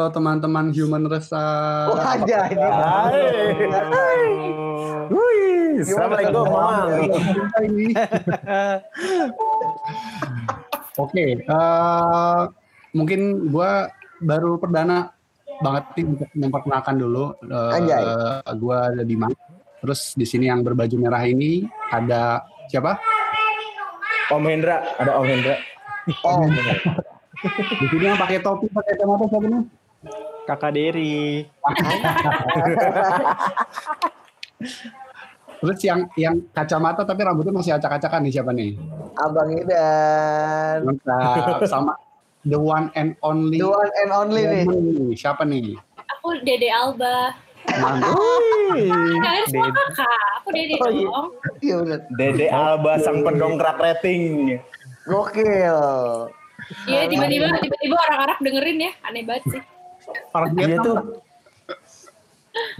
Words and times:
kalau 0.00 0.16
teman-teman 0.16 0.72
human 0.72 1.04
resa. 1.12 1.44
Wah, 1.92 2.16
aja 2.16 2.48
ini. 2.48 2.64
Wih, 5.12 5.84
Assalamualaikum, 5.84 6.44
Mamang. 6.48 6.88
Oke, 10.96 11.24
eh, 11.36 12.40
mungkin 12.96 13.52
gua 13.52 13.92
baru 14.24 14.56
perdana 14.56 15.12
banget 15.60 15.84
nih 16.00 16.04
untuk 16.16 16.28
memperkenalkan 16.32 16.96
dulu. 16.96 17.36
Eh, 17.44 17.76
Anjay. 17.76 18.00
Gua 18.56 18.88
ada 18.88 19.04
Dimas. 19.04 19.36
Terus 19.84 20.16
di 20.16 20.24
sini 20.24 20.48
yang 20.48 20.64
berbaju 20.64 20.96
merah 20.96 21.28
ini 21.28 21.68
ada 21.92 22.40
siapa? 22.72 22.96
Om 24.32 24.48
Hendra, 24.48 24.80
ada 24.96 25.12
Om 25.20 25.28
Hendra. 25.28 25.60
Oh, 26.24 26.48
Di 27.84 27.86
sini 27.92 28.04
yang 28.08 28.16
pakai 28.16 28.40
topi, 28.40 28.64
pakai 28.72 28.96
kacamata 28.96 29.28
siapa 29.28 29.44
nih? 29.44 29.79
Kakak 30.46 30.72
Dery. 30.72 31.44
Terus 35.60 35.80
yang 35.84 36.08
yang 36.16 36.40
kacamata 36.56 37.04
tapi 37.04 37.20
rambutnya 37.20 37.52
masih 37.52 37.76
acak-acakan 37.76 38.24
nih 38.24 38.32
siapa 38.32 38.50
nih? 38.56 38.80
Abang 39.12 39.52
Idan. 39.52 40.88
Mantap. 40.88 41.68
Sama 41.68 41.92
the 42.42 42.56
one 42.56 42.88
and 42.96 43.12
only. 43.20 43.60
The 43.60 43.68
one 43.68 43.92
and 44.00 44.10
only 44.10 44.42
nih. 44.42 44.64
Nih, 44.64 45.12
Siapa 45.12 45.44
nih? 45.44 45.76
Aku 46.16 46.32
Dede 46.40 46.72
Alba. 46.72 47.36
Mantap. 47.68 48.16
Kalian 49.20 49.44
semua 49.52 49.68
kakak. 49.68 50.24
Aku 50.40 50.48
Dede 50.48 50.74
Oh, 50.80 50.88
iya. 50.88 51.04
dong. 51.04 51.28
Iya 51.60 51.74
bener. 51.76 52.00
Dede 52.16 52.46
Alba 52.48 52.92
sang 52.96 53.20
pendongkrak 53.20 53.76
rating. 53.76 54.56
Gokil. 55.04 55.76
Iya 56.88 57.04
tiba-tiba 57.04 57.52
tiba-tiba 57.60 57.96
orang 58.00 58.18
Arab 58.24 58.38
dengerin 58.40 58.78
ya. 58.80 58.92
Aneh 59.04 59.28
banget 59.28 59.44
sih. 59.52 59.62
Orang 60.34 60.50
Vietnam. 60.54 60.84
tuh. 60.84 60.98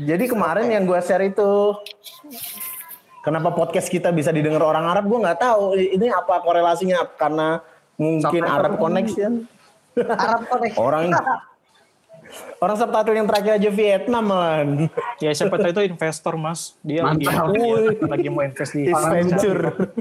Jadi 0.00 0.24
kemarin 0.26 0.66
yang 0.66 0.84
gue 0.84 0.98
share 1.00 1.24
itu 1.24 1.76
kenapa 3.22 3.52
podcast 3.52 3.86
kita 3.92 4.10
bisa 4.10 4.32
didengar 4.32 4.64
orang 4.64 4.88
Arab 4.88 5.06
gue 5.06 5.18
nggak 5.20 5.40
tahu 5.40 5.76
ini 5.76 6.08
apa 6.08 6.40
korelasinya 6.40 7.04
karena 7.14 7.60
mungkin 8.00 8.42
Subtitle. 8.44 8.56
Arab 8.56 8.72
connection 8.80 9.32
Arab 10.00 10.42
Connect. 10.48 10.74
orang 10.80 11.04
orang 12.62 12.76
subtitle 12.78 13.16
yang 13.16 13.28
terakhir 13.28 13.52
aja 13.60 13.70
Vietnam 13.70 14.24
man 14.24 14.68
Ya 15.20 15.30
siapa 15.36 15.60
tahu 15.60 15.70
itu 15.74 15.82
investor 15.84 16.34
mas. 16.40 16.78
Dia 16.80 17.04
lagi, 17.04 17.26
dia 17.28 18.08
lagi 18.16 18.28
mau 18.32 18.40
invest 18.46 18.72
di 18.72 18.88
venture 18.88 19.92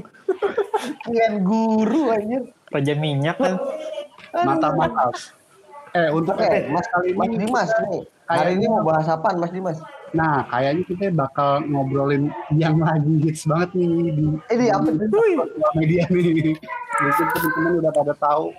Kian 1.04 1.44
guru 1.44 2.08
anjir. 2.08 2.42
Raja 2.72 2.94
minyak 2.96 3.36
kan. 3.36 3.54
Mantap, 4.32 4.72
mantap. 4.78 5.12
Eh, 5.90 6.10
untuk 6.14 6.38
eh, 6.38 6.70
Mas 6.70 6.86
kali 6.86 7.14
Mas 7.18 7.30
Dimas 7.34 7.70
nih. 7.90 8.02
Hari 8.30 8.62
ini 8.62 8.66
mau 8.70 8.86
bahas 8.86 9.10
apaan 9.10 9.42
Mas 9.42 9.50
Dimas? 9.50 9.78
nah 10.10 10.42
kayaknya 10.50 10.82
kita 10.90 11.06
bakal 11.14 11.62
ngobrolin 11.70 12.34
yang 12.58 12.82
lagi 12.82 13.22
hits 13.22 13.46
banget 13.46 13.78
nih 13.78 14.10
di 14.10 14.26
Ini 14.50 14.74
apa 14.74 14.90
media 15.78 16.02
nih. 16.10 16.58
Mungkin 16.98 17.26
teman-teman 17.30 17.72
udah 17.78 17.92
pada 17.94 18.14
tahu 18.18 18.50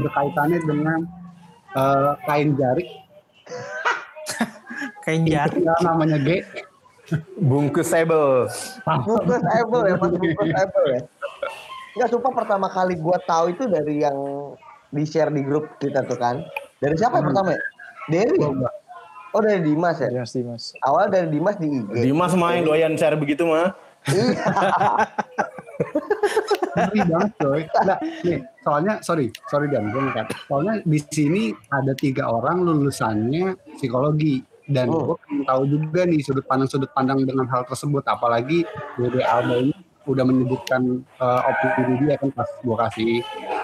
berkaitannya 0.00 0.58
dengan 0.64 0.98
eh, 1.76 2.12
kain 2.24 2.56
jarik 2.56 2.88
Kain 5.04 5.28
jarik. 5.28 5.60
ya, 5.60 5.76
namanya 5.84 6.16
G. 6.16 6.40
bungkus 7.44 7.92
able 7.92 8.48
Bungkus 9.04 9.44
Apple 9.52 9.82
ya, 9.84 9.94
Mas 10.00 10.12
Bungkus 10.16 10.52
Apple 10.56 10.86
ya. 10.96 11.00
Enggak 11.96 12.08
sumpah 12.12 12.32
pertama 12.32 12.68
kali 12.72 12.96
gua 12.96 13.20
tahu 13.20 13.52
itu 13.52 13.68
dari 13.68 14.00
yang 14.00 14.16
di 14.92 15.04
share 15.04 15.32
di 15.32 15.44
grup 15.44 15.76
kita 15.76 16.04
tuh 16.08 16.16
kan. 16.16 16.40
Dari 16.76 16.94
siapa 16.96 17.20
yang 17.20 17.26
pertama 17.32 17.50
ya? 17.56 17.60
Dery. 18.12 18.38
Oh 19.34 19.40
dari 19.44 19.60
Dimas 19.64 20.00
ya. 20.00 20.08
Mas 20.12 20.32
Dimas. 20.32 20.72
Awal 20.80 21.12
dari 21.12 21.28
Dimas 21.28 21.56
di 21.60 21.68
IG. 21.68 22.08
Dimas 22.08 22.32
main 22.32 22.64
doyan 22.64 22.96
share 22.96 23.16
begitu 23.16 23.44
mah 23.44 23.76
Iya. 24.06 24.32
Ngeri 26.76 27.00
banget 27.10 27.30
coy. 27.42 27.60
Nah, 27.88 27.98
nih, 28.22 28.38
soalnya 28.62 28.94
sorry, 29.02 29.32
sorry 29.50 29.66
Dan, 29.66 29.90
gue. 29.90 30.02
Soalnya 30.46 30.78
di 30.86 30.98
sini 31.02 31.42
ada 31.74 31.90
tiga 31.96 32.30
orang 32.30 32.62
lulusannya 32.62 33.56
psikologi 33.80 34.46
dan 34.70 34.90
Oh. 34.90 35.14
gue 35.14 35.16
pengen 35.26 35.42
tahu 35.46 35.62
juga 35.66 36.00
nih 36.06 36.20
sudut 36.22 36.46
pandang 36.46 36.68
sudut 36.70 36.90
pandang 36.94 37.18
dengan 37.26 37.50
hal 37.50 37.66
tersebut. 37.66 38.06
Apalagi 38.06 38.62
Dede 38.94 39.26
Alba 39.26 39.58
ini 39.58 39.74
udah 40.06 40.24
menyebutkan 40.24 41.02
uh, 41.18 41.40
opini 41.50 41.98
dia 42.06 42.14
kan 42.14 42.30
pas 42.30 42.46
gue 42.46 42.76
kasih 42.78 43.12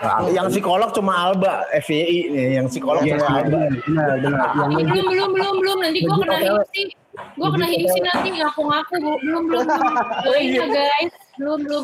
uh, 0.02 0.18
Alba. 0.18 0.28
yang 0.34 0.46
psikolog 0.50 0.90
cuma 0.90 1.12
Alba 1.14 1.70
FYI 1.86 2.18
nih 2.34 2.46
yang 2.58 2.66
psikolog 2.66 3.02
Iya, 3.06 3.22
cuma 3.22 3.30
Alba 3.38 3.58
benar, 3.70 4.08
benar. 4.18 4.48
Yang 4.58 4.70
belum 4.90 5.06
belum 5.06 5.30
belum 5.30 5.54
belum 5.62 5.78
nanti 5.86 5.98
gue 6.02 6.16
kena 6.18 6.38
hipsi. 6.42 6.82
Gue 7.12 7.48
kena 7.54 7.66
hipsi 7.70 7.98
nanti 8.02 8.28
ngaku-ngaku 8.34 8.94
Bu. 8.98 9.12
belum 9.22 9.42
belum. 9.46 9.66
belum. 9.66 10.42
Ya 10.50 10.66
guys. 10.66 11.12
Belum 11.38 11.58
belum 11.64 11.82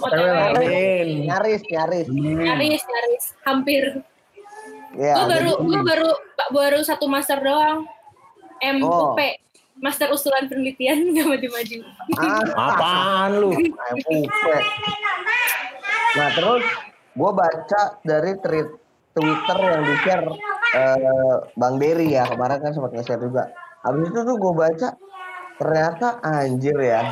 Nyaris, 1.25 1.63
nyaris. 1.71 2.07
Nyaris 2.11 2.83
nyaris 2.85 3.25
hampir. 3.47 3.85
Ya, 4.99 5.15
gue 5.15 5.27
baru 5.31 5.53
gue 5.63 5.81
baru 5.87 6.11
baru 6.51 6.79
satu 6.83 7.07
master 7.07 7.39
doang. 7.39 7.87
Oh. 8.83 9.15
MUP. 9.15 9.19
Master 9.79 10.11
usulan 10.11 10.51
penelitian 10.51 11.07
nggak 11.15 11.27
maju-maju. 11.27 11.77
Ah, 12.19 12.43
apaan 12.75 13.31
lu 13.39 13.51
MUP. 13.55 14.45
Nah 16.19 16.29
terus 16.35 16.65
gue 17.15 17.31
baca 17.35 17.83
dari 18.03 18.33
tweet 18.43 18.69
Twitter 19.15 19.59
yang 19.59 19.83
di 19.83 19.95
share 20.07 20.29
eh, 20.79 21.37
Bang 21.59 21.83
Dery 21.83 22.15
ya 22.15 22.27
kemarin 22.31 22.63
kan 22.63 22.73
sempat 22.75 22.95
nge-share 22.95 23.23
juga. 23.23 23.51
Habis 23.83 24.11
itu 24.11 24.21
tuh 24.23 24.37
gue 24.39 24.53
baca 24.55 24.89
ternyata 25.59 26.23
anjir 26.23 26.77
ya. 26.79 27.03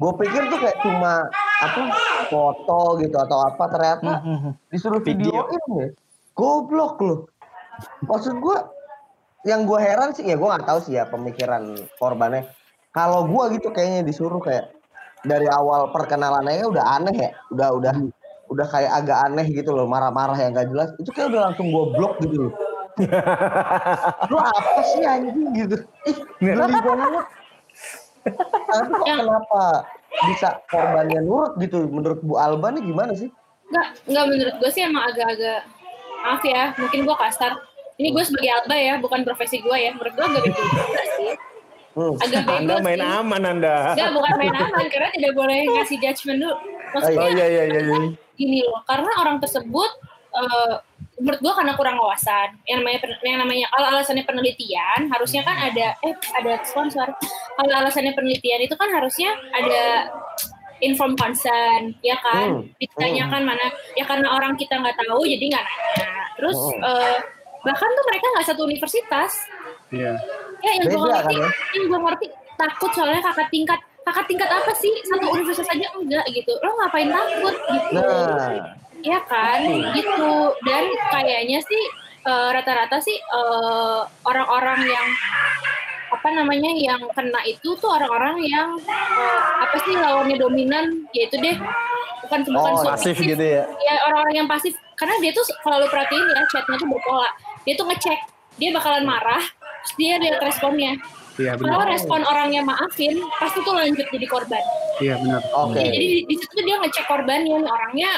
Gue 0.00 0.12
pikir 0.16 0.48
tuh 0.48 0.58
kayak 0.60 0.80
cuma 0.80 1.28
apa 1.60 1.80
foto 2.32 2.96
gitu 3.04 3.16
atau 3.20 3.44
apa 3.44 3.64
ternyata 3.68 4.12
disuruh 4.72 5.04
Video. 5.04 5.44
videoin 5.44 5.64
ya. 5.76 5.88
Goblok 6.32 6.96
loh. 7.04 7.20
Maksud 8.08 8.40
gue 8.40 8.56
yang 9.44 9.64
gue 9.64 9.78
heran 9.80 10.12
sih 10.12 10.24
ya 10.28 10.36
gue 10.36 10.48
nggak 10.48 10.68
tahu 10.68 10.78
sih 10.84 11.00
ya 11.00 11.08
pemikiran 11.08 11.76
korbannya. 11.96 12.48
Kalau 12.90 13.24
gue 13.24 13.60
gitu 13.60 13.70
kayaknya 13.70 14.02
disuruh 14.02 14.42
kayak 14.42 14.74
dari 15.22 15.46
awal 15.46 15.92
perkenalannya 15.94 16.66
udah 16.66 16.84
aneh 17.00 17.16
ya, 17.16 17.30
udah 17.54 17.68
udah 17.76 17.92
udah 18.50 18.66
kayak 18.66 18.92
agak 19.04 19.18
aneh 19.30 19.46
gitu 19.46 19.70
loh, 19.70 19.86
marah-marah 19.86 20.34
yang 20.34 20.52
gak 20.52 20.68
jelas. 20.68 20.90
Itu 20.98 21.14
kayak 21.14 21.30
udah 21.30 21.40
langsung 21.50 21.70
gue 21.70 21.84
blok 21.94 22.18
gitu 22.20 22.36
loh. 22.50 22.52
Lu 24.30 24.36
apa 24.36 24.80
sih 24.92 25.06
anjing 25.06 25.54
gitu? 25.54 25.76
Ih, 26.10 26.16
geli 26.42 26.58
banget. 26.58 27.26
Tapi 28.68 28.90
kok 28.92 29.06
kenapa 29.06 29.62
bisa 30.28 30.48
korbannya 30.68 31.20
nurut 31.24 31.56
gitu? 31.62 31.86
Menurut 31.88 32.20
Bu 32.20 32.36
Alba 32.36 32.74
nih 32.74 32.82
gimana 32.84 33.14
sih? 33.14 33.30
Nggak, 33.70 33.86
nggak 34.10 34.24
menurut 34.26 34.54
gue 34.58 34.70
sih 34.74 34.82
emang 34.82 35.04
agak-agak 35.14 35.60
maaf 36.20 36.42
ya, 36.44 36.74
mungkin 36.76 37.00
gue 37.06 37.16
kasar. 37.16 37.52
Ini 38.00 38.08
gue 38.16 38.24
sebagai 38.24 38.48
alba 38.48 38.76
ya, 38.80 38.96
bukan 38.96 39.20
profesi 39.28 39.60
gue 39.60 39.76
ya. 39.76 39.92
Menurut 39.92 40.16
gue 40.16 40.24
agak 40.24 40.42
bego 40.48 41.04
sih. 41.20 41.32
Hmm. 41.90 42.14
Agak 42.16 42.42
bego 42.48 42.56
Anda 42.64 42.74
main 42.80 42.96
sih. 42.96 43.10
aman 43.20 43.42
Anda 43.44 43.74
Enggak, 43.92 44.10
bukan 44.16 44.32
main 44.40 44.56
aman 44.56 44.86
karena 44.88 45.08
tidak 45.12 45.32
boleh 45.36 45.58
ngasih 45.68 45.96
judgement 46.00 46.38
dulu. 46.40 46.56
Maksudnya 46.96 47.20
oh 47.20 47.28
iya 47.30 47.46
iya 47.46 47.62
iya 47.68 47.80
iya. 47.84 47.98
gini 48.34 48.64
loh, 48.64 48.80
karena 48.88 49.10
orang 49.20 49.36
tersebut 49.38 49.90
eh, 50.32 50.74
menurut 51.20 51.40
gue 51.44 51.52
karena 51.52 51.72
kurang 51.76 52.00
wawasan. 52.00 52.56
Yang 52.64 52.76
namanya 52.80 52.98
yang 53.20 53.38
namanya 53.44 53.66
kalau 53.68 53.86
alasannya 53.92 54.24
penelitian 54.24 55.00
harusnya 55.12 55.44
kan 55.44 55.56
ada 55.60 55.86
eh 56.00 56.14
ada 56.40 56.52
sponsor. 56.64 57.04
Kalau 57.60 57.74
alasannya 57.84 58.16
penelitian 58.16 58.64
itu 58.64 58.74
kan 58.80 58.88
harusnya 58.88 59.36
ada 59.52 60.08
inform 60.80 61.12
concern, 61.12 61.92
ya 62.00 62.16
kan? 62.24 62.64
Hmm. 62.64 62.72
Ditanyakan 62.80 63.44
mana? 63.44 63.66
Ya 63.92 64.08
karena 64.08 64.32
orang 64.32 64.56
kita 64.56 64.80
nggak 64.80 64.96
tahu 64.96 65.28
jadi 65.28 65.44
nggak 65.52 65.66
nanya. 65.68 66.10
Terus 66.40 66.56
Hmm. 66.56 66.80
eh, 66.80 67.18
bahkan 67.60 67.88
tuh 67.92 68.04
mereka 68.08 68.26
nggak 68.36 68.46
satu 68.48 68.60
universitas. 68.64 69.32
Iya. 69.90 70.12
Ya 70.60 70.70
yang 70.76 70.86
gue 70.86 71.00
ngerti, 71.00 71.34
kan 71.34 71.44
ya? 71.44 71.48
yang 71.76 71.84
gue 71.90 72.00
ngerti 72.08 72.26
takut 72.56 72.90
soalnya 72.92 73.22
kakak 73.24 73.48
tingkat 73.48 73.80
kakak 74.04 74.24
tingkat 74.28 74.48
apa 74.48 74.72
sih? 74.76 74.92
Satu 75.08 75.26
universitas 75.32 75.68
aja 75.68 75.86
enggak 75.96 76.24
gitu. 76.32 76.52
Lo 76.64 76.70
ngapain 76.78 77.08
takut 77.08 77.54
gitu? 77.56 77.88
Nah, 77.96 78.48
ya 79.02 79.18
kan? 79.28 79.60
Gitu. 79.96 80.32
Dan 80.64 80.84
kayaknya 81.12 81.58
sih 81.64 81.82
eh, 82.24 82.48
rata-rata 82.54 82.96
sih 83.00 83.16
eh, 83.16 84.00
orang-orang 84.24 84.80
yang 84.84 85.08
apa 86.10 86.26
namanya 86.34 86.74
yang 86.74 87.00
kena 87.14 87.38
itu 87.46 87.70
tuh 87.78 87.86
orang-orang 87.96 88.42
yang 88.44 88.68
eh, 88.84 89.40
apa 89.62 89.76
sih 89.84 89.94
lawannya 89.96 90.36
dominan 90.36 90.86
yaitu 91.16 91.36
deh. 91.40 91.56
Bukan 92.26 92.46
bukan 92.46 92.72
Oh, 92.78 92.84
Pasif 92.86 93.16
gitu 93.18 93.42
ya. 93.42 93.64
ya 93.66 93.94
orang-orang 94.06 94.44
yang 94.44 94.48
pasif. 94.48 94.76
Karena 94.94 95.16
dia 95.18 95.32
tuh 95.32 95.42
kalau 95.64 95.80
lu 95.80 95.88
perhatiin 95.88 96.24
ya 96.30 96.44
chatnya 96.52 96.76
tuh 96.78 96.86
berpola 96.86 97.26
dia 97.62 97.74
tuh 97.74 97.86
ngecek 97.86 98.18
dia 98.56 98.70
bakalan 98.70 99.04
marah 99.04 99.42
terus 99.80 99.94
dia 99.96 100.14
lihat 100.16 100.40
responnya 100.40 100.94
Iya 101.34 101.56
kalau 101.56 101.80
benar. 101.80 101.88
respon 101.90 102.20
orangnya 102.20 102.60
maafin 102.60 103.16
pasti 103.34 103.58
tuh 103.60 103.72
lanjut 103.72 104.04
jadi 104.06 104.26
korban 104.26 104.60
Iya 104.98 105.16
benar. 105.16 105.40
oke. 105.50 105.72
Ya, 105.72 105.88
jadi 105.88 105.96
di, 106.04 106.18
di 106.26 106.34
situ 106.36 106.60
dia 106.60 106.76
ngecek 106.76 107.04
korbannya 107.06 107.56
orangnya 107.58 108.10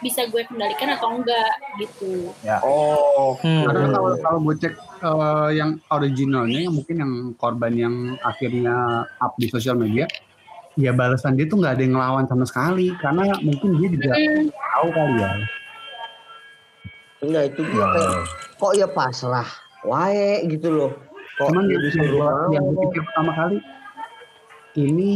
bisa 0.00 0.24
gue 0.24 0.40
kendalikan 0.42 0.88
atau 0.90 1.12
enggak 1.12 1.52
gitu. 1.76 2.32
Oh, 2.58 3.36
Hmm. 3.36 3.68
Karena 3.68 3.92
kalau 3.92 4.10
kalau 4.16 4.38
gue 4.40 4.56
cek 4.56 4.72
eh, 4.80 5.48
yang 5.52 5.76
originalnya 5.90 6.60
yang 6.62 6.72
mungkin 6.72 6.96
yang 6.96 7.12
korban 7.36 7.72
yang 7.74 7.94
akhirnya 8.22 8.72
up 9.14 9.36
di 9.36 9.44
sosial 9.46 9.76
media, 9.76 10.08
ya 10.74 10.90
balasan 10.90 11.36
dia 11.36 11.44
tuh 11.44 11.60
nggak 11.60 11.76
ada 11.76 11.82
yang 11.82 11.94
ngelawan 11.94 12.24
sama 12.24 12.48
sekali 12.48 12.96
karena 12.96 13.28
mungkin 13.38 13.76
dia 13.76 13.88
juga 13.90 14.12
Hmm, 14.14 14.48
tahu 14.48 14.88
kali 14.88 15.14
ya. 15.18 15.30
Enggak 17.20 17.44
itu 17.48 17.60
dia 17.62 17.84
kayak 17.86 18.12
kok 18.56 18.72
ya 18.74 18.86
pasrah 18.86 19.48
wae 19.82 20.44
gitu 20.46 20.68
loh. 20.68 20.90
Kok 21.36 21.48
Cuman 21.48 21.64
dia 21.64 21.72
yang, 21.72 21.82
disuruh 21.82 22.10
gua- 22.14 22.48
yang 22.50 22.64
mau? 22.66 22.72
gue 22.74 22.84
pikir 22.86 23.02
pertama 23.06 23.32
kali 23.32 23.58
ini 24.76 25.10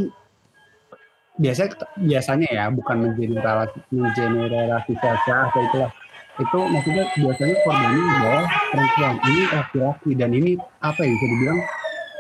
biasanya 1.35 1.71
biasanya 1.99 2.49
ya 2.49 2.65
bukan 2.71 2.97
mengeneralisasi 3.03 3.91
mengeneralisasi 3.91 5.29
atau 5.29 5.61
itulah 5.61 5.91
itu 6.35 6.59
maksudnya 6.67 7.05
biasanya 7.15 7.55
korbannya 7.61 8.03
adalah 8.11 8.45
perempuan 8.69 9.15
ini 9.25 9.43
laki-laki 9.49 10.11
dan 10.15 10.31
ini 10.31 10.51
apa 10.81 10.99
ya 10.99 11.11
bisa 11.11 11.27
dibilang 11.29 11.61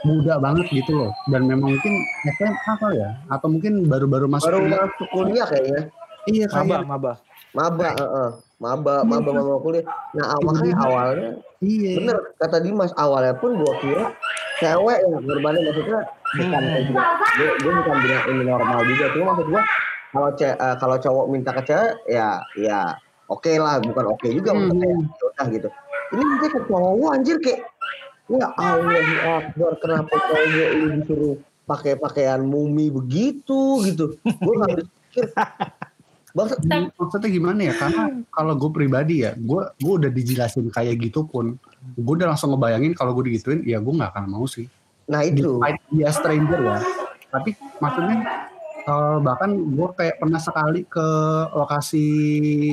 muda 0.04 0.34
banget 0.36 0.66
gitu 0.70 0.92
loh 0.94 1.10
dan 1.26 1.42
memang 1.44 1.72
mungkin 1.72 1.94
SMA 2.28 2.72
kali 2.76 2.96
ya 2.96 3.10
atau 3.28 3.46
mungkin 3.48 3.72
baru-baru 3.84 4.26
masuk 4.28 4.46
baru 4.46 4.58
kuliah. 4.60 4.78
masuk 4.78 5.08
kuliah 5.10 5.46
kayaknya. 5.48 5.82
iya 6.26 6.46
Maba, 6.46 6.62
kayak 6.76 6.86
maba. 6.86 7.12
Maba, 7.50 7.88
heeh. 7.90 8.30
Maba, 8.62 9.02
maba, 9.02 9.30
maba 9.34 9.58
kuliah. 9.58 9.82
Nah, 10.14 10.38
makanya 10.40 10.72
dia. 10.72 10.84
awalnya 10.86 11.30
iya 11.58 11.90
bener 11.96 12.16
kata 12.36 12.58
Dimas 12.60 12.92
awalnya 12.94 13.34
pun 13.34 13.56
gua 13.56 13.72
kira 13.80 14.12
cewek 14.58 14.98
yang 15.00 15.22
korbannya 15.22 15.60
maksudnya 15.64 16.00
bukan 16.30 16.60
Hmm. 16.60 16.84
juga 16.84 17.02
gue, 17.34 17.48
gue 17.56 17.72
bukan 17.74 17.96
bilang 17.98 18.22
ini 18.28 18.42
normal 18.44 18.80
juga 18.84 19.04
cuma 19.10 19.24
maksud 19.32 19.46
gua 19.48 19.62
kalau 20.12 20.28
ce- 20.36 20.54
eh, 20.56 20.76
kalau 20.76 20.96
cowok 20.96 21.26
minta 21.26 21.50
ke 21.50 21.62
cewek 21.64 21.94
ya 22.06 22.28
ya 22.54 22.80
oke 23.26 23.48
lah 23.56 23.80
bukan 23.80 24.04
oke 24.12 24.28
juga 24.28 24.50
Hmm. 24.52 24.70
maksudnya 24.70 24.86
ya 24.86 24.98
udah 25.24 25.46
gitu 25.50 25.68
ini 26.12 26.22
minta 26.22 26.46
ke 26.46 26.60
cowok 26.64 27.10
anjir 27.10 27.36
kayak 27.40 27.60
ya 28.30 28.46
Allah 28.54 29.02
Akbar 29.40 29.72
kenapa 29.78 30.14
cowok 30.14 30.42
ini 30.46 30.86
disuruh 30.94 31.34
pakai 31.64 31.96
pakaian 31.96 32.44
mumi 32.44 32.92
begitu 32.92 33.80
gitu 33.82 34.14
gue 34.20 34.54
nggak 34.54 34.70
pikir 34.78 35.26
Bangsa, 36.34 36.58
maksudnya 36.98 37.30
gimana 37.30 37.60
ya? 37.70 37.74
Karena 37.78 38.10
kalau 38.34 38.58
gue 38.58 38.70
pribadi 38.74 39.22
ya 39.22 39.38
gue 39.38 39.62
gue 39.78 39.92
udah 40.02 40.10
dijelasin 40.10 40.66
kayak 40.66 40.98
gitu 40.98 41.22
pun 41.22 41.54
gue 41.94 42.14
udah 42.18 42.34
langsung 42.34 42.50
ngebayangin 42.50 42.90
kalau 42.98 43.14
gue 43.14 43.30
digituin 43.30 43.62
ya 43.62 43.78
gue 43.78 43.94
nggak 43.94 44.10
akan 44.10 44.26
mau 44.26 44.42
sih. 44.50 44.66
Nah 45.06 45.22
itu. 45.22 45.62
Despite 45.62 45.80
dia 45.94 46.10
stranger 46.10 46.58
ya. 46.58 46.78
Tapi 47.30 47.50
maksudnya 47.78 48.18
eh, 48.82 49.18
bahkan 49.22 49.50
gue 49.54 49.88
kayak 49.94 50.18
pernah 50.18 50.40
sekali 50.42 50.82
ke 50.90 51.06
lokasi 51.54 52.06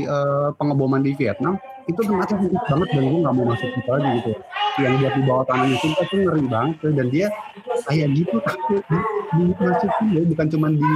eh, 0.10 0.50
pengeboman 0.58 1.06
di 1.06 1.14
Vietnam 1.14 1.62
itu 1.86 2.02
tempatnya 2.02 2.38
sempit 2.38 2.64
banget 2.66 2.88
dan 2.94 3.04
gue 3.10 3.20
nggak 3.26 3.36
mau 3.36 3.46
masuk 3.50 3.70
situ 3.74 3.90
lagi 3.90 4.10
gitu 4.22 4.32
yang 4.80 4.94
buat 5.02 5.14
di 5.14 5.22
bawah 5.28 5.46
tanahnya 5.50 5.78
sumpah 5.82 6.06
tuh 6.08 6.18
ngeri 6.24 6.44
banget 6.48 6.76
dan 6.96 7.08
dia 7.12 7.28
kayak 7.90 8.08
gitu 8.16 8.36
takut 8.46 8.84
di, 8.88 8.98
dimasukin 9.36 10.06
ya 10.14 10.22
bukan 10.30 10.48
cuma 10.48 10.68
di 10.72 10.92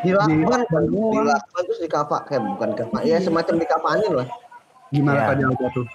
dilakban 0.00 0.36
Di- 0.36 0.68
kan 0.68 0.82
dilakban 0.86 1.62
terus 1.64 1.78
di 1.78 1.86
kafa 1.86 2.16
kayak 2.24 2.42
bukan 2.46 2.70
kafa 2.74 2.98
ya 3.02 3.16
semacam 3.18 3.54
dikafanin 3.56 4.12
lah 4.14 4.28
gimana 4.88 5.16
Ya. 5.16 5.28
tadi 5.28 5.42
Alga 5.44 5.68
tuh 5.72 5.86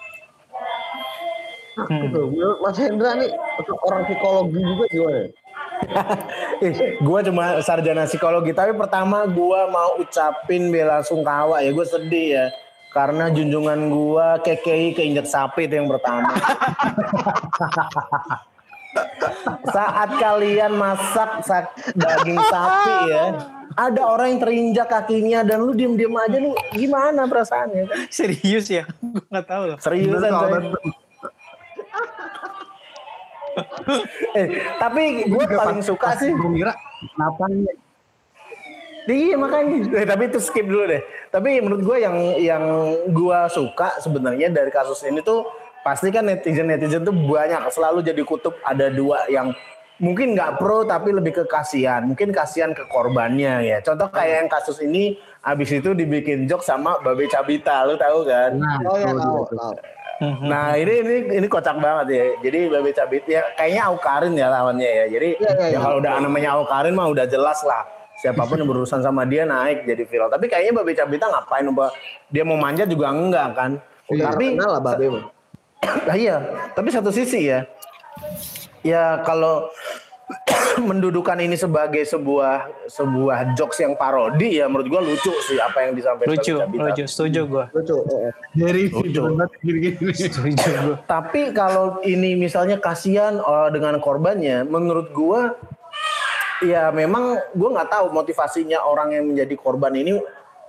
Aku 1.71 2.03
tuh, 2.11 2.27
menurut 2.27 2.59
Mas 2.59 2.75
Hendra 2.75 3.15
nih 3.15 3.31
untuk 3.31 3.79
orang 3.87 4.03
psikologi 4.03 4.59
juga 4.59 4.85
gimana? 4.87 5.21
Eh, 6.61 6.99
gua 6.99 7.23
cuma 7.23 7.57
sarjana 7.59 8.05
psikologi, 8.05 8.51
tapi 8.51 8.75
pertama 8.75 9.23
gua 9.25 9.65
mau 9.65 9.97
ucapin 9.97 10.69
bela 10.69 11.01
sungkawa 11.01 11.63
ya, 11.63 11.71
gue 11.71 11.81
sedih 11.81 12.27
ya. 12.37 12.45
Karena 12.91 13.31
junjungan 13.31 13.87
gua 13.87 14.37
KKI 14.37 14.93
keinjek 14.93 15.25
sapi 15.25 15.65
itu 15.65 15.73
yang 15.73 15.87
pertama. 15.87 16.27
Saat 19.71 20.09
kalian 20.19 20.75
masak 20.75 21.39
sak- 21.41 21.71
daging 21.95 22.37
sapi 22.43 22.95
ya, 23.07 23.25
ada 23.77 24.01
orang 24.03 24.35
yang 24.35 24.39
terinjak 24.41 24.87
kakinya 24.89 25.39
dan 25.45 25.63
lu 25.63 25.71
diem-diem 25.71 26.15
aja 26.15 26.37
lu 26.39 26.51
gimana 26.75 27.27
perasaannya? 27.27 28.11
Serius 28.11 28.67
ya? 28.67 28.83
Gue 28.99 29.23
nggak 29.31 29.45
tahu 29.47 29.63
loh. 29.73 29.77
Seriusan. 29.79 30.31
Eh, 34.31 34.47
tapi 34.79 35.27
gue 35.27 35.43
paling 35.43 35.83
suka 35.83 36.15
sih 36.15 36.31
gue 36.31 36.51
kira 36.55 36.71
kenapa 37.11 37.51
nih 37.51 37.75
Iya 39.11 39.35
makanya. 39.35 39.97
Eh, 39.97 40.05
tapi 40.05 40.29
itu 40.29 40.37
skip 40.37 40.63
dulu 40.63 40.85
deh. 40.85 41.01
Tapi 41.33 41.57
menurut 41.57 41.81
gue 41.81 41.97
yang 41.99 42.15
yang 42.37 42.63
gue 43.09 43.39
suka 43.49 43.97
sebenarnya 43.97 44.53
dari 44.53 44.69
kasus 44.69 45.01
ini 45.03 45.25
tuh 45.25 45.41
pasti 45.81 46.13
kan 46.13 46.21
netizen 46.29 46.69
netizen 46.69 47.01
tuh 47.01 47.11
banyak 47.13 47.65
selalu 47.73 48.05
jadi 48.05 48.21
kutub 48.21 48.53
ada 48.61 48.93
dua 48.93 49.25
yang 49.27 49.49
mungkin 50.01 50.33
nggak 50.33 50.57
pro 50.57 50.83
tapi 50.83 51.13
lebih 51.13 51.31
ke 51.31 51.43
kasihan. 51.45 52.01
Mungkin 52.03 52.33
kasihan 52.33 52.73
ke 52.73 52.89
korbannya 52.89 53.61
ya. 53.61 53.77
Contoh 53.85 54.09
kayak 54.09 54.35
yang 54.43 54.49
kasus 54.49 54.81
ini 54.81 55.15
abis 55.45 55.77
itu 55.77 55.93
dibikin 55.93 56.49
joke 56.49 56.65
sama 56.65 56.97
Babe 57.05 57.29
Cabita, 57.29 57.85
lu 57.85 57.95
tahu 57.95 58.25
kan? 58.25 58.57
nah 58.57 58.77
Oh 58.89 58.97
ya 58.97 59.13
tahu. 59.13 59.41
Nah 60.21 60.77
ini 60.77 60.93
ini 61.01 61.15
ini 61.41 61.47
kocak 61.49 61.77
banget 61.77 62.07
ya. 62.13 62.25
Jadi 62.45 62.59
Babe 62.69 62.91
Cabit 62.93 63.23
ya 63.29 63.41
kayaknya 63.57 63.81
Aukarin 63.89 64.33
ya 64.33 64.47
lawannya 64.49 64.89
ya. 64.89 65.05
Jadi 65.07 65.29
Iya, 65.37 65.51
iya, 65.53 65.65
ya 65.65 65.67
iya. 65.73 65.79
kalau 65.79 65.97
udah 66.01 66.13
namanya 66.21 66.49
Aukarin 66.57 66.93
mah 66.97 67.07
udah 67.09 67.25
jelas 67.29 67.61
lah. 67.65 67.85
Siapa 68.21 68.45
pun 68.45 68.61
yang 68.61 68.69
berurusan 68.69 69.01
sama 69.01 69.25
dia 69.25 69.49
naik 69.49 69.81
jadi 69.85 70.05
viral. 70.05 70.29
Tapi 70.29 70.45
kayaknya 70.45 70.77
Babe 70.77 70.93
Cabita 70.93 71.25
ngapain 71.25 71.65
Mbak? 71.65 71.91
Dia 72.29 72.43
mau 72.45 72.57
manjat 72.57 72.85
juga 72.85 73.09
enggak 73.09 73.49
kan. 73.57 73.71
Udah 74.13 74.33
Tapi 74.33 74.45
kenal 74.53 74.69
lah 74.77 74.81
Babe 74.81 75.05
mah. 75.09 75.25
Nah, 75.81 76.13
iya, 76.13 76.37
tapi 76.77 76.93
satu 76.93 77.09
sisi 77.09 77.49
ya. 77.49 77.65
Ya 78.85 79.21
kalau 79.25 79.69
mendudukan 80.89 81.37
ini 81.41 81.55
sebagai 81.59 82.03
sebuah 82.07 82.87
sebuah 82.87 83.57
jokes 83.57 83.81
yang 83.81 83.93
parodi 83.97 84.61
ya 84.61 84.69
menurut 84.71 84.87
gua 84.87 85.01
lucu 85.03 85.31
sih 85.47 85.57
apa 85.59 85.87
yang 85.87 85.93
disampaikan 85.97 86.31
Lucu, 86.31 86.53
Cabita. 86.57 86.83
lucu. 86.87 87.03
Setuju 87.07 87.41
gue. 87.47 87.65
Lucu. 87.75 87.95
eh, 88.07 88.19
eh. 88.29 88.33
dari 88.55 88.83
Lucu. 88.87 89.21
gini-gini 89.63 90.11
Setuju 90.13 90.67
gue. 90.85 90.95
Tapi 91.05 91.41
kalau 91.51 91.99
ini 92.05 92.37
misalnya 92.37 92.77
kasihan 92.79 93.41
eh, 93.41 93.69
dengan 93.73 93.99
korbannya, 93.99 94.63
menurut 94.67 95.11
gua 95.11 95.55
ya 96.61 96.93
memang 96.93 97.41
gua 97.57 97.69
nggak 97.81 97.89
tahu 97.89 98.05
motivasinya 98.13 98.85
orang 98.85 99.17
yang 99.17 99.25
menjadi 99.33 99.55
korban 99.57 99.93
ini 99.97 100.21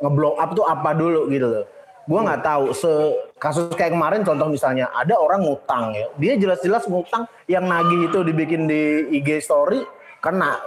ngeblow 0.02 0.34
up 0.34 0.50
tuh 0.56 0.66
apa 0.66 0.90
dulu 0.96 1.30
gitu 1.30 1.46
loh. 1.46 1.64
Gua 2.06 2.20
nggak 2.26 2.42
tahu 2.42 2.64
se 2.74 2.92
kasus 3.38 3.70
kayak 3.78 3.94
kemarin 3.94 4.26
contoh 4.26 4.50
misalnya 4.50 4.90
ada 4.90 5.14
orang 5.18 5.46
ngutang 5.46 5.94
ya. 5.94 6.06
Dia 6.18 6.32
jelas-jelas 6.38 6.86
ngutang 6.90 7.26
yang 7.46 7.66
nagih 7.66 8.10
itu 8.10 8.18
dibikin 8.26 8.66
di 8.66 9.06
IG 9.22 9.42
story 9.42 9.82
kena 10.22 10.58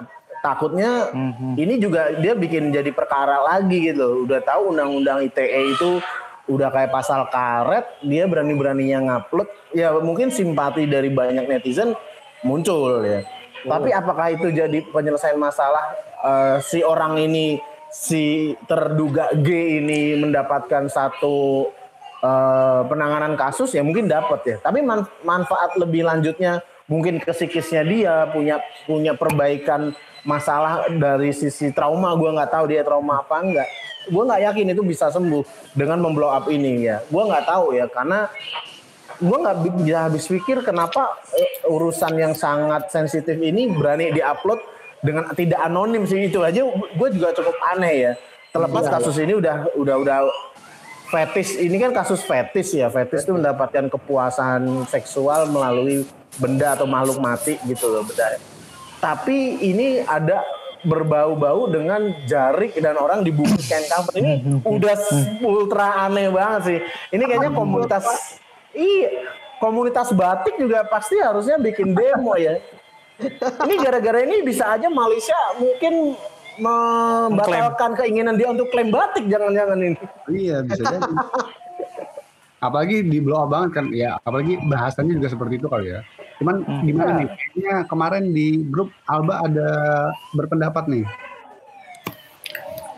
takutnya 0.43 1.09
ini 1.57 1.81
juga 1.81 2.13
dia 2.21 2.37
bikin 2.37 2.69
jadi 2.69 2.91
perkara 2.93 3.41
lagi 3.41 3.91
gitu 3.91 3.99
loh. 3.99 4.17
Udah 4.29 4.39
tahu 4.45 4.75
undang-undang 4.75 5.25
ITE 5.25 5.73
itu 5.73 5.99
udah 6.45 6.69
kayak 6.69 6.93
pasal 6.93 7.25
karet, 7.33 7.85
dia 8.05 8.29
berani-beraninya 8.29 9.01
ngupload. 9.01 9.49
Ya 9.73 9.89
mungkin 9.97 10.29
simpati 10.29 10.85
dari 10.85 11.09
banyak 11.09 11.49
netizen 11.49 11.97
muncul 12.45 13.01
ya. 13.01 13.25
Tapi 13.65 13.89
apakah 13.89 14.29
itu 14.29 14.53
jadi 14.53 14.85
penyelesaian 14.93 15.41
masalah 15.41 15.83
eh, 16.21 16.57
si 16.61 16.85
orang 16.85 17.17
ini 17.17 17.57
si 17.95 18.51
terduga 18.67 19.31
G 19.39 19.79
ini 19.79 20.19
mendapatkan 20.19 20.91
satu 20.91 21.71
eh, 22.19 22.81
penanganan 22.91 23.39
kasus 23.39 23.71
ya 23.71 23.79
mungkin 23.87 24.11
dapat 24.11 24.43
ya. 24.43 24.57
Tapi 24.59 24.83
man- 24.83 25.07
manfaat 25.23 25.79
lebih 25.79 26.03
lanjutnya 26.03 26.59
mungkin 26.91 27.23
ke 27.23 27.31
psikisnya 27.31 27.87
dia 27.87 28.27
punya 28.29 28.59
punya 28.83 29.15
perbaikan 29.15 29.95
masalah 30.27 30.91
dari 30.91 31.31
sisi 31.31 31.71
trauma. 31.71 32.11
Gua 32.19 32.35
nggak 32.35 32.51
tahu 32.51 32.65
dia 32.67 32.83
trauma 32.83 33.23
apa 33.23 33.39
enggak 33.39 33.69
gue 34.05 34.21
nggak 34.21 34.41
yakin 34.53 34.67
itu 34.77 34.85
bisa 34.85 35.09
sembuh 35.09 35.73
dengan 35.73 35.97
memblow 35.97 36.29
up 36.29 36.45
ini 36.45 36.85
ya. 36.85 37.01
Gue 37.09 37.25
nggak 37.25 37.45
tahu 37.49 37.73
ya 37.73 37.89
karena 37.89 38.29
gue 39.17 39.37
nggak 39.41 39.57
bi- 39.63 39.75
bisa 39.81 39.99
habis 40.11 40.25
pikir 40.27 40.61
kenapa 40.61 41.17
eh, 41.33 41.65
urusan 41.71 42.13
yang 42.19 42.33
sangat 42.35 42.91
sensitif 42.91 43.33
ini 43.39 43.71
berani 43.71 44.11
diupload 44.11 44.59
dengan 45.05 45.29
tidak 45.37 45.61
anonim 45.61 46.03
sih 46.09 46.25
itu 46.25 46.41
aja 46.41 46.65
gue 46.73 47.09
juga 47.13 47.29
cukup 47.37 47.55
aneh 47.77 47.93
ya. 48.09 48.13
Terlepas 48.49 48.87
kasus 48.89 49.15
ini 49.21 49.37
udah 49.37 49.69
udah 49.77 49.95
udah 50.01 50.17
fetis 51.13 51.61
ini 51.61 51.77
kan 51.77 51.93
kasus 51.93 52.25
fetis 52.25 52.73
ya 52.73 52.89
fetis 52.89 53.23
itu 53.27 53.31
mendapatkan 53.37 53.87
kepuasan 53.93 54.89
seksual 54.89 55.45
melalui 55.53 56.01
benda 56.41 56.73
atau 56.73 56.89
makhluk 56.89 57.21
mati 57.21 57.61
gitu 57.69 57.85
loh 57.87 58.01
benda. 58.01 58.41
Tapi 58.97 59.61
ini 59.61 60.01
ada 60.01 60.41
berbau-bau 60.85 61.69
dengan 61.69 62.13
jarik 62.29 62.77
dan 62.77 62.97
orang 62.97 63.25
dibungkuskan 63.25 63.85
cover 63.89 64.13
ini 64.17 64.41
udah 64.77 64.97
ultra 65.45 66.09
aneh 66.09 66.33
banget 66.33 66.61
sih. 66.65 66.79
Ini 67.13 67.23
kayaknya 67.29 67.51
komunitas 67.53 68.05
iya 68.73 69.29
komunitas 69.59 70.11
batik 70.11 70.59
juga 70.59 70.83
pasti 70.85 71.17
harusnya 71.19 71.57
bikin 71.57 71.95
demo 71.95 72.35
ya 72.35 72.59
ini 73.61 73.73
gara-gara 73.77 74.19
ini 74.21 74.41
bisa 74.41 74.73
aja 74.73 74.87
Malaysia 74.87 75.35
mungkin 75.55 76.15
membatalkan 76.55 77.95
keinginan 77.95 78.35
dia 78.35 78.47
untuk 78.47 78.67
klaim 78.69 78.87
batik 78.87 79.25
jangan-jangan 79.25 79.77
ini. 79.81 79.97
Iya 80.29 80.57
bisa 80.61 80.83
jadi. 80.85 81.11
apalagi 82.57 83.05
di 83.05 83.19
blow 83.19 83.37
up 83.37 83.51
banget 83.51 83.71
kan 83.73 83.85
ya 83.91 84.17
apalagi 84.19 84.57
bahasanya 84.65 85.13
juga 85.13 85.29
seperti 85.29 85.59
itu 85.59 85.67
kali 85.67 85.85
ya 85.87 86.01
cuman 86.35 86.65
Hmm. 86.65 86.81
gimana 86.81 87.11
Iya. 87.11 87.19
nih 87.19 87.27
kayaknya 87.29 87.75
kemarin 87.85 88.23
di 88.31 88.47
grup 88.65 88.89
Alba 89.05 89.43
ada 89.43 89.69
berpendapat 90.33 90.89
nih 90.89 91.05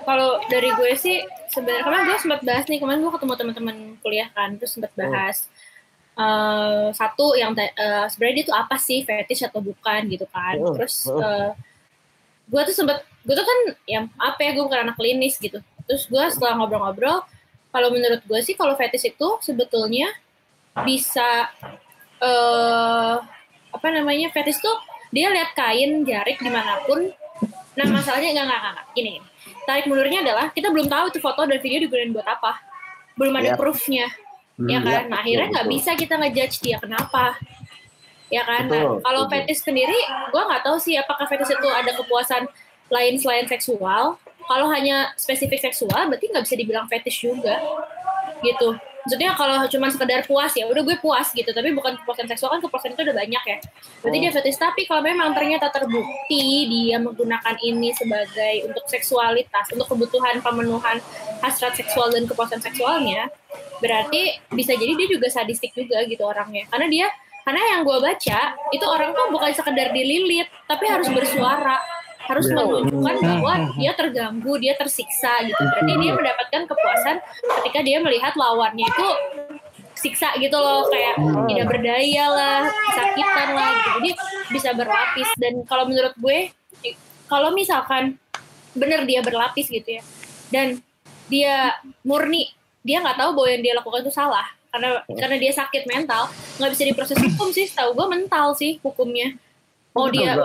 Kalau 0.02 0.40
dari 0.48 0.72
gue 0.72 0.92
sih 0.96 1.20
sebenarnya 1.52 1.84
kemarin 1.84 2.04
gue 2.06 2.18
sempat 2.18 2.42
bahas 2.42 2.64
nih 2.66 2.80
kemarin 2.80 3.04
gue 3.04 3.12
ketemu 3.12 3.34
teman-teman 3.36 3.76
kuliah 4.00 4.30
kan 4.32 4.56
terus 4.56 4.72
sempat 4.72 4.92
bahas 4.96 5.52
eh, 6.18 6.88
satu 6.92 7.38
yang 7.38 7.54
eh, 7.54 8.06
sebenarnya 8.10 8.36
dia 8.42 8.46
tuh 8.50 8.58
apa 8.58 8.76
sih 8.82 9.06
fetish 9.06 9.46
atau 9.46 9.62
bukan 9.62 10.10
gitu 10.10 10.26
kan 10.34 10.58
terus 10.74 11.06
oh. 11.08 11.22
eh, 11.22 11.52
gue 12.48 12.62
tuh 12.74 12.76
sempat 12.76 13.06
gue 13.28 13.36
tuh 13.36 13.46
kan 13.46 13.60
yang 13.86 14.06
apa 14.18 14.40
ya 14.42 14.52
gue 14.58 14.64
bukan 14.66 14.90
anak 14.90 14.96
klinis 14.98 15.38
gitu 15.38 15.62
terus 15.86 16.10
gue 16.10 16.24
setelah 16.34 16.58
ngobrol-ngobrol 16.58 17.24
kalau 17.70 17.90
menurut 17.94 18.24
gue 18.26 18.40
sih 18.42 18.58
kalau 18.58 18.74
fetish 18.74 19.14
itu 19.14 19.28
sebetulnya 19.44 20.10
bisa 20.82 21.52
eh 22.18 23.16
apa 23.70 23.88
namanya 23.94 24.34
fetish 24.34 24.58
tuh 24.58 24.74
dia 25.14 25.30
lihat 25.30 25.54
kain 25.54 26.02
jarik 26.04 26.42
di 26.42 26.50
mana 26.50 26.82
pun 26.84 27.14
nah 27.78 27.86
masalahnya 27.94 28.34
enggak 28.34 28.46
enggak 28.50 28.60
enggak, 28.60 28.74
enggak. 28.74 28.88
gini 28.98 29.10
gini. 29.22 29.28
tarik 29.70 29.86
mundurnya 29.86 30.20
adalah 30.26 30.46
kita 30.50 30.68
belum 30.74 30.88
tahu 30.90 31.06
itu 31.14 31.20
foto 31.22 31.46
dan 31.46 31.60
video 31.62 31.86
digunakan 31.86 32.10
buat 32.18 32.28
apa 32.28 32.52
belum 33.18 33.34
ada 33.38 33.50
Yap. 33.54 33.58
proofnya 33.62 34.08
Hmm, 34.58 34.70
ya 34.70 34.80
kan? 34.82 35.06
Nah 35.08 35.22
akhirnya 35.22 35.48
betul, 35.48 35.56
nggak 35.56 35.70
bisa 35.70 35.92
kita 35.94 36.14
ngejudge 36.18 36.58
dia 36.66 36.78
kenapa. 36.82 37.38
Ya 38.28 38.44
kan? 38.44 38.68
Nah, 38.68 39.00
kalau 39.06 39.30
betul. 39.30 39.48
fetish 39.48 39.62
sendiri 39.64 39.98
gue 40.34 40.42
nggak 40.42 40.62
tahu 40.66 40.78
sih 40.82 40.98
apakah 40.98 41.30
fetish 41.30 41.54
itu 41.54 41.70
ada 41.70 41.94
kepuasan 41.94 42.50
lain 42.90 43.16
selain 43.22 43.46
seksual. 43.46 44.18
Kalau 44.48 44.68
hanya 44.72 45.12
spesifik 45.20 45.60
seksual 45.62 46.10
berarti 46.10 46.32
nggak 46.32 46.44
bisa 46.44 46.56
dibilang 46.58 46.88
fetish 46.90 47.24
juga 47.24 47.60
gitu 48.42 48.76
maksudnya 49.08 49.32
kalau 49.40 49.64
cuma 49.72 49.88
sekedar 49.88 50.28
puas 50.28 50.52
ya 50.52 50.68
udah 50.68 50.84
gue 50.84 51.00
puas 51.00 51.32
gitu. 51.32 51.48
Tapi 51.56 51.72
bukan 51.72 51.96
kepuasan 52.04 52.28
seksual 52.28 52.60
kan 52.60 52.60
kepuasan 52.60 52.92
itu 52.92 53.08
udah 53.08 53.16
banyak 53.16 53.44
ya. 53.48 53.58
Berarti 54.04 54.18
dia 54.20 54.32
fetish. 54.36 54.60
Tapi 54.60 54.84
kalau 54.84 55.00
memang 55.00 55.32
ternyata 55.32 55.72
terbukti 55.72 56.68
dia 56.68 57.00
menggunakan 57.00 57.56
ini 57.64 57.96
sebagai 57.96 58.68
untuk 58.68 58.84
seksualitas 58.92 59.72
untuk 59.72 59.88
kebutuhan 59.88 60.44
pemenuhan 60.44 61.00
hasrat 61.40 61.80
seksual 61.80 62.12
dan 62.12 62.28
kepuasan 62.28 62.60
seksualnya 62.60 63.32
berarti 63.80 64.44
bisa 64.52 64.76
jadi 64.76 64.92
dia 65.00 65.08
juga 65.08 65.32
sadistik 65.32 65.72
juga 65.72 66.04
gitu 66.04 66.28
orangnya. 66.28 66.68
Karena 66.68 66.92
dia 66.92 67.08
karena 67.48 67.64
yang 67.64 67.88
gue 67.88 67.98
baca 68.04 68.40
itu 68.76 68.84
orang 68.84 69.16
tuh 69.16 69.32
bukan 69.32 69.56
sekedar 69.56 69.96
dililit 69.96 70.52
tapi 70.68 70.84
harus 70.92 71.08
bersuara 71.08 71.80
harus 72.28 72.46
menunjukkan 72.52 73.16
bahwa 73.24 73.54
dia 73.80 73.92
terganggu 73.96 74.54
dia 74.60 74.74
tersiksa 74.76 75.48
gitu. 75.48 75.58
Berarti 75.58 75.94
dia 75.96 76.12
mendapatkan 76.14 76.62
kepuasan 76.68 77.16
ketika 77.64 77.80
dia 77.82 77.98
melihat 78.04 78.36
lawannya 78.36 78.86
itu 78.86 79.08
siksa 79.98 80.38
gitu 80.38 80.54
loh 80.54 80.86
kayak 80.92 81.18
tidak 81.50 81.66
berdaya 81.66 82.26
lah 82.30 82.62
kesakitan 82.70 83.50
lah 83.56 83.70
gitu. 83.74 83.90
Jadi 83.98 84.12
bisa 84.52 84.70
berlapis. 84.76 85.30
Dan 85.40 85.64
kalau 85.64 85.88
menurut 85.88 86.14
gue 86.20 86.52
kalau 87.28 87.50
misalkan 87.56 88.20
bener 88.78 89.04
dia 89.10 89.26
berlapis 89.26 89.68
gitu 89.68 90.00
ya 90.00 90.04
dan 90.54 90.80
dia 91.28 91.76
murni 92.06 92.54
dia 92.86 93.04
nggak 93.04 93.20
tahu 93.20 93.36
bahwa 93.36 93.50
yang 93.52 93.64
dia 93.64 93.74
lakukan 93.76 94.04
itu 94.06 94.14
salah. 94.14 94.48
Karena 94.68 95.02
karena 95.08 95.36
dia 95.42 95.52
sakit 95.56 95.84
mental 95.90 96.30
nggak 96.60 96.72
bisa 96.76 96.84
diproses 96.88 97.18
hukum 97.20 97.50
sih. 97.52 97.66
Setahu 97.68 97.96
gue 97.96 98.08
mental 98.08 98.56
sih 98.56 98.80
hukumnya. 98.84 99.36
Mau 99.92 100.08
Oh, 100.08 100.14
dia 100.14 100.38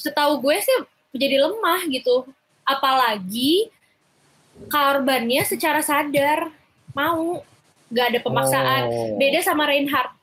setahu 0.00 0.40
gue 0.40 0.56
sih 0.62 0.76
jadi 1.12 1.36
lemah 1.38 1.80
gitu 1.86 2.26
apalagi 2.62 3.66
korbannya 4.68 5.42
secara 5.42 5.80
sadar 5.80 6.52
mau 6.92 7.40
nggak 7.90 8.06
ada 8.06 8.20
pemaksaan 8.20 8.82
Oh. 8.86 9.16
beda 9.16 9.40
sama 9.40 9.66
Reinhardt 9.66 10.14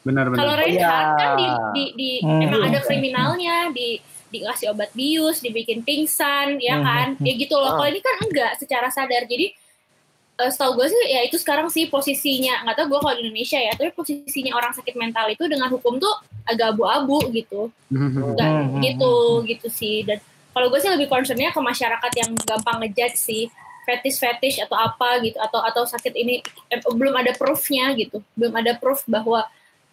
benar 0.00 0.30
kalau 0.30 0.54
benar 0.54 0.58
Reinhardt 0.58 1.08
iya. 1.08 1.18
kan 1.18 1.30
di, 1.34 1.46
di, 1.74 1.84
di 1.94 2.10
Hmm. 2.22 2.40
emang 2.40 2.62
ada 2.66 2.78
kriminalnya 2.80 3.68
di 3.70 3.98
dikasih 4.30 4.70
obat 4.70 4.94
bius 4.94 5.42
dibikin 5.42 5.82
pingsan 5.82 6.54
ya 6.56 6.78
Hmm, 6.78 6.86
kan 6.86 7.06
hmm. 7.18 7.26
ya 7.26 7.32
gitu 7.34 7.54
loh 7.54 7.74
Ah. 7.74 7.76
kalau 7.76 7.88
ini 7.90 8.00
kan 8.00 8.16
enggak 8.22 8.52
secara 8.56 8.88
sadar 8.88 9.26
jadi 9.26 9.50
eh, 10.40 10.50
setahu 10.50 10.80
gue 10.80 10.86
sih 10.88 11.02
ya 11.12 11.20
itu 11.22 11.36
sekarang 11.36 11.68
sih 11.68 11.86
posisinya 11.86 12.64
nggak 12.64 12.76
tahu 12.80 12.86
gue 12.96 12.98
kalau 13.04 13.14
di 13.16 13.22
Indonesia 13.28 13.60
ya 13.60 13.72
tapi 13.76 13.92
posisinya 13.92 14.52
orang 14.56 14.72
sakit 14.72 14.94
mental 14.96 15.28
itu 15.28 15.44
dengan 15.46 15.68
hukum 15.68 16.00
tuh 16.00 16.10
agak 16.48 16.72
abu-abu 16.74 17.20
gitu. 17.30 17.68
Nggak 17.92 18.48
Hmm, 18.48 18.66
hmm, 18.74 18.80
gitu 18.82 19.14
gitu 19.46 19.66
sih. 19.68 20.02
Dan 20.02 20.18
kalau 20.50 20.66
gue 20.72 20.80
sih 20.80 20.90
lebih 20.90 21.06
concernnya 21.06 21.52
ke 21.52 21.60
masyarakat 21.60 22.12
yang 22.16 22.30
gampang 22.42 22.76
ngejudge 22.82 23.16
sih 23.20 23.44
fetish 23.86 24.18
fetish 24.18 24.56
atau 24.60 24.76
apa 24.76 25.20
gitu 25.24 25.38
atau 25.40 25.60
atau 25.62 25.82
sakit 25.84 26.12
ini 26.16 26.40
eh, 26.72 26.80
belum 26.82 27.14
ada 27.14 27.36
proofnya 27.36 27.92
gitu. 27.94 28.24
Belum 28.34 28.56
ada 28.56 28.74
proof 28.74 29.04
bahwa 29.04 29.44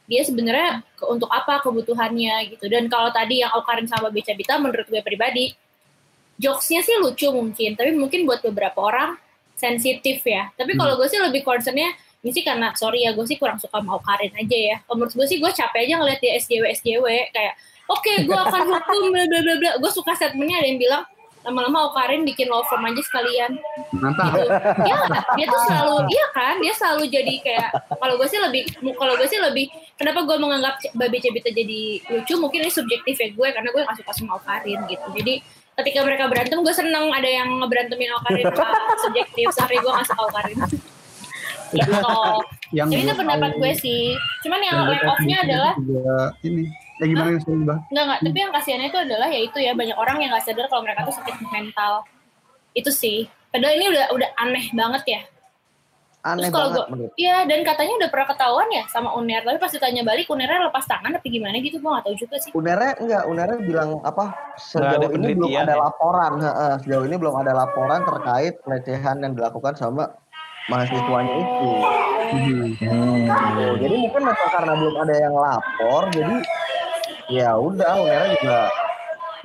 dia 0.07 0.23
sebenarnya 0.23 0.81
ke- 0.95 1.07
untuk 1.07 1.27
apa 1.27 1.59
kebutuhannya 1.59 2.55
gitu. 2.55 2.65
Dan 2.71 2.87
kalau 2.87 3.11
tadi 3.11 3.43
yang 3.43 3.51
Aukarin 3.51 3.85
sama 3.91 4.07
Beca 4.07 4.31
Bita 4.31 4.55
menurut 4.55 4.87
gue 4.87 5.03
pribadi 5.03 5.51
jokesnya 6.37 6.85
sih 6.85 6.95
lucu 7.01 7.27
mungkin 7.33 7.73
tapi 7.73 7.97
mungkin 7.97 8.29
buat 8.29 8.45
beberapa 8.45 8.77
orang 8.77 9.17
sensitif 9.57 10.21
ya. 10.23 10.53
Tapi 10.53 10.77
kalau 10.77 10.95
gue 10.95 11.09
sih 11.09 11.17
lebih 11.17 11.41
concernnya 11.41 11.91
ini 12.21 12.31
sih 12.33 12.45
karena 12.45 12.73
sorry 12.77 13.05
ya 13.05 13.11
gue 13.17 13.25
sih 13.25 13.37
kurang 13.41 13.57
suka 13.57 13.81
mau 13.81 13.97
Karin 13.99 14.31
aja 14.37 14.57
ya. 14.57 14.77
Kalau 14.85 15.01
menurut 15.01 15.13
gue 15.17 15.27
sih 15.27 15.37
gue 15.41 15.51
capek 15.51 15.89
aja 15.89 15.93
ngeliat 15.97 16.19
dia 16.21 16.37
SJW 16.37 16.63
SJW 16.77 17.05
kayak 17.33 17.53
oke 17.89 18.13
gue 18.23 18.37
akan 18.37 18.61
hukum 18.69 19.01
bla 19.11 19.25
bla 19.25 19.39
bla 19.41 19.55
bla. 19.57 19.71
Gue 19.81 19.91
suka 19.91 20.13
statementnya 20.13 20.61
ada 20.61 20.67
yang 20.69 20.79
bilang 20.79 21.03
lama-lama 21.47 21.87
Okarin 21.87 22.27
bikin 22.27 22.51
law 22.51 22.59
firm 22.67 22.83
aja 22.83 22.99
sekalian. 22.99 23.55
Mantap. 23.95 24.35
Gitu. 24.35 24.51
ya 24.83 24.95
dia 25.39 25.45
tuh 25.47 25.61
selalu 25.63 25.95
iya 26.11 26.25
kan? 26.35 26.55
Dia 26.59 26.73
selalu 26.75 27.03
jadi 27.07 27.33
kayak 27.39 27.69
kalau 27.95 28.13
gue 28.19 28.27
sih 28.27 28.39
lebih 28.43 28.63
kalau 28.99 29.13
gue 29.15 29.27
sih 29.31 29.39
lebih 29.39 29.71
kenapa 29.95 30.27
gue 30.27 30.37
menganggap 30.37 30.75
Babe 30.91 31.17
Cebita 31.23 31.49
jadi 31.49 32.03
lucu? 32.11 32.33
Mungkin 32.35 32.67
ini 32.67 32.71
subjektif 32.73 33.15
ya 33.15 33.29
gue 33.31 33.47
karena 33.55 33.69
gue 33.71 33.81
gak 33.81 33.97
suka 34.03 34.11
sama 34.11 34.35
Okarin 34.41 34.83
gitu. 34.91 35.07
Jadi 35.15 35.39
ketika 35.77 35.99
mereka 36.01 36.25
berantem 36.25 36.57
gue 36.65 36.73
seneng 36.73 37.13
ada 37.13 37.29
yang 37.29 37.61
ngeberantemin 37.61 38.09
Okarin 38.17 38.49
subjektif. 39.05 39.45
Sorry 39.53 39.77
gue 39.77 39.91
gak 39.93 40.07
suka 40.09 40.23
Okarin 40.25 40.57
gitu. 41.67 42.15
Yang 42.71 42.87
jadi 42.95 43.03
itu 43.07 43.13
pendapat 43.15 43.51
gue 43.59 43.71
sih. 43.77 44.03
Cuman 44.43 44.59
yang 44.63 44.77
lack 44.87 45.03
tahu 45.03 45.11
off-nya 45.13 45.37
adalah 45.43 45.73
ini. 46.43 46.65
Ya 46.97 47.05
gimana 47.05 47.29
yang 47.37 47.43
sorry 47.45 47.61
bang 47.61 47.79
Enggak, 47.93 48.03
enggak. 48.09 48.19
Tapi 48.25 48.37
yang 48.41 48.51
kasihannya 48.57 48.87
itu 48.89 48.99
adalah 49.05 49.27
ya 49.29 49.39
itu 49.45 49.57
ya 49.61 49.71
banyak 49.77 49.97
orang 50.01 50.17
yang 50.17 50.29
nggak 50.33 50.45
sadar 50.49 50.65
kalau 50.65 50.81
mereka 50.81 51.05
tuh 51.05 51.15
sakit 51.21 51.35
mental. 51.53 51.93
Itu 52.73 52.89
sih. 52.89 53.29
Padahal 53.53 53.77
ini 53.77 53.85
udah 53.93 54.05
udah 54.17 54.29
aneh 54.41 54.65
banget 54.73 55.03
ya. 55.05 55.21
Aneh 56.27 56.43
Terus 56.43 56.51
kalau 56.51 56.67
banget 56.67 56.79
gua- 56.83 56.89
menurut. 56.91 57.11
Iya, 57.15 57.37
dan 57.47 57.59
katanya 57.63 57.93
udah 58.03 58.09
pernah 58.11 58.27
ketahuan 58.27 58.67
ya 58.67 58.83
sama 58.91 59.09
Uner. 59.15 59.41
Tapi 59.47 59.57
pas 59.57 59.71
ditanya 59.71 60.01
balik, 60.03 60.27
Unernya 60.27 60.59
lepas 60.67 60.83
tangan 60.83 61.11
tapi 61.15 61.27
gimana 61.31 61.55
gitu, 61.57 61.79
gue 61.79 61.87
nggak 61.87 62.03
tahu 62.03 62.15
juga 62.19 62.35
sih. 62.35 62.51
Unernya 62.51 62.93
enggak, 62.99 63.23
Unernya 63.25 63.59
bilang 63.63 63.89
apa? 64.03 64.25
Sejauh 64.59 65.07
ada 65.07 65.07
ini 65.15 65.31
belum 65.31 65.51
ada 65.55 65.73
ya? 65.73 65.79
laporan, 65.79 66.31
heeh, 66.43 66.73
sejauh 66.83 67.05
ini 67.07 67.15
belum 67.15 67.35
ada 67.39 67.51
laporan 67.55 67.99
terkait 68.03 68.53
pelecehan 68.59 69.17
yang 69.23 69.33
dilakukan 69.33 69.73
sama 69.73 70.03
mahasiswanya 70.67 71.31
itu. 71.31 71.69
Tuh, 72.27 72.43
Jadi 73.79 73.95
mungkin 73.95 74.21
memang 74.21 74.49
karena 74.51 74.73
belum 74.75 74.95
ada 74.99 75.15
yang 75.15 75.33
lapor, 75.33 76.01
jadi 76.11 76.35
ya 77.31 77.55
udah 77.55 77.91
Unernya 78.03 78.35
juga 78.35 78.59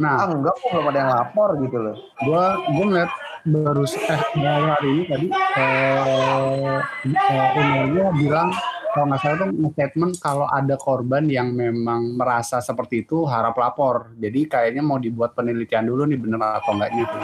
nah 0.01 0.25
ah 0.25 0.27
enggak 0.27 0.57
kok 0.57 0.73
belum 0.73 0.87
ada 0.89 0.99
yang 1.05 1.13
lapor 1.13 1.49
gitu 1.61 1.77
loh. 1.79 1.95
gua 2.25 2.57
gua 2.73 2.85
ngeliat 2.89 3.11
baru 3.43 3.83
eh 3.83 4.21
baru 4.39 4.67
hari 4.71 4.89
ini 4.95 5.03
tadi 5.11 5.27
eh 5.35 6.79
eh, 7.11 8.11
bilang 8.15 8.55
kalau 8.93 9.09
nggak 9.09 9.21
salah 9.25 9.37
tuh 9.41 9.49
statement 9.73 10.13
kalau 10.21 10.47
ada 10.47 10.77
korban 10.77 11.25
yang 11.25 11.57
memang 11.57 12.13
merasa 12.13 12.61
seperti 12.61 13.09
itu 13.09 13.25
harap 13.25 13.57
lapor. 13.57 14.13
Jadi 14.21 14.45
kayaknya 14.45 14.85
mau 14.85 15.01
dibuat 15.01 15.33
penelitian 15.33 15.89
dulu 15.89 16.05
nih 16.05 16.21
bener 16.21 16.61
atau 16.61 16.77
enggaknya 16.77 17.05
tuh. 17.09 17.23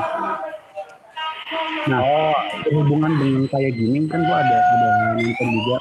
Nah 1.93 2.01
berhubungan 2.65 3.13
dengan 3.21 3.45
kayak 3.53 3.77
gini 3.77 4.09
kan 4.09 4.25
gua 4.25 4.41
ada 4.41 4.59
ada 4.65 4.89
nonton 5.21 5.49
juga 5.53 5.77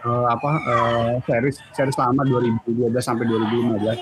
eh, 0.00 0.26
apa 0.32 0.50
eh, 0.64 1.10
series 1.28 1.56
series 1.76 1.98
lama 2.00 2.24
2012 2.24 2.88
sampai 2.96 3.24
2015 3.28 4.00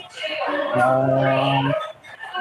Eh, 0.74 1.62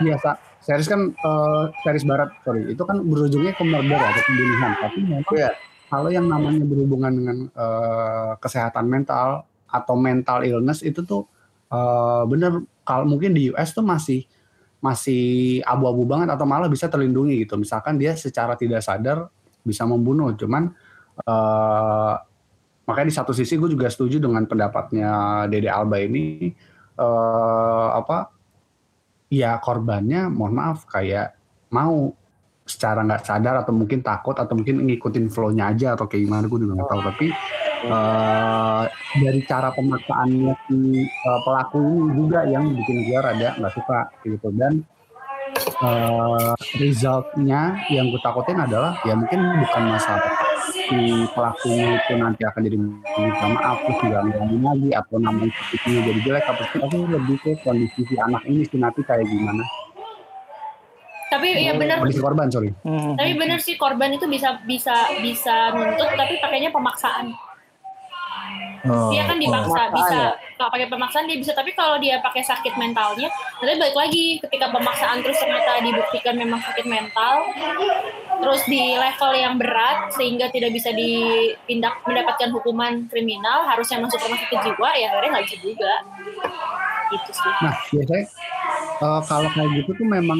biasa 0.01 0.52
series 0.63 0.87
kan 0.87 1.11
eh, 1.11 1.63
series 1.83 2.05
barat 2.07 2.31
sorry 2.43 2.71
itu 2.71 2.83
kan 2.83 3.03
berujungnya 3.03 3.53
ke 3.53 3.63
murder 3.67 3.99
atau 3.99 4.21
pembunuhan 4.23 4.71
tapi 4.79 4.99
memang 5.03 5.23
Iya. 5.35 5.51
kalau 5.91 6.09
yang 6.09 6.25
namanya 6.25 6.63
berhubungan 6.65 7.11
dengan 7.13 7.37
eh, 7.51 8.31
kesehatan 8.39 8.87
mental 8.87 9.43
atau 9.67 9.95
mental 9.99 10.41
illness 10.47 10.81
itu 10.81 11.03
tuh 11.03 11.27
eh, 11.69 12.23
bener 12.27 12.63
kalau 12.83 13.05
mungkin 13.07 13.35
di 13.35 13.51
US 13.51 13.75
tuh 13.75 13.83
masih 13.83 14.23
masih 14.83 15.63
abu-abu 15.63 16.03
banget 16.03 16.27
atau 16.35 16.43
malah 16.43 16.67
bisa 16.67 16.91
terlindungi 16.91 17.47
gitu 17.47 17.55
misalkan 17.55 17.95
dia 17.95 18.19
secara 18.19 18.59
tidak 18.59 18.83
sadar 18.83 19.31
bisa 19.63 19.87
membunuh 19.87 20.35
cuman 20.35 20.75
eh, 21.23 22.13
makanya 22.83 23.07
di 23.07 23.15
satu 23.15 23.31
sisi 23.31 23.55
gue 23.55 23.71
juga 23.71 23.87
setuju 23.87 24.19
dengan 24.19 24.43
pendapatnya 24.43 25.43
Dede 25.47 25.71
Alba 25.71 26.03
ini 26.03 26.51
eh, 26.99 27.87
apa 27.95 28.32
ya 29.33 29.57
korbannya 29.57 30.29
mohon 30.29 30.53
maaf 30.53 30.85
kayak 30.85 31.33
mau 31.73 32.13
secara 32.63 33.03
nggak 33.03 33.25
sadar 33.27 33.65
atau 33.65 33.73
mungkin 33.75 33.99
takut 33.99 34.37
atau 34.39 34.55
mungkin 34.55 34.87
ngikutin 34.87 35.27
flow-nya 35.27 35.73
aja 35.73 35.99
atau 35.99 36.07
kayak 36.07 36.23
gimana 36.29 36.45
gue 36.47 36.59
juga 36.61 36.73
nggak 36.79 36.89
tahu. 36.93 37.01
Tapi 37.01 37.27
eh, 37.89 38.83
dari 39.19 39.41
cara 39.43 39.69
pemaksaannya 39.73 40.53
si 40.69 40.77
eh, 41.03 41.39
pelaku 41.43 41.81
ini 41.81 42.11
juga 42.15 42.39
yang 42.47 42.71
bikin 42.71 42.97
gue 43.09 43.19
rada 43.19 43.49
nggak 43.57 43.73
suka 43.73 43.99
gitu. 44.23 44.47
Dan 44.55 44.85
eh, 45.59 46.51
resultnya 46.79 47.61
yang 47.91 48.13
gue 48.13 48.21
takutin 48.21 48.61
adalah 48.61 48.95
ya 49.03 49.17
mungkin 49.17 49.39
bukan 49.59 49.83
masalah 49.91 50.42
si 50.71 50.99
pelakunya 51.35 51.87
itu 51.99 52.13
nanti 52.15 52.41
akan 52.47 52.61
jadi 52.63 52.77
minta 52.79 53.45
maaf 53.51 53.77
terus 53.83 53.99
nggak 53.99 54.23
ngomong 54.31 54.63
lagi 54.63 54.89
atau 54.95 55.15
namanya 55.19 55.51
itu 55.73 55.87
jadi 55.89 56.19
jelek 56.23 56.45
apa 56.47 56.63
sih 56.71 56.77
tapi 56.79 56.95
lebih 57.09 57.37
ke 57.43 57.51
kondisi 57.65 58.01
si 58.07 58.15
anak 58.15 58.43
ini 58.47 58.63
sih 58.67 58.79
nanti 58.79 59.01
kayak 59.03 59.27
gimana 59.27 59.63
Tapi 61.33 61.49
ya 61.65 61.73
benar 61.73 61.97
kondisi 61.97 62.21
korban 62.21 62.47
sorry 62.53 62.69
Hmm. 62.85 63.17
Tapi 63.17 63.31
bener 63.33 63.57
sih 63.57 63.73
korban 63.73 64.13
itu 64.13 64.29
bisa 64.29 64.61
bisa 64.69 64.93
bisa 65.25 65.73
nuntut 65.73 66.13
tapi 66.13 66.37
pakainya 66.37 66.69
pemaksaan. 66.69 67.33
Oh, 68.83 69.15
Dia 69.15 69.23
kan 69.23 69.39
dipaksa 69.39 69.95
bisa 69.95 70.35
ya? 70.35 70.35
kalau 70.59 70.67
pakai 70.75 70.91
pemaksaan 70.91 71.23
dia 71.23 71.39
bisa 71.39 71.55
tapi 71.55 71.71
kalau 71.71 71.95
dia 72.03 72.19
pakai 72.19 72.43
sakit 72.43 72.75
mentalnya 72.75 73.31
nanti 73.63 73.79
balik 73.79 73.95
lagi 73.95 74.43
ketika 74.43 74.75
pemaksaan 74.75 75.23
terus 75.23 75.39
ternyata 75.39 75.79
dibuktikan 75.79 76.35
memang 76.35 76.59
sakit 76.59 76.83
mental 76.83 77.47
terus 78.43 78.59
di 78.67 78.99
level 78.99 79.31
yang 79.39 79.55
berat 79.55 80.11
sehingga 80.11 80.51
tidak 80.51 80.75
bisa 80.75 80.91
ditindak 80.91 81.95
mendapatkan 82.03 82.51
hukuman 82.51 83.07
kriminal 83.07 83.63
harusnya 83.63 84.03
masuk 84.03 84.19
rumah 84.19 84.39
sakit 84.43 84.59
jiwa 84.67 84.89
ya 84.99 85.07
akhirnya 85.15 85.29
nggak 85.39 85.45
bisa 85.47 85.57
juga. 85.63 85.93
Gitu 87.07 87.31
sih. 87.31 87.53
Nah, 87.63 87.75
biasanya 87.87 88.23
eh, 88.99 89.21
kalau 89.31 89.49
kayak 89.55 89.69
gitu 89.79 89.91
tuh 89.95 90.07
memang 90.11 90.39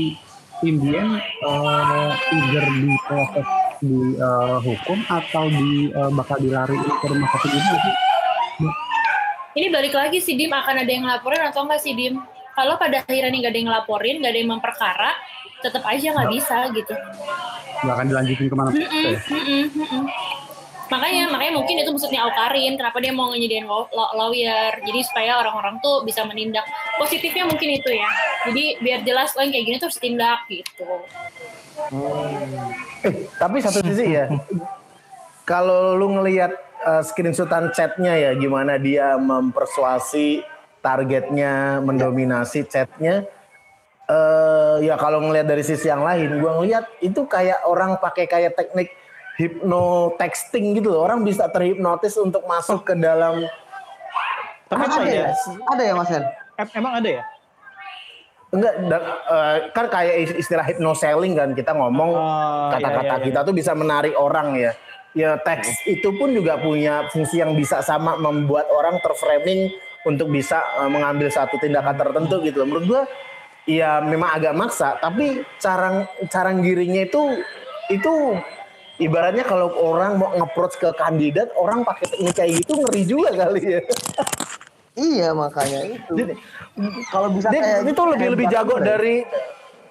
Indian 0.64 1.20
uh, 1.44 2.12
either 2.16 2.64
di 2.72 2.92
proses 3.08 3.48
di 3.84 4.16
eh, 4.16 4.58
hukum 4.64 5.00
atau 5.12 5.52
di 5.52 5.92
eh, 5.92 6.12
bakal 6.16 6.40
dilariin 6.40 6.80
ke 6.80 7.06
rumah 7.12 7.28
sakit 7.36 7.52
ini 7.52 8.70
ini 9.54 9.68
balik 9.70 9.94
lagi 9.94 10.18
sih 10.24 10.34
Dim 10.40 10.50
akan 10.50 10.82
ada 10.82 10.92
yang 10.92 11.04
ngelaporin 11.04 11.44
atau 11.52 11.68
enggak 11.68 11.84
sih 11.84 11.92
Dim 11.92 12.16
kalau 12.56 12.80
pada 12.80 13.04
akhirnya 13.04 13.30
nih 13.30 13.40
nggak 13.44 13.52
ada 13.52 13.60
yang 13.60 13.70
ngelaporin 13.70 14.16
nggak 14.24 14.32
ada 14.32 14.40
yang 14.40 14.52
memperkara 14.56 15.12
tetap 15.60 15.84
aja 15.84 16.08
nggak 16.16 16.32
bisa 16.32 16.58
gitu 16.72 16.96
Nggak 17.84 17.96
akan 18.00 18.06
dilanjutin 18.08 18.48
ke 18.48 18.56
mana 18.56 18.70
pun 18.72 18.80
Mm-mm, 18.80 19.04
ya. 19.12 19.20
mm-mm, 19.28 19.64
mm-mm. 19.76 20.04
Makanya, 20.84 21.26
makanya 21.32 21.58
mungkin 21.58 21.76
itu 21.82 21.90
maksudnya 21.90 22.22
Aukarin, 22.22 22.78
kenapa 22.78 23.02
dia 23.02 23.10
mau 23.10 23.34
nyediain 23.34 23.66
law- 23.66 23.90
law- 23.90 24.14
lawyer, 24.14 24.78
jadi 24.84 25.00
supaya 25.02 25.42
orang-orang 25.42 25.82
tuh 25.82 26.06
bisa 26.06 26.22
menindak. 26.22 26.70
Positifnya 27.02 27.50
mungkin 27.50 27.82
itu 27.82 27.90
ya, 27.90 28.06
jadi 28.46 28.78
biar 28.78 29.00
jelas, 29.02 29.34
oh 29.34 29.42
yang 29.42 29.58
kayak 29.58 29.66
gini 29.66 29.76
tuh 29.82 29.88
harus 29.90 29.98
tindak 29.98 30.46
gitu. 30.46 30.86
Eh, 33.04 33.28
tapi 33.36 33.58
satu 33.60 33.82
sisi 33.84 34.14
ya, 34.16 34.30
kalau 35.50 35.98
lu 35.98 36.20
ngelihat 36.20 36.54
uh, 36.86 37.02
screenshotan 37.04 37.74
chatnya 37.74 38.14
ya, 38.16 38.32
gimana 38.38 38.78
dia 38.78 39.18
mempersuasi 39.18 40.46
targetnya, 40.80 41.82
mendominasi 41.82 42.66
chatnya. 42.68 43.26
eh 44.04 44.84
ya 44.84 45.00
kalau 45.00 45.24
ngelihat 45.24 45.48
dari 45.48 45.64
sisi 45.64 45.88
yang 45.88 46.04
lain, 46.04 46.44
gua 46.44 46.60
ngelihat 46.60 46.86
itu 47.00 47.24
kayak 47.24 47.64
orang 47.64 47.96
pakai 48.04 48.28
kayak 48.28 48.52
teknik 48.52 48.92
hypnotexting 49.40 50.76
gitu 50.76 50.92
loh. 50.92 51.08
Orang 51.08 51.24
bisa 51.24 51.48
terhipnotis 51.48 52.12
untuk 52.20 52.44
masuk 52.44 52.84
ke 52.84 53.00
dalam 53.00 53.48
Tapi 54.68 54.84
ada 54.84 54.96
ada 55.00 55.08
ya? 55.08 55.26
ya? 55.32 55.36
Ada 55.72 55.84
ya 55.88 55.94
Mas 55.96 56.10
Hen? 56.12 56.24
Em- 56.60 56.74
Emang 56.76 56.94
ada 57.00 57.10
ya? 57.10 57.24
Enggak 58.54 58.74
eh, 59.34 59.58
kan 59.74 59.86
kayak 59.90 60.38
istilah 60.38 60.62
hypnoselling 60.62 61.34
kan 61.34 61.50
kita 61.58 61.74
ngomong 61.74 62.12
Oh, 62.14 62.70
kata-kata 62.70 63.04
iya, 63.04 63.18
iya, 63.18 63.26
kita 63.26 63.40
tuh 63.42 63.54
bisa 63.58 63.72
menarik 63.74 64.14
orang 64.14 64.54
ya. 64.54 64.72
Ya 65.14 65.38
teks 65.38 65.86
itu 65.86 66.10
pun 66.18 66.34
juga 66.34 66.58
punya 66.58 67.06
fungsi 67.14 67.42
yang 67.42 67.54
bisa 67.54 67.82
sama 67.86 68.18
membuat 68.18 68.66
orang 68.70 68.98
terframing 69.02 69.74
untuk 70.06 70.30
bisa 70.30 70.62
eh, 70.82 70.90
mengambil 70.90 71.34
satu 71.34 71.58
tindakan 71.58 71.98
tertentu 71.98 72.42
gitu. 72.46 72.62
loh. 72.62 72.68
Menurut 72.70 72.86
gua 72.86 73.04
ya 73.66 73.98
memang 74.04 74.30
agak 74.38 74.54
maksa, 74.54 75.02
tapi 75.02 75.42
cara 75.58 76.06
cara 76.30 76.54
giringnya 76.54 77.10
itu 77.10 77.42
itu 77.90 78.38
ibaratnya 79.02 79.44
kalau 79.44 79.74
orang 79.82 80.22
mau 80.22 80.30
nge-approach 80.38 80.78
ke 80.78 80.90
kandidat, 80.94 81.50
orang 81.58 81.82
pakai 81.82 82.06
teknik 82.14 82.36
kayak 82.38 82.52
gitu 82.62 82.74
ngeri 82.78 83.04
juga 83.04 83.30
kali 83.34 83.62
ya. 83.80 83.82
Iya 84.94 85.34
makanya 85.34 85.80
itu. 85.90 86.14
Kalau 87.10 87.34
bisa 87.34 87.50
dia 87.50 87.62
kayak 87.62 87.80
itu 87.88 88.02
lebih 88.08 88.28
lebih 88.32 88.48
jago 88.48 88.76
juga. 88.78 88.86
dari 88.88 89.16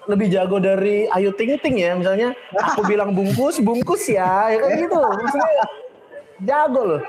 lebih 0.03 0.27
jago 0.29 0.57
dari 0.57 1.07
Ayu 1.07 1.31
Ting 1.31 1.55
Ting 1.57 1.75
ya 1.75 1.91
misalnya 1.93 2.31
aku 2.53 2.83
bilang 2.91 3.11
bungkus 3.11 3.59
bungkus 3.59 4.07
ya 4.07 4.47
ya 4.49 4.57
kayak 4.59 4.77
gitu 4.81 4.95
maksudnya 4.95 5.65
jago 6.41 6.81
loh 6.85 7.01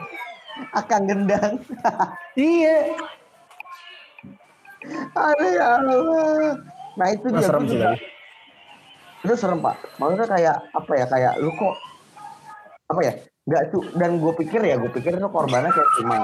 akan 0.73 1.01
gendang. 1.05 1.53
iya 2.37 2.95
Aduh 5.15 5.51
ya 5.51 5.67
Allah. 5.81 6.59
Nah 6.95 7.07
itu 7.09 7.27
Nah, 7.27 7.39
dia. 7.39 7.47
serem 7.47 7.65
sih 7.65 7.79
juga- 7.79 7.99
Itu 9.23 9.35
serem 9.35 9.59
pak. 9.59 9.77
Maksudnya 9.97 10.29
kayak 10.29 10.57
apa 10.71 10.93
ya 10.93 11.07
kayak 11.09 11.33
lu 11.39 11.51
kok 11.51 11.75
apa 12.87 13.01
ya? 13.03 13.13
Gak 13.45 13.63
tuh 13.71 13.85
dan 13.95 14.17
gue 14.17 14.33
pikir 14.35 14.61
ya 14.61 14.77
gue 14.77 14.89
pikir 14.91 15.15
itu 15.15 15.29
korbannya 15.29 15.69
kayak 15.69 15.91
cuma 15.95 16.17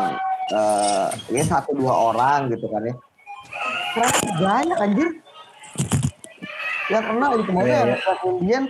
eh 0.50 1.08
ya 1.30 1.44
satu 1.46 1.70
dua 1.74 1.94
orang 2.12 2.50
gitu 2.50 2.66
kan 2.66 2.82
ya. 2.82 2.94
Ternyata 3.94 4.18
banyak 4.38 4.78
anjir. 4.78 5.08
Yang 6.90 7.04
kena 7.06 7.26
gitu 7.38 7.50
maksudnya 7.54 7.70
Iya, 7.70 7.78
yang 7.78 7.90
iya. 7.94 8.14
kemudian 8.18 8.62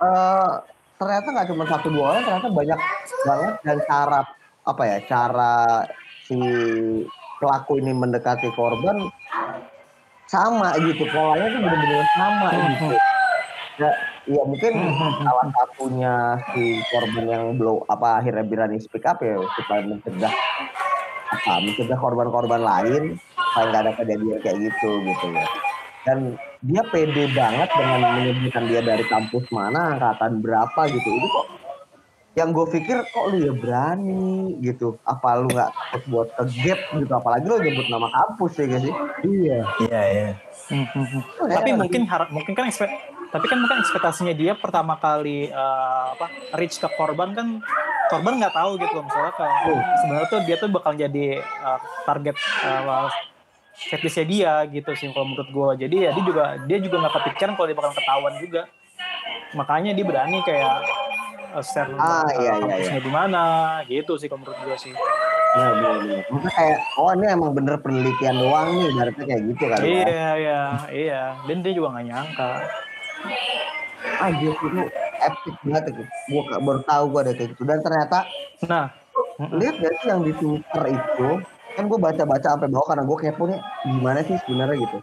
eh 0.00 0.52
ternyata 0.96 1.28
nggak 1.32 1.48
cuma 1.52 1.64
satu 1.68 1.88
dua 1.92 2.04
orang 2.12 2.22
ternyata 2.24 2.48
banyak 2.52 2.78
banget 3.24 3.54
dan 3.64 3.78
cara 3.84 4.20
apa 4.64 4.82
ya 4.84 4.96
cara 5.08 5.56
si 6.24 6.36
pelaku 7.40 7.80
ini 7.80 7.92
mendekati 7.96 8.48
korban 8.52 9.08
sama 10.28 10.76
gitu 10.80 11.08
polanya 11.08 11.48
tuh 11.52 11.60
bener-bener 11.64 12.06
sama 12.16 12.48
gitu 12.52 12.86
ya, 13.80 13.90
ya 14.30 14.42
mungkin 14.46 14.72
salah 15.26 15.48
satunya 15.50 16.14
si 16.54 16.78
korban 16.94 17.26
yang 17.26 17.44
blow 17.58 17.82
apa 17.90 18.22
akhirnya 18.22 18.46
berani 18.46 18.78
speak 18.78 19.02
up 19.02 19.18
ya 19.18 19.42
supaya 19.58 19.82
mencegah 19.82 20.34
apa 21.30 21.52
mencegah 21.66 21.98
korban-korban 21.98 22.62
lain 22.62 23.02
supaya 23.18 23.64
nggak 23.74 23.82
ada 23.82 23.92
kejadian 23.98 24.38
kayak 24.38 24.58
gitu 24.70 24.90
gitu 25.02 25.26
ya. 25.34 25.46
Dan 26.00 26.18
dia 26.64 26.82
pede 26.88 27.28
banget 27.36 27.68
dengan 27.76 28.00
menyebutkan 28.16 28.64
dia 28.70 28.80
dari 28.80 29.04
kampus 29.04 29.44
mana 29.52 29.98
angkatan 29.98 30.40
berapa 30.40 30.80
gitu. 30.88 31.08
Itu 31.12 31.28
kok 31.28 31.46
yang 32.38 32.54
gue 32.54 32.66
pikir 32.72 32.96
kok 33.04 33.24
lu 33.34 33.36
ya 33.42 33.52
berani 33.52 34.56
gitu? 34.64 34.96
Apa 35.04 35.44
lu 35.44 35.50
nggak 35.50 35.70
takut 35.74 36.02
buat 36.08 36.28
ke 36.38 36.44
gap 36.64 36.80
gitu? 36.96 37.12
Apalagi 37.12 37.44
lu 37.44 37.58
nyebut 37.60 37.86
nama 37.92 38.08
kampus 38.08 38.52
ya 38.56 38.64
gak 38.70 38.82
sih 38.86 38.94
Iya. 39.28 39.58
iya 39.84 40.00
iya. 40.08 40.30
Hmm, 40.70 40.86
hmm, 40.88 41.04
hmm. 41.04 41.22
Ya, 41.50 41.54
Tapi 41.60 41.70
mungkin 41.74 42.02
harap 42.06 42.28
mungkin 42.30 42.52
kan 42.54 42.64
ekspek, 42.70 42.88
tapi 43.30 43.46
kan 43.46 43.58
mungkin 43.62 43.78
ekspektasinya 43.80 44.34
dia 44.34 44.52
pertama 44.58 44.98
kali 44.98 45.48
eh, 45.48 46.04
apa 46.18 46.26
reach 46.58 46.78
ke 46.78 46.88
korban 46.98 47.30
kan 47.32 47.62
korban 48.10 48.42
nggak 48.42 48.54
tahu 48.54 48.74
gitu 48.76 48.92
loh 48.98 49.04
misalnya 49.06 49.32
kayak 49.38 49.58
sebenarnya 50.02 50.26
tuh 50.28 50.40
dia 50.42 50.56
tuh 50.58 50.68
bakal 50.68 50.92
jadi 50.98 51.26
eh, 51.40 51.78
target 52.04 52.36
uh, 52.66 53.06
fetishnya 53.88 54.24
dia 54.26 54.52
gitu 54.68 54.90
sih 54.98 55.08
kalau 55.14 55.30
menurut 55.30 55.48
gue 55.48 55.86
jadi 55.86 55.96
ya 55.96 56.10
dia 56.12 56.24
juga 56.26 56.44
dia 56.66 56.78
juga 56.82 56.96
nggak 57.06 57.14
kepikiran 57.22 57.52
kalau 57.54 57.66
dia 57.70 57.78
bakal 57.78 57.92
ketahuan 57.96 58.34
juga 58.42 58.62
makanya 59.54 59.90
dia 59.94 60.04
berani 60.04 60.38
kayak 60.44 60.74
uh, 61.54 61.64
share 61.64 61.88
Ah, 61.96 62.26
eh, 62.28 62.44
iya, 62.44 62.52
iya, 62.52 62.52
kampusnya 62.60 63.00
di 63.00 63.12
mana 63.14 63.42
gitu 63.86 64.18
sih 64.18 64.26
kalau 64.26 64.42
menurut 64.42 64.58
gue 64.66 64.78
sih 64.78 64.94
Iya, 65.50 65.66
bener, 65.74 65.92
bener. 65.98 66.18
Maksudnya 66.30 66.52
kayak, 66.54 66.78
oh 66.94 67.10
ini 67.10 67.26
emang 67.26 67.50
bener 67.58 67.74
penelitian 67.82 68.38
doang 68.38 68.70
nih, 68.70 68.86
ibaratnya 68.94 69.24
kayak 69.26 69.42
gitu 69.50 69.64
kan. 69.66 69.78
ya. 69.82 69.86
iya 69.90 70.28
iya 70.38 70.62
iya 70.94 71.22
dan 71.42 71.56
dia 71.58 71.72
juga 71.74 71.88
nggak 71.90 72.06
nyangka 72.06 72.50
Anjir, 74.20 74.52
itu 74.52 74.82
epic 75.20 75.56
banget 75.64 75.84
itu. 75.92 76.02
Gue 76.28 76.42
baru 76.48 76.80
tahu 76.84 77.04
gue 77.12 77.20
ada 77.24 77.32
kayak 77.36 77.48
gitu. 77.56 77.62
Dan 77.64 77.78
ternyata, 77.80 78.18
nah 78.68 78.86
lihat 79.56 79.74
gak 79.80 79.94
sih 80.00 80.06
yang 80.12 80.20
di 80.24 80.32
Twitter 80.36 80.82
itu, 80.92 81.28
kan 81.76 81.84
gue 81.88 81.98
baca-baca 81.98 82.48
sampai 82.56 82.68
bawah 82.68 82.86
karena 82.92 83.04
gue 83.08 83.18
kepo 83.20 83.42
nih, 83.48 83.60
gimana 83.88 84.20
sih 84.24 84.36
sebenarnya 84.44 84.76
gitu. 84.84 84.98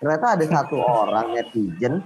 Ternyata 0.00 0.26
ada 0.38 0.44
satu 0.48 0.76
orang 1.04 1.36
netizen 1.36 2.00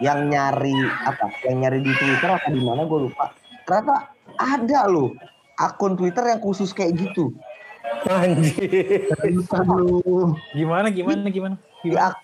yang 0.00 0.28
nyari 0.28 0.76
apa, 1.08 1.32
yang 1.48 1.64
nyari 1.64 1.80
di 1.80 1.92
Twitter 1.96 2.28
atau 2.28 2.50
di 2.52 2.62
mana 2.64 2.84
gue 2.84 3.00
lupa. 3.08 3.32
Ternyata 3.64 3.94
ada 4.36 4.80
loh 4.88 5.12
akun 5.56 5.96
Twitter 5.96 6.24
yang 6.28 6.40
khusus 6.40 6.72
kayak 6.76 6.96
gitu. 7.00 7.32
anjir 8.06 9.10
gimana 10.54 10.90
gimana 10.90 11.26
gimana 11.30 11.56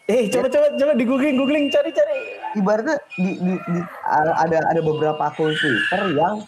Eh 0.06 0.26
coba 0.28 0.46
coba 0.48 0.66
coba 0.74 0.92
di 0.94 1.04
googling 1.04 1.36
googling 1.36 1.66
cari 1.68 1.90
cari 1.90 2.16
ibaratnya 2.54 2.96
di, 3.14 3.30
di, 3.38 3.54
di- 3.56 3.88
ada 4.36 4.58
ada 4.64 4.80
beberapa 4.80 5.20
akun 5.22 5.52
Twitter 5.52 6.02
yang 6.14 6.42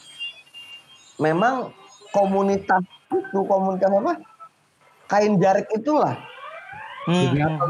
memang 1.16 1.70
komunitas 2.10 2.82
itu 3.10 3.40
komunitas 3.46 3.90
apa 3.90 4.12
kain 5.06 5.38
jarik 5.38 5.68
itulah 5.70 6.16
Hmm, 7.04 7.20
Jadi 7.20 7.40
apa? 7.44 7.64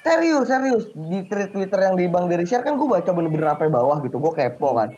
Serius, 0.00 0.48
serius. 0.48 0.84
Di 0.96 1.20
tweet 1.28 1.52
Twitter 1.52 1.84
yang 1.84 2.00
di 2.00 2.08
Bang 2.08 2.32
Diri 2.32 2.48
share 2.48 2.64
kan 2.64 2.80
gue 2.80 2.88
baca 2.88 3.12
bener-bener 3.12 3.52
sampai 3.52 3.68
bawah 3.68 4.00
gitu. 4.00 4.16
Gue 4.16 4.32
kepo 4.32 4.72
kan. 4.72 4.88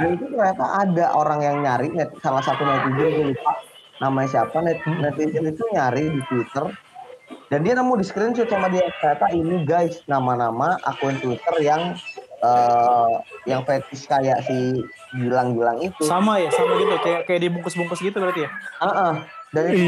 Dan 0.00 0.16
itu 0.16 0.24
ternyata 0.24 0.64
ada 0.88 1.12
orang 1.12 1.44
yang 1.44 1.56
nyari, 1.60 1.92
net, 1.92 2.08
salah 2.24 2.40
satu 2.40 2.64
netizen 2.64 3.12
gue 3.12 3.24
lupa 3.36 3.52
namanya 4.00 4.40
siapa, 4.40 4.56
net, 4.64 4.80
netizen 4.88 5.52
itu 5.52 5.60
nyari 5.68 6.08
di 6.16 6.20
Twitter. 6.32 6.64
Dan 7.48 7.64
dia 7.64 7.72
nemu 7.72 7.96
di 7.96 8.04
screenshot 8.04 8.48
sama 8.52 8.68
dia 8.68 8.84
ternyata 9.00 9.26
ini 9.32 9.64
guys 9.64 10.04
nama-nama 10.04 10.76
akun 10.84 11.16
Twitter 11.16 11.54
yang 11.64 11.96
eh 12.38 13.12
yang 13.48 13.64
fetish 13.64 14.04
kayak 14.04 14.44
si 14.44 14.84
Gilang-Gilang 15.16 15.80
itu. 15.80 16.04
Sama 16.04 16.38
ya, 16.38 16.52
sama 16.52 16.76
gitu. 16.76 16.94
Kayak 17.00 17.20
kayak 17.24 17.40
dibungkus-bungkus 17.48 18.04
gitu 18.04 18.20
berarti 18.20 18.44
ya. 18.44 18.50
Heeh. 18.84 19.12
Dan 19.56 19.64
itu 19.72 19.86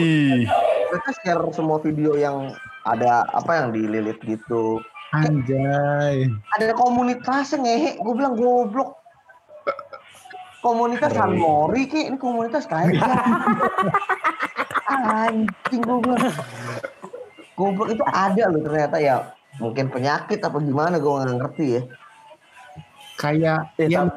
mereka 0.89 1.11
share 1.21 1.45
semua 1.53 1.79
video 1.85 2.17
yang 2.17 2.57
ada 2.89 3.29
apa 3.37 3.61
yang 3.61 3.77
dililit 3.77 4.17
gitu. 4.25 4.81
Anjay. 5.13 6.31
Ada 6.57 6.73
komunitasnya 6.79 7.61
ngehe, 7.61 7.91
gue 7.99 8.15
bilang 8.15 8.39
goblok. 8.39 8.97
Komunitas 10.61 11.17
San 11.17 11.41
Mori 11.41 11.89
ki, 11.89 12.13
ini 12.13 12.21
komunitas 12.21 12.69
kayak 12.69 13.01
anjing 14.93 15.81
gue 15.81 15.99
bilang. 16.05 16.37
Goblok 17.61 17.93
itu 17.93 18.05
ada 18.09 18.49
loh 18.49 18.65
ternyata 18.65 18.97
ya. 18.97 19.37
Mungkin 19.61 19.93
penyakit 19.93 20.41
apa 20.41 20.57
gimana 20.65 20.97
gue 20.97 21.13
nggak 21.13 21.37
ngerti 21.37 21.67
ya. 21.77 21.83
Kayak 23.21 23.77
ya 23.77 24.09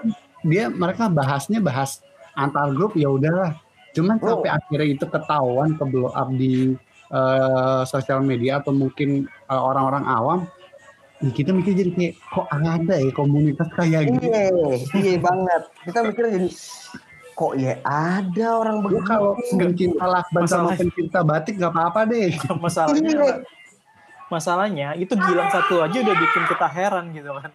dia 0.47 0.71
mereka 0.71 1.12
bahasnya 1.12 1.60
bahas 1.60 1.99
antar 2.39 2.71
grup 2.71 2.95
ya 2.95 3.12
udahlah. 3.12 3.60
Cuman 3.91 4.15
Oh. 4.23 4.39
sampai 4.39 4.49
akhirnya 4.56 4.88
itu 4.95 5.06
ketahuan 5.06 5.75
ke 5.75 5.84
blow 5.84 6.08
up 6.15 6.32
di 6.32 6.79
eh, 7.13 7.82
sosial 7.86 8.23
media 8.23 8.63
atau 8.63 8.71
mungkin 8.73 9.27
eh, 9.29 9.62
orang-orang 9.62 10.01
awam, 10.08 10.39
ya 11.21 11.29
kita 11.29 11.53
mikir 11.53 11.77
jadi 11.77 11.91
kayak 11.93 12.13
kok 12.32 12.47
ada 12.49 12.95
ya 12.97 13.12
komunitas 13.13 13.69
kayak 13.77 14.10
gitu. 14.10 14.34
Iya, 14.34 14.49
iya 14.97 15.19
banget. 15.21 15.62
Kita 15.86 15.99
mikir 16.10 16.23
jadi 16.32 16.49
kok 17.34 17.54
ya 17.56 17.82
ada 17.82 18.48
orang 18.56 18.80
begitu. 18.80 19.04
kalau 19.04 19.32
pencinta 19.52 20.06
lakban 20.06 20.43
sama 20.43 20.69
Masalah- 20.69 20.80
pencinta 20.80 21.19
batik 21.22 21.56
nggak 21.56 21.72
apa-apa 21.72 22.00
deh. 22.06 22.30
Masalahnya 22.63 23.12
Iya. 23.12 23.34
masalahnya 24.26 24.88
itu 24.96 25.13
Gilang 25.13 25.46
satu 25.48 25.80
aja 25.80 25.93
udah 25.96 26.15
bikin 26.15 26.43
kita 26.48 26.67
heran 26.67 27.06
gitu 27.12 27.30
kan. 27.32 27.52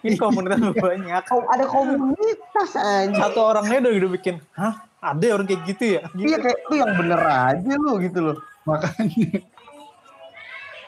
Ini 0.00 0.16
komunitas 0.16 0.58
banyak. 0.80 1.22
Ada 1.22 1.64
komunitas 1.66 2.70
anjing. 2.74 3.20
Satu 3.20 3.38
orangnya 3.44 3.78
udah 3.80 3.92
udah 3.96 4.10
bikin, 4.12 4.34
hah 4.52 4.74
ada 4.98 5.26
orang 5.30 5.46
kayak 5.46 5.62
gitu 5.66 5.84
ya? 5.92 6.02
Gitu. 6.10 6.26
Iya 6.26 6.36
kayak 6.40 6.58
lu 6.64 6.74
yang 6.76 6.92
bener 6.94 7.20
aja 7.22 7.72
lu 7.76 7.92
gitu 8.00 8.18
loh. 8.24 8.36
Makanya 8.64 9.38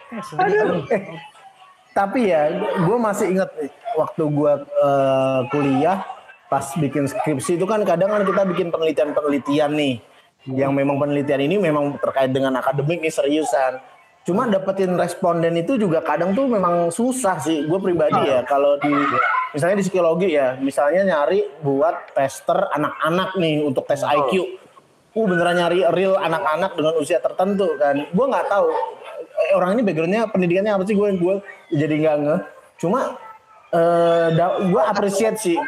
Eh, 0.09 0.23
Eh, 0.89 1.05
tapi 1.93 2.31
ya, 2.31 2.49
gue 2.79 2.97
masih 2.97 3.27
inget 3.31 3.51
waktu 3.93 4.23
gue 4.25 4.53
eh, 4.59 5.41
kuliah 5.51 5.99
pas 6.49 6.65
bikin 6.77 7.05
skripsi 7.05 7.61
itu 7.61 7.65
kan 7.69 7.85
kadang 7.85 8.09
kan 8.09 8.25
kita 8.25 8.43
bikin 8.49 8.73
penelitian-penelitian 8.73 9.71
nih, 9.77 9.95
yang 10.49 10.73
memang 10.73 10.97
penelitian 10.97 11.45
ini 11.45 11.57
memang 11.61 12.01
terkait 12.01 12.33
dengan 12.33 12.57
akademik 12.57 13.05
nih 13.05 13.13
seriusan. 13.13 13.81
Cuma 14.25 14.45
dapetin 14.45 14.93
responden 14.93 15.57
itu 15.57 15.81
juga 15.81 16.05
kadang 16.05 16.37
tuh 16.37 16.45
memang 16.49 16.93
susah 16.93 17.41
sih. 17.41 17.65
Gue 17.65 17.81
pribadi 17.81 18.29
ya 18.29 18.45
kalau 18.45 18.77
di 18.77 18.93
misalnya 19.57 19.81
di 19.81 19.85
psikologi 19.89 20.29
ya, 20.37 20.57
misalnya 20.61 21.05
nyari 21.05 21.49
buat 21.65 22.13
tester 22.13 22.69
anak-anak 22.77 23.41
nih 23.41 23.65
untuk 23.65 23.89
tes 23.89 24.05
IQ. 24.05 24.61
Uh 25.17 25.25
beneran 25.25 25.57
nyari 25.57 25.83
real 25.97 26.15
anak-anak 26.21 26.77
dengan 26.77 26.95
usia 27.01 27.19
tertentu 27.19 27.75
kan. 27.81 28.07
Gue 28.13 28.27
nggak 28.29 28.47
tahu 28.53 28.69
eh, 29.19 29.57
orang 29.57 29.75
ini 29.75 29.83
backgroundnya 29.83 30.29
pendidikannya 30.29 30.73
apa 30.77 30.85
sih 30.85 30.95
gue 30.95 31.09
gue 31.17 31.35
jadi 31.75 31.95
nggak 31.97 32.17
ngeh. 32.23 32.41
Cuma 32.79 33.17
eh 33.73 34.29
gue 34.69 34.83
appreciate 34.85 35.41
sih. 35.41 35.59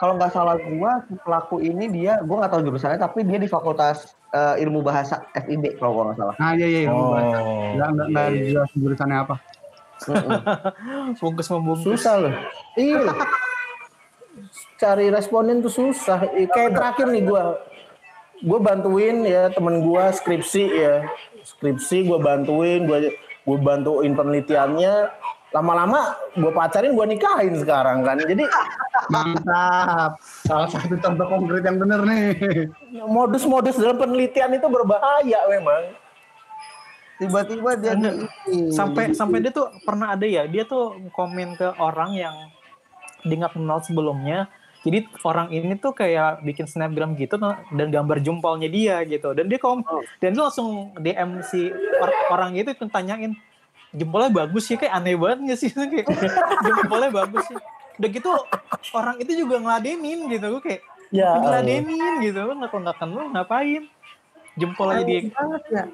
Kalau 0.00 0.16
nggak 0.16 0.32
salah 0.32 0.56
gua 0.56 1.04
si 1.04 1.12
pelaku 1.20 1.60
ini 1.60 1.84
dia 1.92 2.24
gua 2.24 2.40
nggak 2.40 2.52
tahu 2.56 2.62
jurusannya 2.64 2.96
tapi 2.96 3.20
dia 3.20 3.36
di 3.36 3.44
Fakultas 3.44 4.16
eh, 4.32 4.64
Ilmu 4.64 4.80
Bahasa 4.80 5.28
FIB 5.36 5.76
kalau 5.76 5.92
gua 5.92 6.04
nggak 6.08 6.18
salah. 6.18 6.34
nah 6.40 6.56
iya 6.56 6.66
iya 6.66 6.80
Oh. 6.88 7.12
nggak 7.76 7.88
nggak 7.92 8.06
nggak 8.08 8.28
jelas 8.48 8.70
jurusannya 8.72 9.18
apa. 9.20 9.36
Bungkus 11.20 11.48
membungkus. 11.52 11.84
Susah 11.84 12.14
loh. 12.16 12.34
Iya. 12.72 13.12
Cari 14.80 15.12
responden 15.12 15.60
tuh 15.60 15.68
susah. 15.68 16.24
Kayak 16.48 16.72
terakhir 16.72 17.06
nih 17.12 17.28
gue, 17.28 17.42
gue 18.40 18.58
bantuin 18.64 19.20
ya 19.28 19.52
temen 19.52 19.84
gue 19.84 20.04
skripsi 20.16 20.64
ya, 20.72 21.04
skripsi 21.44 22.08
gue 22.08 22.16
bantuin, 22.16 22.88
gue 22.88 23.12
gue 23.44 23.58
bantuin 23.60 24.16
penelitiannya. 24.16 24.94
Lama-lama 25.50 26.14
gue 26.38 26.52
pacarin, 26.54 26.94
gue 26.94 27.06
nikahin 27.10 27.58
sekarang 27.58 28.06
kan. 28.06 28.22
Jadi 28.22 28.46
Mantap. 29.10 30.22
Salah 30.46 30.68
satu 30.70 30.94
contoh 30.94 31.26
konkret 31.26 31.66
yang 31.66 31.78
bener 31.82 32.00
nih. 32.06 32.30
modus-modus 33.10 33.74
dalam 33.74 33.98
penelitian 33.98 34.54
itu 34.54 34.66
berbahaya 34.70 35.40
memang. 35.50 35.82
Tiba-tiba 37.18 37.70
dia 37.76 37.92
di- 37.92 38.24
sampai 38.72 39.12
sampai 39.12 39.44
dia 39.44 39.52
tuh 39.52 39.68
pernah 39.84 40.16
ada 40.16 40.24
ya 40.24 40.48
dia 40.48 40.64
tuh 40.64 40.96
komen 41.12 41.52
ke 41.52 41.68
orang 41.76 42.16
yang 42.16 42.32
dia 43.20 43.36
nggak 43.36 43.52
kenal 43.52 43.84
sebelumnya 43.84 44.48
jadi 44.80 45.04
orang 45.28 45.52
ini 45.52 45.76
tuh 45.76 45.92
kayak 45.92 46.40
bikin 46.40 46.64
snapgram 46.64 47.12
gitu 47.20 47.36
dan 47.76 47.92
gambar 47.92 48.24
jempolnya 48.24 48.72
dia 48.72 49.04
gitu 49.04 49.36
dan 49.36 49.44
dia 49.44 49.60
kom 49.60 49.84
dan 50.16 50.32
dia 50.32 50.40
langsung 50.40 50.96
DM 50.96 51.44
si 51.44 51.68
or- 52.00 52.24
orang 52.32 52.56
itu 52.56 52.72
tanyain 52.88 53.36
jempolnya 53.90 54.30
bagus 54.30 54.64
sih 54.66 54.76
kayak 54.78 54.94
aneh 54.94 55.18
banget 55.18 55.38
gak 55.54 55.58
sih? 55.58 55.70
Kayak 55.74 56.06
jempolnya 56.78 57.10
bagus 57.10 57.42
sih. 57.46 57.58
Udah 58.00 58.08
gitu 58.08 58.30
orang 58.94 59.16
itu 59.20 59.32
juga 59.44 59.60
ngeladenin 59.60 60.30
gitu. 60.30 60.46
Gue 60.58 60.62
kayak 60.62 60.82
Ya, 61.10 61.34
ngeladenin 61.34 62.22
gitu 62.22 62.38
lu 62.38 62.54
nggak 62.54 62.70
nggak 62.70 62.96
kenal 63.02 63.26
ngapain? 63.34 63.82
Jempolnya 64.54 65.02
dia. 65.02 65.18
Aneh 65.26 65.34
banget 65.34 65.62
ya. 65.68 65.84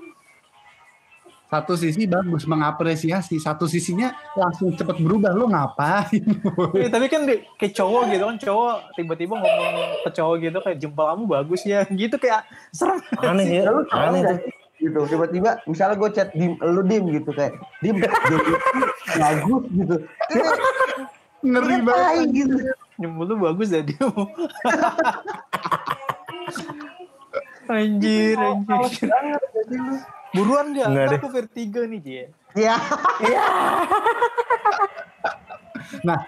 Satu 1.46 1.78
sisi 1.78 2.04
bagus 2.04 2.42
mengapresiasi, 2.42 3.38
satu 3.38 3.70
sisinya 3.70 4.10
langsung 4.34 4.74
cepet 4.74 4.98
berubah. 4.98 5.30
Lu 5.32 5.48
ngapain? 5.48 6.20
Iya, 6.76 6.88
tapi 6.92 7.06
kan 7.08 7.24
di- 7.24 7.40
kayak 7.56 7.72
cowok 7.72 8.02
gitu 8.12 8.24
kan 8.28 8.36
cowok 8.36 8.74
tiba-tiba 8.92 9.34
ngomong 9.40 9.74
ke 10.04 10.10
cowok 10.12 10.34
gitu 10.42 10.58
kayak 10.60 10.78
jempol 10.82 11.06
kamu 11.08 11.24
bagus 11.24 11.62
ya. 11.64 11.86
Gitu 11.88 12.18
kayak 12.20 12.44
serem. 12.74 13.00
Aneh 13.16 13.46
ya, 13.62 13.72
aneh 13.94 14.20
nggak 14.20 14.36
tuh. 14.42 14.65
Gitu 14.76 14.98
tiba-tiba 15.04 15.60
misalnya 15.64 15.96
gue 15.96 16.10
chat 16.10 16.28
dim 16.30 16.52
lu 16.58 16.82
dim 16.82 17.04
gitu 17.10 17.30
kayak 17.30 17.52
dim 17.80 17.96
bagus 17.96 19.64
gitu. 19.70 19.96
Ngeri 21.38 21.74
Dia 21.74 21.84
banget. 21.84 22.26
gitu. 22.30 22.54
Jempol 22.96 23.24
tuh 23.26 23.38
bagus 23.38 23.68
ya 23.68 23.80
dia 23.80 23.96
anjir 27.68 28.38
anjir. 28.38 29.08
lu 29.68 29.96
buruan 30.32 30.70
gak 30.70 30.86
Nggak 30.86 31.02
Ntar 31.02 31.10
deh. 31.10 31.18
aku 31.18 31.28
vertigo 31.30 31.80
nih 31.82 32.00
dia 32.00 32.24
ya 32.54 32.76
Nah, 36.02 36.18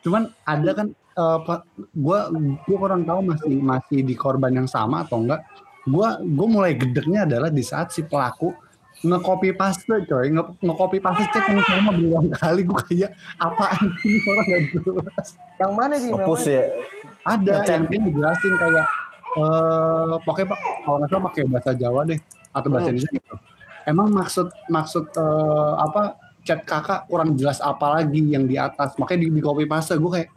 cuman 0.00 0.28
ada 0.42 0.70
kan 0.74 0.86
eh, 0.92 1.38
pa- 1.42 1.64
gua 1.92 2.28
gua 2.62 2.76
kurang 2.78 3.02
tahu 3.02 3.20
masih 3.24 3.56
masih 3.58 3.98
di 4.00 4.12
korban 4.12 4.52
yang 4.52 4.68
sama 4.68 5.02
atau 5.02 5.18
enggak. 5.18 5.40
Gua 5.88 6.20
gua 6.20 6.46
mulai 6.46 6.76
gedeknya 6.76 7.24
adalah 7.24 7.48
di 7.48 7.64
saat 7.64 7.90
si 7.90 8.04
pelaku 8.04 8.52
nge-copy 8.98 9.54
paste 9.54 9.86
coy, 10.10 10.26
nge- 10.28 10.58
nge-copy 10.58 10.98
paste 10.98 11.22
chat 11.30 11.46
yang 11.48 11.62
sama 11.64 11.90
berulang 11.94 12.28
kali. 12.34 12.62
Gua 12.62 12.80
kayak 12.84 13.10
apaan 13.38 13.88
ini 14.04 14.18
orang 14.26 14.46
gak 14.46 14.62
jelas. 14.74 15.26
yang 15.58 15.72
mana 15.72 15.94
sih 15.96 16.10
Ngepus 16.10 16.42
ya. 16.44 16.62
Ada 17.24 17.52
yang 17.66 17.84
dia 17.86 17.98
ngejelasin 18.04 18.54
kayak 18.58 18.86
eh 19.38 20.14
pakai 20.24 20.44
pak 20.44 20.58
kalau 20.82 20.96
nggak 20.98 21.08
salah 21.12 21.24
pakai 21.30 21.42
bahasa 21.46 21.70
Jawa 21.76 22.00
deh 22.04 22.18
atau 22.50 22.68
bahasa 22.72 22.90
Hmm. 22.90 22.96
Indonesia 22.96 23.10
gitu. 23.14 23.34
Emang 23.86 24.08
maksud 24.10 24.46
maksud 24.68 25.04
eh, 25.14 25.72
apa 25.78 26.02
chat 26.42 26.64
kakak 26.64 27.06
kurang 27.06 27.36
jelas 27.36 27.60
apa 27.60 28.00
lagi 28.00 28.24
yang 28.24 28.48
di 28.48 28.56
atas? 28.58 28.96
Makanya 28.96 29.28
di, 29.28 29.38
di 29.38 29.42
copy 29.44 29.64
paste 29.68 29.94
gue 29.94 30.10
kayak 30.10 30.28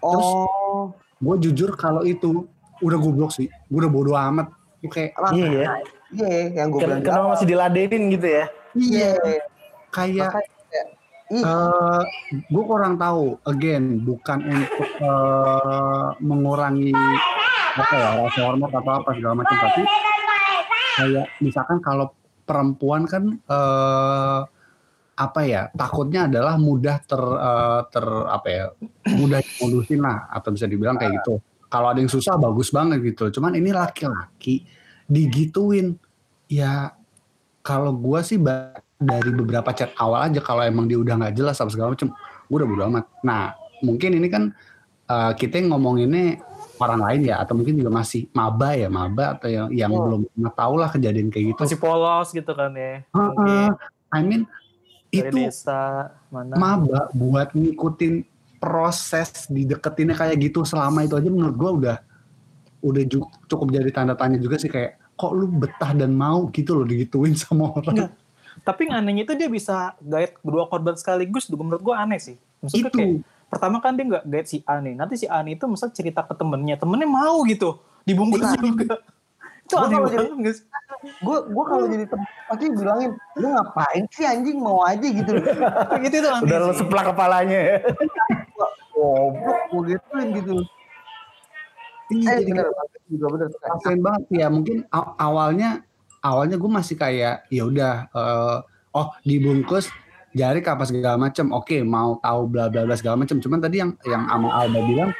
oh. 0.00 0.94
gue 1.20 1.36
jujur 1.42 1.74
kalau 1.76 2.00
itu 2.06 2.46
udah 2.80 2.98
goblok 2.98 3.34
sih. 3.34 3.50
Gue 3.68 3.84
udah 3.84 3.92
bodo 3.92 4.12
amat. 4.16 4.48
gue 4.48 4.63
kayak 4.90 5.10
Iya 5.32 5.48
ya. 5.48 5.66
iya 6.12 6.28
yang 6.62 6.68
gue 6.72 6.80
bilang. 6.82 7.00
Kenapa 7.02 7.26
masih 7.36 7.46
diladenin 7.48 8.02
gitu 8.12 8.26
ya? 8.28 8.44
iya. 8.76 9.12
Kayak 9.94 10.44
ih 11.32 11.40
eh 11.40 12.02
gue 12.52 12.64
kurang 12.68 13.00
tahu 13.00 13.40
again 13.48 14.04
bukan 14.04 14.44
untuk 14.44 14.88
eh, 15.00 16.08
mengurangi 16.20 16.92
apa 17.74 17.94
ya 17.96 18.08
rasa 18.20 18.40
hormat 18.44 18.70
atau 18.70 18.92
apa 18.92 19.10
segala 19.16 19.34
macam 19.40 19.56
tapi 19.56 19.82
kayak 21.00 21.26
misalkan 21.40 21.80
kalau 21.80 22.12
perempuan 22.44 23.08
kan 23.08 23.40
eh 23.40 24.40
apa 25.14 25.40
ya 25.46 25.70
takutnya 25.72 26.28
adalah 26.28 26.60
mudah 26.60 27.00
ter 27.08 27.22
eh, 27.24 27.80
ter 27.88 28.06
apa 28.28 28.48
ya 28.52 28.64
mudah 29.16 29.40
modusin 29.64 30.04
lah 30.04 30.28
atau 30.28 30.52
bisa 30.52 30.68
dibilang 30.68 31.00
kayak 31.00 31.24
gitu 31.24 31.40
kalau 31.74 31.90
ada 31.90 31.98
yang 31.98 32.12
susah 32.12 32.38
bagus 32.38 32.70
banget 32.70 33.02
gitu 33.02 33.34
cuman 33.34 33.58
ini 33.58 33.74
laki-laki 33.74 34.62
digituin 35.10 35.98
ya 36.46 36.94
kalau 37.66 37.90
gua 37.90 38.22
sih 38.22 38.38
dari 38.94 39.30
beberapa 39.34 39.74
chat 39.74 39.90
awal 39.98 40.30
aja 40.30 40.38
kalau 40.38 40.62
emang 40.62 40.86
dia 40.86 41.02
udah 41.02 41.18
nggak 41.18 41.34
jelas 41.34 41.58
apa 41.58 41.74
segala 41.74 41.98
macam 41.98 42.14
gue 42.46 42.56
udah 42.56 42.68
bodo 42.68 42.82
amat 42.94 43.04
nah 43.26 43.58
mungkin 43.82 44.14
ini 44.16 44.28
kan 44.30 44.54
uh, 45.10 45.32
kita 45.34 45.60
ngomonginnya 45.66 46.38
orang 46.78 47.00
lain 47.02 47.20
ya 47.30 47.42
atau 47.42 47.54
mungkin 47.58 47.74
juga 47.78 47.90
masih 47.90 48.30
maba 48.30 48.74
ya 48.78 48.86
maba 48.88 49.34
atau 49.38 49.48
yang 49.50 49.66
yang 49.74 49.90
Oh. 49.90 50.06
belum 50.06 50.20
pernah 50.30 50.52
tahu 50.54 50.74
lah 50.78 50.88
kejadian 50.90 51.28
kayak 51.30 51.44
gitu 51.54 51.60
Masih 51.66 51.80
polos 51.80 52.28
gitu 52.30 52.52
kan 52.54 52.70
ya. 52.74 53.02
Heeh. 53.02 53.30
Mungkin 53.34 53.70
I 54.14 54.20
mean 54.22 54.42
dari 55.10 55.30
itu 55.30 55.36
desa 55.46 56.10
mana. 56.30 56.54
maba 56.58 57.00
buat 57.14 57.54
ngikutin 57.54 58.26
proses 58.64 59.44
dideketinnya 59.52 60.16
kayak 60.16 60.40
gitu 60.40 60.64
selama 60.64 61.04
itu 61.04 61.20
aja 61.20 61.28
menurut 61.28 61.56
gua 61.60 61.70
udah 61.76 61.96
udah 62.80 63.02
cukup 63.48 63.68
jadi 63.68 63.92
tanda 63.92 64.16
tanya 64.16 64.40
juga 64.40 64.56
sih 64.56 64.72
kayak 64.72 64.96
kok 65.20 65.32
lu 65.36 65.46
betah 65.52 65.92
dan 65.92 66.16
mau 66.16 66.48
gitu 66.48 66.80
loh 66.80 66.88
digituin 66.88 67.36
sama 67.42 67.68
orang 67.76 68.08
Enggak. 68.08 68.12
Tapi 68.64 68.86
anehnya 68.86 69.26
itu 69.26 69.34
dia 69.34 69.50
bisa 69.50 69.92
guide 69.98 70.38
kedua 70.40 70.70
korban 70.70 70.94
sekaligus 70.96 71.50
menurut 71.50 71.82
gue 71.82 71.92
aneh 71.92 72.22
sih. 72.22 72.38
Maksudnya 72.62 72.86
itu 72.86 72.96
kayak 72.96 73.14
pertama 73.50 73.76
kan 73.82 73.92
dia 73.98 74.04
nggak 74.08 74.24
guide 74.24 74.48
si 74.48 74.62
A 74.64 74.78
nih. 74.78 74.94
Nanti 74.94 75.14
si 75.20 75.26
A 75.26 75.42
nih 75.42 75.58
itu 75.58 75.66
misal 75.66 75.90
cerita 75.90 76.22
ke 76.22 76.32
temennya, 76.38 76.78
temennya 76.78 77.08
mau 77.10 77.42
gitu 77.44 77.82
dibungkus 78.06 78.40
Nah. 78.40 78.56
juga. 78.56 78.96
Itu 79.64 79.80
aneh 79.80 79.96
banget 79.96 80.60
gue 81.04 81.38
gue 81.52 81.64
kalau 81.64 81.86
jadi 81.88 82.04
temen 82.08 82.26
pasti 82.48 82.66
bilangin 82.68 83.10
lu 83.40 83.46
ngapain 83.52 84.04
sih 84.12 84.24
anjing 84.24 84.56
mau 84.60 84.84
aja 84.84 85.04
gitu 85.04 85.30
loh 85.36 85.44
gitu 86.04 86.16
itu 86.20 86.28
Udah 86.44 86.58
lo 86.60 86.72
sih. 86.72 86.84
seplak 86.84 87.04
kepalanya 87.12 87.58
ya. 87.60 87.76
Goblok 89.04 89.60
gue 89.70 89.82
gituin 89.92 90.28
gitu 90.40 90.56
Iya, 92.12 92.36
eh 92.36 92.38
jadi 92.44 92.52
bener 92.52 92.66
juga 93.08 93.26
bener 93.32 93.48
kasian 93.56 94.00
banget 94.04 94.22
ya 94.28 94.46
mungkin 94.52 94.84
aw- 94.92 95.16
awalnya 95.16 95.80
awalnya 96.20 96.60
gue 96.60 96.68
masih 96.68 97.00
kayak 97.00 97.48
ya 97.48 97.64
udah 97.64 97.94
eh, 98.12 98.58
oh 98.92 99.08
dibungkus 99.24 99.88
jari 100.36 100.60
apa 100.60 100.84
segala 100.84 101.16
macem 101.16 101.48
oke 101.48 101.80
mau 101.80 102.20
tahu 102.20 102.40
bla 102.44 102.68
bla 102.68 102.84
bla 102.84 102.92
segala 102.92 103.24
macem 103.24 103.40
cuman 103.40 103.56
tadi 103.56 103.80
yang 103.80 103.96
yang 104.04 104.28
ama 104.28 104.52
Alba 104.52 104.84
bilang 104.84 105.10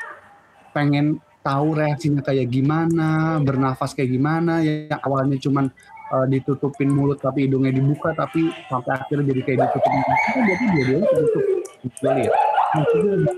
pengen 0.77 1.25
tahu 1.40 1.73
reaksinya 1.73 2.20
kayak 2.20 2.53
gimana 2.53 3.40
bernafas 3.40 3.97
kayak 3.97 4.12
gimana 4.12 4.61
yang 4.61 5.01
awalnya 5.01 5.40
cuman 5.40 5.73
eh, 6.12 6.27
ditutupin 6.37 6.92
mulut 6.92 7.16
tapi 7.16 7.49
hidungnya 7.49 7.73
dibuka 7.73 8.12
tapi 8.12 8.53
sampai 8.68 8.92
akhirnya 8.92 9.33
jadi 9.33 9.40
kayak 9.40 9.59
ditutupin 9.73 10.01
tertutup 10.05 11.64
kecuali 11.81 12.29
ya 12.29 12.33
Maksudnya, 12.75 13.31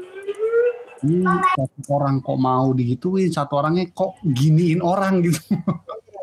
ini 1.07 1.23
satu 1.55 1.81
orang 1.95 2.19
kok 2.19 2.39
mau 2.39 2.75
digituin 2.75 3.31
satu 3.31 3.63
orangnya 3.63 3.87
kok 3.95 4.19
giniin 4.27 4.83
orang 4.83 5.23
gitu. 5.23 5.41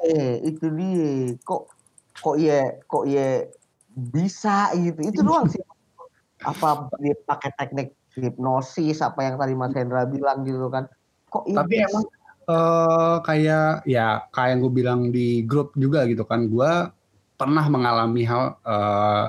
Eh 0.03 0.43
itu 0.43 0.67
dia. 0.75 1.39
Kok 1.39 1.61
kok 2.19 2.35
ya 2.35 2.75
kok 2.83 3.07
ya 3.07 3.47
bisa 3.95 4.75
gitu. 4.75 4.99
Itu 4.99 5.23
doang 5.23 5.47
sih. 5.47 5.63
Apa 6.43 6.91
dia 6.99 7.15
pakai 7.23 7.55
teknik 7.55 7.95
hipnosis 8.13 8.99
apa 8.99 9.23
yang 9.23 9.39
tadi 9.39 9.55
Mas 9.55 9.73
Hendra 9.73 10.03
bilang 10.03 10.43
gitu 10.43 10.67
kan. 10.67 10.91
Kok 11.31 11.47
iya 11.47 11.57
tapi 11.63 11.75
emang 11.81 12.05
eh 12.43 13.15
kayak 13.23 13.87
ya 13.87 14.27
kayak 14.35 14.49
yang 14.51 14.59
gue 14.67 14.73
bilang 14.75 14.99
di 15.15 15.47
grup 15.47 15.71
juga 15.79 16.03
gitu 16.05 16.27
kan. 16.27 16.51
Gue 16.51 16.91
pernah 17.39 17.65
mengalami 17.71 18.27
hal 18.27 18.59
eh, 18.61 19.25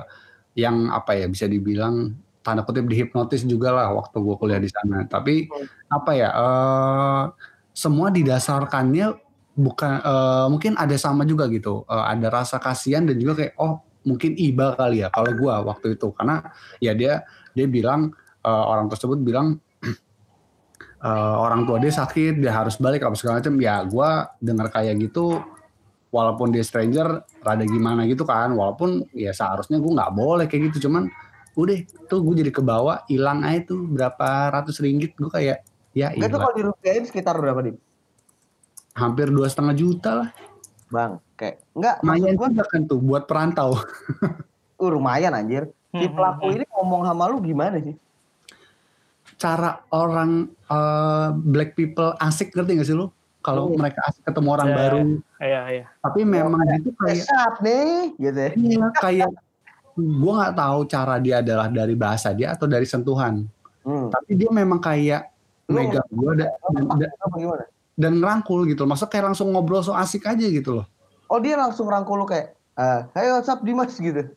yang 0.55 0.91
apa 0.91 1.15
ya 1.19 1.27
bisa 1.31 1.47
dibilang 1.47 2.15
tanda 2.45 2.61
kutip 2.61 2.85
dihipnotis 2.85 3.41
juga 3.41 3.73
lah 3.73 3.89
waktu 3.97 4.21
gue 4.21 4.35
kuliah 4.37 4.61
di 4.61 4.69
sana. 4.69 5.01
Tapi 5.09 5.49
apa 5.89 6.11
ya 6.13 6.29
eh, 6.29 7.23
semua 7.73 8.13
didasarkannya 8.13 9.07
bukan 9.57 9.93
eh, 10.05 10.47
mungkin 10.53 10.77
ada 10.77 10.93
sama 11.01 11.25
juga 11.25 11.49
gitu. 11.49 11.81
Eh, 11.89 12.05
ada 12.13 12.29
rasa 12.29 12.61
kasihan 12.61 13.01
dan 13.09 13.17
juga 13.17 13.41
kayak 13.41 13.57
oh 13.57 13.81
mungkin 14.05 14.37
iba 14.37 14.77
kali 14.77 15.01
ya 15.01 15.09
kalau 15.09 15.33
gue 15.33 15.49
waktu 15.49 15.97
itu. 15.97 16.13
Karena 16.13 16.45
ya 16.77 16.93
dia 16.93 17.25
dia 17.57 17.65
bilang 17.65 18.13
eh, 18.45 18.65
orang 18.69 18.85
tersebut 18.93 19.17
bilang 19.25 19.57
eh, 21.09 21.35
orang 21.41 21.65
tua 21.65 21.81
dia 21.81 21.89
sakit 21.89 22.37
dia 22.37 22.53
harus 22.53 22.77
balik 22.77 23.01
apa 23.01 23.17
segala 23.17 23.41
macam. 23.41 23.57
Ya 23.57 23.81
gue 23.81 24.09
dengar 24.37 24.69
kayak 24.69 25.01
gitu 25.01 25.41
walaupun 26.13 26.53
dia 26.53 26.63
stranger 26.63 27.25
rada 27.41 27.65
gimana 27.65 28.05
gitu 28.05 28.21
kan. 28.21 28.53
Walaupun 28.53 29.09
ya 29.17 29.33
seharusnya 29.33 29.81
gue 29.81 29.91
nggak 29.91 30.13
boleh 30.13 30.45
kayak 30.45 30.69
gitu. 30.69 30.85
Cuman 30.87 31.09
udah 31.55 31.77
tuh 32.11 32.19
gue 32.21 32.43
jadi 32.43 32.51
kebawa 32.51 33.07
hilang 33.07 33.43
aja 33.47 33.71
tuh 33.71 33.79
berapa 33.87 34.27
ratus 34.51 34.79
ringgit. 34.83 35.15
Gue 35.15 35.31
kayak 35.31 35.63
ya 35.95 36.11
iya 36.11 36.27
kalau 36.27 36.51
dirupiahin 36.51 37.07
sekitar 37.07 37.39
berapa 37.39 37.63
nih 37.63 37.75
hampir 38.95 39.27
dua 39.31 39.47
setengah 39.51 39.75
juta 39.75 40.11
lah. 40.23 40.29
Bang 40.87 41.19
kayak 41.35 41.63
enggak 41.75 41.95
lumayan 42.03 42.35
gua 42.39 42.47
juga 42.51 42.65
kan 42.71 42.81
tuh 42.87 42.99
buat 42.99 43.23
perantau. 43.27 43.75
Uh, 44.75 44.91
lumayan 44.91 45.31
anjir. 45.31 45.71
Si 45.95 46.03
Hmm, 46.03 46.19
pelaku 46.19 46.51
hmm, 46.51 46.55
ini 46.59 46.65
ngomong 46.75 47.07
sama 47.07 47.31
lu 47.31 47.39
gimana 47.39 47.79
sih? 47.79 47.95
Cara 49.39 49.79
orang 49.87 50.51
eh, 50.51 51.29
black 51.31 51.79
people 51.79 52.11
asik 52.19 52.51
ngerti 52.51 52.83
gak 52.83 52.87
sih 52.91 52.97
lu? 52.99 53.07
Kalau 53.39 53.71
Hmm. 53.71 53.79
mereka 53.79 54.03
asik 54.03 54.27
ketemu 54.27 54.49
orang 54.51 54.67
Ya, 54.67 54.75
baru. 54.75 54.99
Iya, 55.39 55.61
iya. 55.71 55.85
tapi 56.03 56.27
memang 56.27 56.59
gitu 56.75 56.91
kayak 56.99 57.23
Esap 57.23 57.53
nih 57.63 58.19
gitu 58.19 58.35
ya. 58.35 58.51
Iya, 58.51 58.85
kayak 58.99 59.29
gue 59.95 60.33
nggak 60.35 60.55
tahu 60.59 60.79
cara 60.91 61.15
dia 61.23 61.39
adalah 61.39 61.71
dari 61.71 61.95
bahasa 61.95 62.35
dia 62.35 62.51
atau 62.51 62.67
dari 62.67 62.83
sentuhan. 62.83 63.47
hmm. 63.87 64.11
Tapi 64.11 64.31
dia 64.35 64.51
memang 64.51 64.83
kayak 64.83 65.31
megang 65.71 66.05
gue 66.11 66.31
dan, 66.45 66.51
dan, 67.97 68.13
ngerangkul 68.19 68.67
gitu. 68.67 68.83
Maksudnya 68.83 69.11
kayak 69.11 69.25
langsung 69.33 69.49
ngobrol 69.55 69.81
so 69.81 69.95
asik 69.95 70.27
aja 70.27 70.45
gitu 70.45 70.83
loh. 70.83 70.87
oh 71.25 71.41
dia 71.41 71.57
langsung 71.57 71.89
rangkul 71.89 72.21
lu 72.21 72.27
kayak 72.29 72.53
ah 72.77 73.09
hey 73.17 73.33
what's 73.33 73.49
up 73.49 73.65
Dimas 73.65 73.97
gitu 73.97 74.29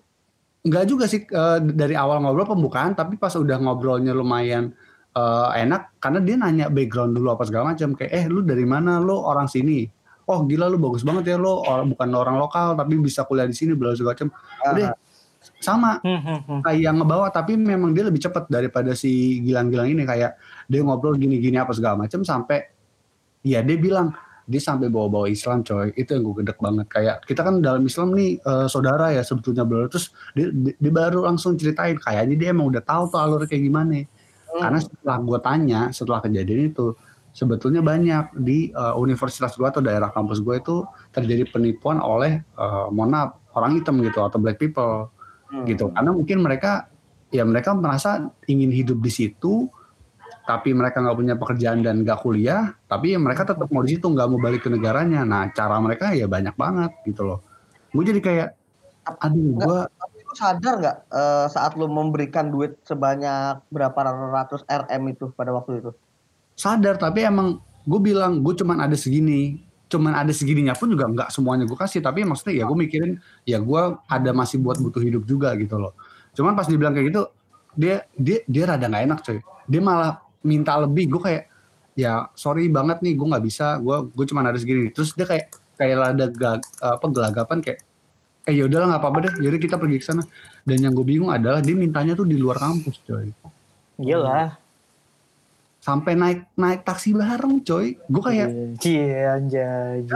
Enggak 0.65 0.85
juga 0.89 1.05
sih 1.05 1.21
eh, 1.23 1.59
dari 1.61 1.93
awal 1.93 2.25
ngobrol 2.25 2.49
pembukaan, 2.49 2.97
tapi 2.97 3.21
pas 3.21 3.37
udah 3.37 3.61
ngobrolnya 3.61 4.17
lumayan 4.17 4.73
eh, 5.13 5.49
enak 5.69 6.01
karena 6.01 6.19
dia 6.25 6.37
nanya 6.41 6.67
background 6.73 7.13
dulu 7.13 7.37
apa 7.37 7.45
segala 7.45 7.77
macam 7.77 7.93
kayak 7.93 8.13
eh 8.15 8.25
lu 8.27 8.41
dari 8.41 8.65
mana 8.65 8.97
lu 9.03 9.21
orang 9.21 9.53
sini 9.53 9.85
oh 10.29 10.45
gila 10.45 10.69
lu 10.69 10.77
bagus 10.77 11.03
banget 11.03 11.35
ya 11.35 11.37
lu 11.41 11.65
orang 11.65 11.89
bukan 11.89 12.09
orang 12.13 12.37
lokal 12.37 12.77
tapi 12.77 13.01
bisa 13.01 13.25
kuliah 13.25 13.49
di 13.49 13.57
sini 13.57 13.73
bla 13.73 13.97
segala 13.97 14.13
macam 14.13 14.29
udah 14.77 14.91
sama. 15.59 15.99
Hmm, 16.05 16.21
hmm, 16.21 16.41
hmm. 16.45 16.61
kayak 16.65 16.93
ngebawa 16.95 17.27
tapi 17.33 17.57
memang 17.57 17.97
dia 17.97 18.05
lebih 18.05 18.21
cepat 18.21 18.47
daripada 18.53 18.93
si 18.93 19.41
Gilang-Gilang 19.43 19.89
ini. 19.89 20.03
Kayak 20.05 20.37
dia 20.69 20.81
ngobrol 20.85 21.17
gini-gini 21.17 21.57
apa 21.57 21.73
segala 21.73 22.05
macam 22.05 22.21
sampai 22.23 22.69
ya 23.43 23.65
dia 23.65 23.77
bilang 23.81 24.13
dia 24.49 24.61
sampai 24.65 24.89
bawa-bawa 24.89 25.29
Islam 25.29 25.61
coy. 25.61 25.93
Itu 25.97 26.17
yang 26.17 26.23
gue 26.29 26.35
gedek 26.45 26.59
banget. 26.61 26.87
Kayak 26.89 27.17
kita 27.29 27.41
kan 27.45 27.61
dalam 27.61 27.85
Islam 27.85 28.17
nih 28.17 28.41
eh, 28.41 28.67
saudara 28.69 29.13
ya 29.13 29.21
sebetulnya 29.25 29.65
bro. 29.65 29.89
Terus 29.93 30.13
dia, 30.33 30.49
dia, 30.53 30.75
dia 30.77 30.93
baru 30.93 31.29
langsung 31.29 31.57
ceritain 31.57 31.97
kayaknya 31.97 32.37
dia 32.37 32.49
emang 32.53 32.73
udah 32.73 32.81
tahu 32.81 33.13
tuh 33.13 33.21
alur 33.21 33.45
kayak 33.45 33.65
gimana. 33.65 34.09
Hmm. 34.49 34.65
karena 34.65 34.79
setelah 34.81 35.17
gue 35.21 35.39
tanya 35.45 35.81
setelah 35.93 36.21
kejadian 36.25 36.73
itu 36.73 36.97
sebetulnya 37.37 37.85
banyak 37.85 38.33
di 38.41 38.73
eh, 38.73 38.95
universitas 38.97 39.53
gue 39.55 39.69
atau 39.69 39.85
daerah 39.85 40.09
kampus 40.09 40.41
gue 40.41 40.57
itu 40.57 40.89
terjadi 41.13 41.45
penipuan 41.53 42.01
oleh 42.01 42.41
eh, 42.41 42.87
mohon 42.89 43.13
maaf 43.13 43.37
orang 43.53 43.77
hitam 43.77 44.01
gitu 44.01 44.25
atau 44.25 44.41
black 44.41 44.57
people 44.57 45.13
Hmm. 45.49 45.65
gitu. 45.69 45.91
Karena 45.93 46.11
mungkin 46.13 46.39
mereka 46.45 46.89
ya 47.29 47.45
mereka 47.45 47.77
merasa 47.77 48.33
ingin 48.49 48.73
hidup 48.73 48.99
di 49.01 49.13
situ 49.13 49.69
tapi 50.49 50.73
mereka 50.73 51.05
nggak 51.05 51.17
punya 51.17 51.35
pekerjaan 51.37 51.85
dan 51.85 52.01
nggak 52.01 52.25
kuliah 52.25 52.73
tapi 52.89 53.13
ya 53.13 53.21
mereka 53.21 53.45
tetap 53.45 53.69
mau 53.69 53.85
di 53.85 54.01
situ 54.01 54.09
nggak 54.09 54.29
mau 54.29 54.41
balik 54.41 54.65
ke 54.65 54.71
negaranya. 54.73 55.25
Nah 55.25 55.53
cara 55.53 55.77
mereka 55.81 56.13
ya 56.17 56.25
banyak 56.25 56.57
banget 56.57 56.93
gitu 57.05 57.25
loh. 57.25 57.41
Gue 57.93 58.05
jadi 58.05 58.21
kayak 58.21 58.49
aduh 59.09 59.57
gue 59.57 59.79
Tapi 59.89 60.19
lu 60.21 60.35
sadar 60.37 60.75
nggak 60.77 60.97
eh, 61.09 61.47
saat 61.49 61.73
lu 61.81 61.89
memberikan 61.89 62.53
duit 62.53 62.77
sebanyak 62.85 63.65
berapa 63.73 63.97
ratus 64.33 64.69
RM 64.69 65.03
itu 65.17 65.33
pada 65.33 65.57
waktu 65.57 65.81
itu? 65.81 65.93
sadar 66.59 66.99
tapi 66.99 67.23
emang 67.23 67.63
gue 67.87 68.01
bilang 68.03 68.43
gue 68.43 68.53
cuman 68.59 68.83
ada 68.83 68.99
segini 68.99 69.63
cuman 69.89 70.13
ada 70.13 70.33
segininya 70.37 70.77
pun 70.77 70.93
juga 70.93 71.09
nggak 71.09 71.33
semuanya 71.33 71.65
gue 71.65 71.75
kasih 71.75 72.05
tapi 72.05 72.21
maksudnya 72.23 72.61
ya 72.61 72.65
gue 72.69 72.77
mikirin 72.77 73.13
ya 73.49 73.59
gue 73.59 73.83
ada 74.05 74.31
masih 74.37 74.61
buat 74.61 74.77
butuh 74.77 75.01
hidup 75.01 75.25
juga 75.25 75.57
gitu 75.57 75.81
loh. 75.81 75.97
Cuman 76.37 76.53
pas 76.53 76.69
dibilang 76.69 76.93
kayak 76.93 77.09
gitu 77.09 77.23
dia 77.73 78.05
dia 78.15 78.45
dia 78.45 78.65
rada 78.69 78.85
nggak 78.85 79.05
enak 79.09 79.19
coy. 79.25 79.39
Dia 79.65 79.81
malah 79.81 80.21
minta 80.45 80.77
lebih 80.77 81.17
gue 81.17 81.21
kayak 81.25 81.43
ya 81.99 82.29
sorry 82.37 82.69
banget 82.69 83.01
nih 83.01 83.17
gue 83.17 83.27
nggak 83.27 83.45
bisa 83.45 83.81
gue 83.81 83.97
gue 84.13 84.25
cuman 84.29 84.53
ada 84.53 84.59
segini. 84.61 84.93
Terus 84.93 85.17
dia 85.17 85.25
kayak 85.25 85.57
kayak 85.81 85.95
rada 85.97 86.27
gag, 86.29 86.61
apa 86.85 87.07
gelagapan 87.09 87.59
kayak 87.65 87.81
eh 88.49 88.55
ya 88.57 88.65
udahlah 88.65 88.97
nggak 88.97 89.03
apa-apa 89.03 89.19
deh 89.29 89.35
jadi 89.49 89.57
kita 89.57 89.77
pergi 89.81 89.97
ke 90.01 90.05
sana. 90.05 90.23
Dan 90.69 90.85
yang 90.85 90.93
gue 90.93 91.07
bingung 91.09 91.33
adalah 91.33 91.65
dia 91.65 91.73
mintanya 91.73 92.13
tuh 92.13 92.29
di 92.29 92.37
luar 92.37 92.61
kampus 92.61 93.01
coy. 93.09 93.33
Gila. 93.99 94.68
Sampai 95.89 96.13
naik 96.21 96.41
naik 96.53 96.85
taksi 96.85 97.17
bareng 97.17 97.65
coy. 97.65 97.97
Gue 97.97 98.23
kayak 98.23 98.49
Cie 98.77 99.25
anjay. 99.25 100.05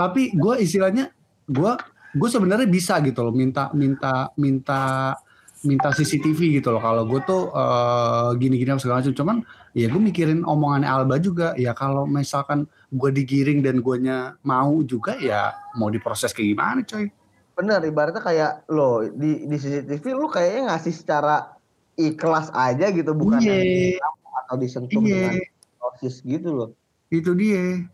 tapi 0.00 0.34
gue 0.34 0.54
istilahnya 0.58 1.14
gue 1.46 1.72
gue 2.10 2.28
sebenarnya 2.32 2.66
bisa 2.66 2.98
gitu 3.06 3.22
loh 3.22 3.30
minta 3.30 3.70
minta 3.70 4.34
minta 4.34 5.14
minta 5.62 5.88
CCTV 5.94 6.58
gitu 6.58 6.74
loh. 6.74 6.82
Kalau 6.82 7.06
gue 7.06 7.20
tuh 7.22 7.54
eh, 7.54 8.30
gini-gini 8.42 8.74
segala 8.82 8.98
macam. 8.98 9.14
Cuman 9.14 9.36
ya 9.70 9.86
gue 9.86 10.02
mikirin 10.02 10.42
omongannya 10.42 10.90
Alba 10.90 11.22
juga. 11.22 11.54
Ya 11.54 11.70
kalau 11.70 12.02
misalkan 12.10 12.66
gue 12.90 13.10
digiring 13.14 13.62
dan 13.62 13.78
guanya 13.78 14.34
mau 14.42 14.82
juga 14.82 15.14
ya 15.22 15.54
mau 15.78 15.86
diproses 15.86 16.34
kayak 16.34 16.48
gimana 16.50 16.82
coy? 16.82 17.06
Bener, 17.54 17.78
ibaratnya 17.86 18.24
kayak 18.24 18.52
lo 18.72 19.06
di 19.06 19.46
di 19.46 19.54
CCTV 19.54 20.04
lu 20.18 20.26
kayaknya 20.26 20.74
ngasih 20.74 20.96
secara 20.96 21.59
ikhlas 22.08 22.48
aja 22.50 22.88
gitu 22.88 23.12
bukan 23.12 23.38
Iya. 23.38 24.00
atau 24.44 24.56
disentuh 24.56 24.98
dengan 24.98 25.36
iya 25.36 25.44
proses 25.76 26.20
gitu 26.20 26.48
loh. 26.50 26.70
itu 27.08 27.30
dia 27.34 27.84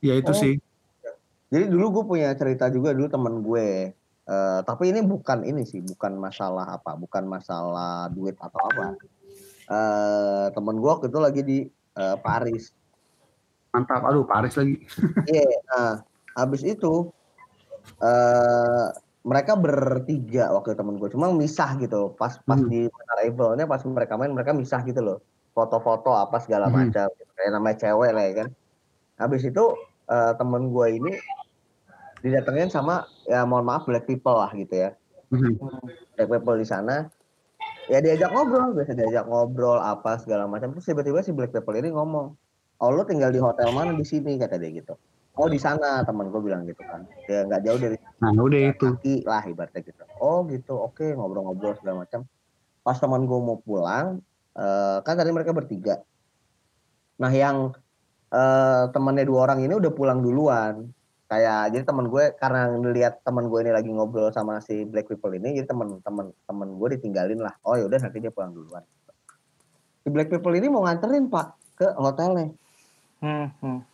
ya 0.00 0.14
itu 0.16 0.30
Oh. 0.30 0.36
sih 0.36 0.54
Jadi 1.46 1.70
dulu 1.70 1.86
gue 1.92 2.04
punya 2.08 2.34
cerita 2.34 2.66
juga 2.66 2.90
dulu 2.90 3.06
temen 3.06 3.38
gue. 3.38 3.94
Eh, 4.24 4.60
tapi 4.66 4.90
ini 4.90 4.98
bukan 5.00 5.46
ini 5.46 5.62
sih, 5.62 5.78
bukan 5.78 6.18
masalah 6.18 6.66
apa, 6.74 6.98
bukan 6.98 7.22
masalah 7.24 8.10
duit 8.10 8.34
atau 8.34 8.58
apa. 8.58 8.98
Eh, 9.64 10.46
temen 10.50 10.74
gue 10.74 10.88
waktu 10.88 11.06
itu 11.06 11.20
lagi 11.22 11.40
di 11.40 11.58
eh, 11.94 12.16
Paris. 12.18 12.74
mantap 13.70 14.02
aduh 14.02 14.22
Paris 14.22 14.54
lagi 14.54 14.82
Iya, 15.30 15.46
nah 15.68 15.92
habis 16.34 16.62
itu 16.62 17.10
eh 18.00 18.86
mereka 19.24 19.56
bertiga 19.56 20.52
waktu 20.52 20.76
temen 20.76 21.00
gue, 21.00 21.08
cuma 21.08 21.32
misah 21.32 21.80
gitu. 21.80 22.12
Pas 22.20 22.36
pas 22.44 22.60
Hmm. 22.60 22.68
di 22.68 22.92
Eiffel-nya 23.24 23.64
pas 23.64 23.80
mereka 23.88 24.20
main 24.20 24.28
mereka 24.28 24.52
misah 24.52 24.84
gitu 24.84 25.00
loh. 25.00 25.18
Foto-foto 25.56 26.12
apa 26.12 26.36
segala 26.44 26.68
Hmm. 26.68 26.84
macam. 26.84 27.08
gitu. 27.16 27.32
Kayak 27.32 27.50
namanya 27.56 27.76
cewek 27.80 28.10
lah 28.12 28.24
ya 28.28 28.32
kan. 28.44 28.48
Habis 29.16 29.42
itu 29.48 29.64
eh, 30.04 30.32
temen 30.36 30.68
gue 30.68 30.86
ini 31.00 31.12
didatengin 32.20 32.68
sama 32.68 33.08
ya 33.24 33.48
mohon 33.48 33.64
maaf 33.64 33.88
black 33.88 34.04
people 34.04 34.36
lah 34.36 34.52
gitu 34.52 34.76
ya. 34.76 34.92
Mhm. 35.32 35.56
Black 36.20 36.28
people 36.28 36.56
di 36.60 36.68
sana 36.68 37.08
ya 37.88 38.04
diajak 38.04 38.28
ngobrol, 38.28 38.76
biasa 38.76 38.92
diajak 38.92 39.24
ngobrol 39.24 39.80
apa 39.80 40.20
segala 40.20 40.44
macam. 40.44 40.76
Terus 40.76 40.84
tiba-tiba 40.84 41.24
si 41.24 41.32
black 41.32 41.56
people 41.56 41.72
ini 41.76 41.88
ngomong, 41.88 42.36
"Oh, 42.80 42.90
lu 42.92 43.08
tinggal 43.08 43.32
di 43.32 43.40
hotel 43.40 43.72
mana 43.72 43.96
di 43.96 44.04
sini?" 44.04 44.36
kata 44.36 44.60
dia 44.60 44.72
gitu. 44.72 44.92
Oh 45.34 45.50
di 45.50 45.58
sana 45.58 46.06
teman 46.06 46.30
gue 46.30 46.38
bilang 46.38 46.62
gitu 46.62 46.78
kan. 46.86 47.02
Ya 47.26 47.42
nggak 47.42 47.62
jauh 47.66 47.78
dari 47.78 47.96
nah 48.22 48.30
udah 48.30 48.60
itu 48.70 48.86
kaki 48.94 49.26
lah 49.26 49.42
ibaratnya 49.42 49.82
gitu. 49.82 50.04
Oh 50.22 50.46
gitu, 50.46 50.78
oke 50.78 51.02
ngobrol-ngobrol 51.18 51.74
segala 51.82 52.06
macam. 52.06 52.22
Pas 52.86 52.94
teman 52.94 53.26
gue 53.26 53.38
mau 53.42 53.58
pulang, 53.58 54.22
eh, 54.54 54.98
kan 55.02 55.14
tadi 55.18 55.34
mereka 55.34 55.50
bertiga. 55.50 55.98
Nah 57.18 57.32
yang 57.34 57.74
eh, 58.30 58.84
temannya 58.94 59.26
dua 59.26 59.50
orang 59.50 59.66
ini 59.66 59.74
udah 59.74 59.90
pulang 59.90 60.22
duluan. 60.22 60.94
Kayak 61.26 61.74
jadi 61.74 61.82
teman 61.82 62.06
gue 62.12 62.24
karena 62.38 62.70
ngeliat 62.70 63.26
teman 63.26 63.50
gue 63.50 63.58
ini 63.66 63.72
lagi 63.74 63.90
ngobrol 63.90 64.30
sama 64.30 64.62
si 64.62 64.86
black 64.86 65.10
people 65.10 65.34
ini, 65.34 65.58
jadi 65.58 65.66
teman-teman 65.66 66.30
teman 66.46 66.68
gue 66.78 66.88
ditinggalin 66.94 67.42
lah. 67.42 67.58
Oh 67.66 67.74
yaudah 67.74 67.98
nanti 67.98 68.22
dia 68.22 68.30
pulang 68.30 68.54
duluan. 68.54 68.86
Si 70.04 70.12
black 70.14 70.30
people 70.30 70.54
ini 70.54 70.70
mau 70.70 70.86
nganterin 70.86 71.26
pak 71.26 71.58
ke 71.74 71.90
hotelnya. 71.98 72.54
Hmm, 73.18 73.50
hmm. 73.58 73.93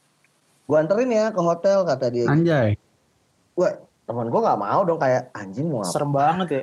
Gue 0.70 0.78
anterin 0.78 1.10
ya 1.10 1.34
ke 1.34 1.40
hotel 1.42 1.82
kata 1.82 2.06
dia. 2.14 2.30
anjay 2.30 2.78
Gue 3.58 3.68
teman 4.06 4.30
gue 4.30 4.40
nggak 4.42 4.58
mau 4.58 4.80
dong 4.86 5.02
kayak 5.02 5.34
anjing 5.34 5.66
mau 5.66 5.82
ngapain 5.82 5.94
Serem 5.94 6.10
banget 6.14 6.48
ya. 6.50 6.62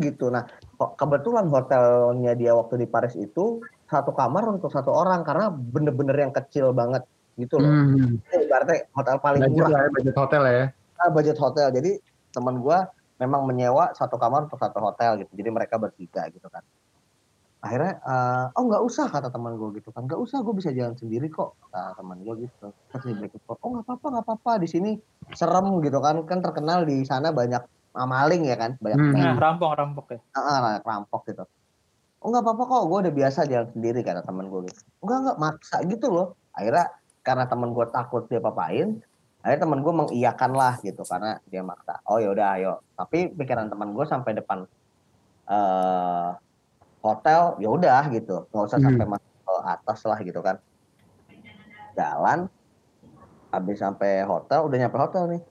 gitu. 0.00 0.32
Nah, 0.32 0.48
kok 0.80 0.96
kebetulan 0.96 1.48
hotelnya 1.52 2.32
dia 2.36 2.52
waktu 2.56 2.80
di 2.80 2.86
Paris 2.88 3.16
itu 3.16 3.60
satu 3.88 4.16
kamar 4.16 4.48
untuk 4.48 4.72
satu 4.72 4.92
orang 4.92 5.24
karena 5.24 5.52
bener-bener 5.52 6.16
yang 6.28 6.32
kecil 6.32 6.72
banget 6.72 7.04
gitu 7.36 7.60
loh. 7.60 7.68
hmm. 7.68 8.20
Ibaratnya 8.32 8.88
hotel 8.96 9.16
paling 9.20 9.40
budget 9.44 9.56
murah, 9.60 9.68
lah 9.68 9.80
ya 9.80 9.90
budget 9.92 10.16
hotel 10.16 10.42
ya 10.44 10.64
nah, 10.96 11.08
budget 11.12 11.38
hotel. 11.40 11.66
Jadi 11.68 11.90
teman 12.32 12.56
gua 12.64 12.88
memang 13.20 13.44
menyewa 13.44 13.92
satu 13.92 14.16
kamar 14.16 14.48
untuk 14.48 14.60
satu 14.60 14.80
hotel 14.80 15.24
gitu. 15.24 15.32
Jadi 15.36 15.48
mereka 15.52 15.76
bertiga 15.76 16.28
gitu 16.32 16.48
kan. 16.48 16.64
Akhirnya, 17.64 17.96
eh, 17.96 18.44
oh 18.60 18.62
nggak 18.68 18.82
usah 18.84 19.08
kata 19.08 19.32
teman 19.32 19.56
gue 19.56 19.80
gitu 19.80 19.88
kan, 19.88 20.04
nggak 20.04 20.20
usah, 20.20 20.44
gue 20.44 20.52
bisa 20.52 20.68
jalan 20.76 20.92
sendiri 21.00 21.32
kok, 21.32 21.56
kata 21.64 21.96
teman 21.96 22.20
gue 22.20 22.44
gitu. 22.44 22.68
Kata 22.92 23.00
si 23.00 23.16
Black 23.16 23.32
People, 23.32 23.56
oh 23.56 23.68
nggak 23.72 23.84
apa-apa, 23.88 24.06
nggak 24.12 24.24
apa-apa, 24.28 24.52
di 24.60 24.68
sini 24.68 24.90
serem 25.32 25.80
gitu 25.80 25.96
kan, 26.04 26.28
kan 26.28 26.44
terkenal 26.44 26.84
di 26.84 27.00
sana 27.08 27.32
banyak 27.32 27.64
maling 27.96 28.44
ya 28.44 28.60
kan, 28.60 28.76
banyak 28.84 29.00
Hmm. 29.00 29.16
Nah, 29.16 29.32
rampok 29.40 29.72
rampok 29.80 30.06
ya. 30.12 30.20
ah, 30.36 30.76
rampok 30.84 31.24
gitu. 31.32 31.48
Oh 32.20 32.28
nggak 32.28 32.44
apa-apa 32.44 32.62
kok, 32.68 32.84
gue 32.84 32.98
udah 33.08 33.14
biasa 33.16 33.40
jalan 33.48 33.68
sendiri 33.72 34.00
kata 34.04 34.20
teman 34.28 34.52
gue 34.52 34.68
gitu. 34.68 34.80
Enggak 35.00 35.18
nggak 35.24 35.38
maksa 35.40 35.76
gitu 35.88 36.06
loh. 36.12 36.36
Akhirnya 36.52 36.92
karena 37.24 37.44
teman 37.48 37.72
gue 37.72 37.86
takut 37.88 38.28
dia 38.28 38.44
papain, 38.44 39.00
akhirnya 39.40 39.60
teman 39.64 39.80
gue 39.80 39.92
mengiyakan 40.04 40.52
lah 40.52 40.76
gitu 40.84 41.00
karena 41.08 41.40
dia 41.48 41.64
maksa. 41.64 42.00
Oh 42.04 42.20
yaudah 42.20 42.60
ayo. 42.60 42.84
Tapi 42.92 43.32
pikiran 43.32 43.72
teman 43.72 43.96
gue 43.96 44.04
sampai 44.04 44.36
depan 44.36 44.68
eh 45.48 46.28
hotel, 47.04 47.60
ya 47.60 47.68
udah 47.68 48.02
gitu, 48.08 48.48
nggak 48.48 48.64
usah 48.64 48.80
Hmm. 48.80 48.86
sampai 48.88 49.06
masuk 49.12 49.30
ke 49.44 49.54
atas 49.68 49.98
lah 50.08 50.18
gitu 50.24 50.40
kan. 50.40 50.56
Jalan, 51.94 52.48
habis 53.52 53.76
sampai 53.78 54.24
hotel, 54.24 54.64
udah 54.64 54.76
nyampe 54.80 54.96
hotel 54.96 55.24
nih. 55.28 55.42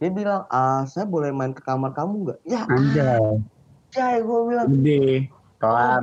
Dia 0.00 0.10
bilang, 0.10 0.42
ah 0.48 0.88
saya 0.88 1.04
boleh 1.04 1.28
main 1.30 1.52
ke 1.52 1.60
kamar 1.60 1.92
kamu 1.92 2.14
nggak? 2.24 2.38
Ya 2.48 2.64
anjay. 2.64 3.20
Jay, 3.92 4.16
gue 4.24 4.40
bilang, 4.48 4.68
gede. 4.80 5.28
Kelar 5.60 6.02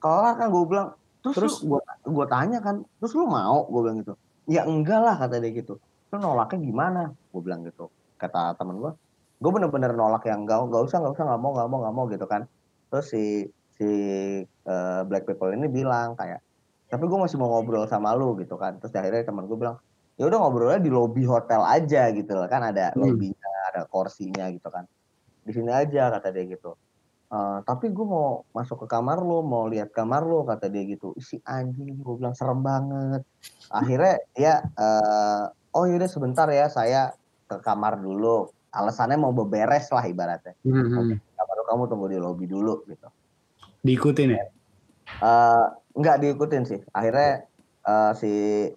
kelar 0.00 0.34
kan 0.36 0.48
gue 0.50 0.64
bilang. 0.66 0.88
Terus, 1.20 1.36
Terus? 1.36 1.54
gue 1.68 1.80
gue 2.08 2.26
tanya 2.32 2.58
kan 2.64 2.80
terus 2.96 3.12
lu 3.12 3.28
mau? 3.28 3.68
Gue 3.68 3.80
bilang 3.84 4.00
gitu. 4.00 4.16
Ya 4.48 4.64
enggak 4.64 5.00
lah 5.04 5.14
kata 5.20 5.36
dia 5.36 5.52
gitu. 5.52 5.76
Lu 6.10 6.16
nolaknya 6.16 6.58
gimana? 6.64 7.02
Gue 7.28 7.40
bilang 7.44 7.62
gitu 7.62 7.92
kata 8.20 8.52
temen 8.60 8.76
gue 8.76 8.92
gue 9.40 9.50
bener-bener 9.56 9.96
nolak 9.96 10.28
yang 10.28 10.44
enggak 10.44 10.60
enggak 10.68 10.84
usah 10.84 11.00
enggak 11.00 11.16
usah 11.16 11.24
nggak 11.24 11.40
mau 11.40 11.50
nggak 11.56 11.68
mau 11.72 11.78
nggak 11.80 11.94
mau 11.96 12.04
gitu 12.08 12.26
kan. 12.28 12.42
Terus 12.88 13.06
si 13.12 13.24
si 13.80 13.92
eh, 14.44 15.00
black 15.08 15.24
people 15.24 15.48
ini 15.56 15.64
bilang 15.72 16.12
kayak 16.12 16.44
tapi 16.92 17.06
gue 17.08 17.16
masih 17.16 17.40
mau 17.40 17.48
ngobrol 17.48 17.88
sama 17.88 18.12
lu 18.12 18.36
gitu 18.36 18.60
kan. 18.60 18.76
Terus 18.76 18.92
akhirnya 18.92 19.24
temen 19.24 19.48
gue 19.48 19.56
bilang 19.56 19.80
ya 20.20 20.28
udah 20.28 20.36
ngobrolnya 20.36 20.82
di 20.84 20.92
lobi 20.92 21.24
hotel 21.24 21.64
aja 21.64 22.12
gitu 22.12 22.28
loh. 22.36 22.44
Kan 22.50 22.60
ada 22.60 22.92
Hmm. 22.92 23.08
lobinya 23.08 23.48
ada 23.72 23.88
kursinya 23.88 24.52
gitu 24.52 24.68
kan. 24.68 24.84
Di 25.46 25.56
sini 25.56 25.72
aja 25.72 26.12
kata 26.12 26.28
dia 26.34 26.44
gitu. 26.50 26.76
"Eh, 27.30 27.58
tapi 27.64 27.88
gue 27.94 28.04
mau 28.04 28.42
masuk 28.52 28.84
ke 28.84 28.86
kamar 28.90 29.22
lu 29.22 29.40
mau 29.40 29.64
lihat 29.70 29.94
kamar 29.96 30.26
lu 30.26 30.44
kata 30.44 30.66
dia 30.68 30.84
gitu. 30.84 31.14
Isi 31.16 31.40
anjing 31.46 31.96
gue 32.02 32.14
bilang 32.20 32.34
serem 32.36 32.60
banget. 32.60 33.22
Akhirnya 33.70 34.20
dia 34.36 34.54
eh, 34.66 35.44
oh 35.72 35.86
yaudah 35.86 36.10
sebentar 36.10 36.50
ya 36.50 36.68
saya 36.68 37.14
ke 37.48 37.56
kamar 37.64 37.96
dulu. 38.02 38.50
Alasannya 38.74 39.16
mau 39.16 39.30
beberes 39.32 39.88
lah 39.94 40.04
ibaratnya. 40.04 40.58
Hmm, 40.66 40.90
hmm. 40.90 41.16
kamar 41.38 41.56
kamu 41.70 41.82
tunggu 41.86 42.06
di 42.10 42.18
lobi 42.18 42.50
dulu 42.50 42.82
gitu 42.90 43.06
diikutin 43.84 44.36
ya 44.36 44.44
Eh, 45.18 45.64
nggak 45.98 46.16
diikutin 46.22 46.62
sih 46.64 46.80
akhirnya 46.94 47.44
eh, 47.84 48.12
si 48.14 48.32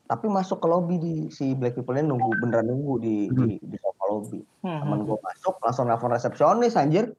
tapi 0.10 0.26
masuk 0.28 0.60
ke 0.60 0.68
lobby 0.68 0.96
di 0.98 1.16
si 1.30 1.54
black 1.54 1.78
people 1.78 1.94
ini 1.96 2.10
nunggu 2.10 2.42
beneran 2.42 2.68
nunggu 2.68 2.94
di 3.00 3.16
di, 3.30 3.62
di 3.62 3.78
sofa 3.78 4.06
lobby 4.10 4.42
Hmm, 4.64 4.80
temen 4.80 5.04
hmm. 5.04 5.08
gue 5.12 5.18
masuk 5.20 5.56
langsung 5.60 5.86
nelfon 5.92 6.16
resepsionis 6.16 6.80
anjir 6.80 7.12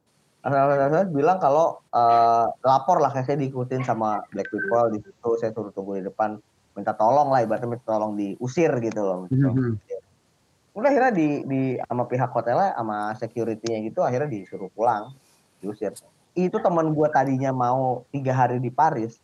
resepsionis 0.44 1.12
bilang 1.12 1.38
kalau 1.40 1.81
eh, 1.94 2.47
lapor 2.64 3.01
lah 3.01 3.12
kayak 3.12 3.29
saya 3.29 3.38
diikutin 3.40 3.85
sama 3.85 4.25
black 4.33 4.49
people 4.51 4.92
di 4.92 4.99
situ 5.05 5.31
saya 5.40 5.53
suruh 5.53 5.73
tunggu 5.73 6.01
di 6.01 6.05
depan 6.09 6.40
minta 6.75 6.92
tolong 6.97 7.31
lah 7.31 7.44
ibaratnya 7.44 7.70
minta 7.70 7.87
tolong 7.87 8.18
diusir 8.18 8.73
gitu 8.83 9.01
loh 9.01 9.18
gitu. 9.31 9.47
Hmm, 9.47 9.77
hmm. 9.79 10.75
udah 10.75 10.88
akhirnya 10.90 11.12
di 11.14 11.29
di 11.47 11.61
sama 11.81 12.05
pihak 12.11 12.33
hotelnya 12.35 12.75
sama 12.75 13.14
security-nya 13.14 13.79
gitu 13.88 14.01
akhirnya 14.03 14.29
disuruh 14.29 14.68
pulang 14.75 15.14
diusir 15.62 15.94
itu 16.35 16.59
teman 16.59 16.90
gue 16.90 17.09
tadinya 17.09 17.55
mau 17.55 18.03
tiga 18.11 18.35
hari 18.35 18.59
di 18.59 18.68
Paris. 18.68 19.18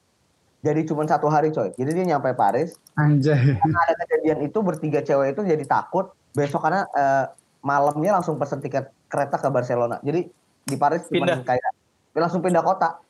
Jadi 0.61 0.87
cuma 0.87 1.03
satu 1.09 1.27
hari 1.27 1.51
coy. 1.51 1.73
Jadi 1.75 1.91
dia 1.91 2.05
nyampe 2.15 2.31
Paris. 2.37 2.77
Anjay. 2.95 3.57
Karena 3.59 3.79
ada 3.89 3.95
kejadian 3.97 4.39
itu 4.45 4.59
bertiga 4.61 5.01
cewek 5.03 5.35
itu 5.35 5.43
jadi 5.43 5.65
takut. 5.67 6.13
Besok 6.37 6.63
karena 6.63 6.87
eh, 6.93 7.25
malamnya 7.65 8.21
langsung 8.21 8.37
pesen 8.39 8.61
tiket 8.63 8.93
kereta 9.09 9.41
ke 9.41 9.49
Barcelona. 9.51 9.99
Jadi 10.05 10.29
di 10.63 10.77
Paris 10.77 11.09
cuma 11.09 11.27
Pindah. 11.27 11.43
kayak 11.43 11.71
langsung 12.15 12.45
pindah 12.45 12.63
kota. 12.63 13.01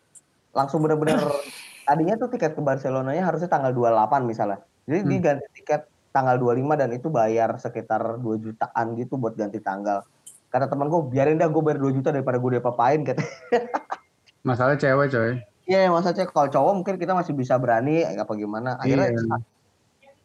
Langsung 0.54 0.80
bener-bener 0.80 1.18
tadinya 1.90 2.14
tuh 2.16 2.30
tiket 2.30 2.54
ke 2.54 2.62
Barcelonanya 2.62 3.26
harusnya 3.26 3.50
tanggal 3.50 3.74
28 3.74 4.24
misalnya. 4.24 4.62
Jadi 4.86 4.98
Hmm. 5.04 5.10
diganti 5.10 5.46
tiket 5.60 5.82
tanggal 6.10 6.38
25 6.38 6.74
dan 6.78 6.90
itu 6.90 7.06
bayar 7.10 7.54
sekitar 7.58 8.18
2 8.18 8.38
jutaan 8.42 8.86
gitu 8.94 9.14
buat 9.18 9.34
ganti 9.34 9.58
tanggal 9.58 10.02
kata 10.50 10.66
teman 10.66 10.90
gue 10.90 11.00
biarin 11.06 11.38
dah 11.38 11.46
gue 11.46 11.62
bayar 11.62 11.78
2 11.78 11.96
juta 11.96 12.10
daripada 12.10 12.36
gue 12.42 12.58
diapa-apain 12.58 13.06
kata 13.06 13.22
masalah 14.48 14.74
cewek 14.74 15.08
coy. 15.14 15.32
Iya 15.70 15.86
masa 15.94 16.10
cek 16.10 16.34
kalau 16.34 16.50
cowok 16.50 16.72
mungkin 16.82 16.98
kita 16.98 17.14
masih 17.14 17.30
bisa 17.30 17.54
berani 17.54 18.02
apa 18.02 18.34
gimana. 18.34 18.74
Akhirnya 18.82 19.14
Iya. 19.14 19.38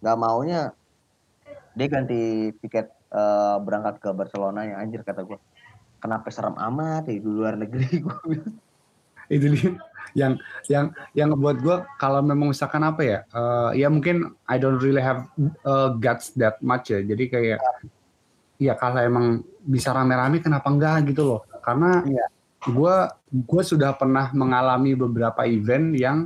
nggak 0.01 0.17
maunya 0.17 0.61
dia 1.77 1.87
ganti 1.91 2.49
tiket 2.65 2.89
eh, 3.13 3.55
berangkat 3.61 4.01
ke 4.01 4.09
Barcelona 4.09 4.65
ya 4.65 4.81
anjir 4.81 5.05
kata 5.05 5.21
gue 5.21 5.37
kenapa 6.01 6.33
serem 6.33 6.57
amat 6.57 7.05
ya 7.09 7.21
di 7.21 7.25
luar 7.25 7.61
negeri 7.61 7.87
gue 8.05 8.41
itu 9.29 9.45
dia. 9.53 9.71
Yang 10.15 10.33
yang 10.71 10.85
yang 11.11 11.27
ngebuat 11.35 11.57
gue 11.59 11.77
kalau 11.99 12.23
memang 12.23 12.49
misalkan 12.55 12.81
apa 12.81 13.01
ya 13.05 13.19
eh, 13.29 13.85
ya 13.85 13.87
mungkin 13.93 14.33
I 14.49 14.57
don't 14.57 14.81
really 14.81 15.03
have 15.03 15.29
uh, 15.67 15.93
guts 15.93 16.33
that 16.41 16.57
much 16.65 16.89
ya. 16.89 17.05
Jadi 17.05 17.29
kayak 17.29 17.59
ya 18.57 18.73
kalau 18.73 18.99
emang 18.99 19.25
bisa 19.61 19.91
rame-rame 19.91 20.39
kenapa 20.39 20.67
enggak 20.69 21.09
gitu 21.09 21.23
loh 21.25 21.41
karena 21.59 22.01
Iya. 22.01 22.25
gue 22.65 22.95
gue 23.45 23.61
sudah 23.61 23.93
pernah 23.93 24.31
mengalami 24.31 24.93
beberapa 24.93 25.43
event 25.43 25.93
yang 25.93 26.17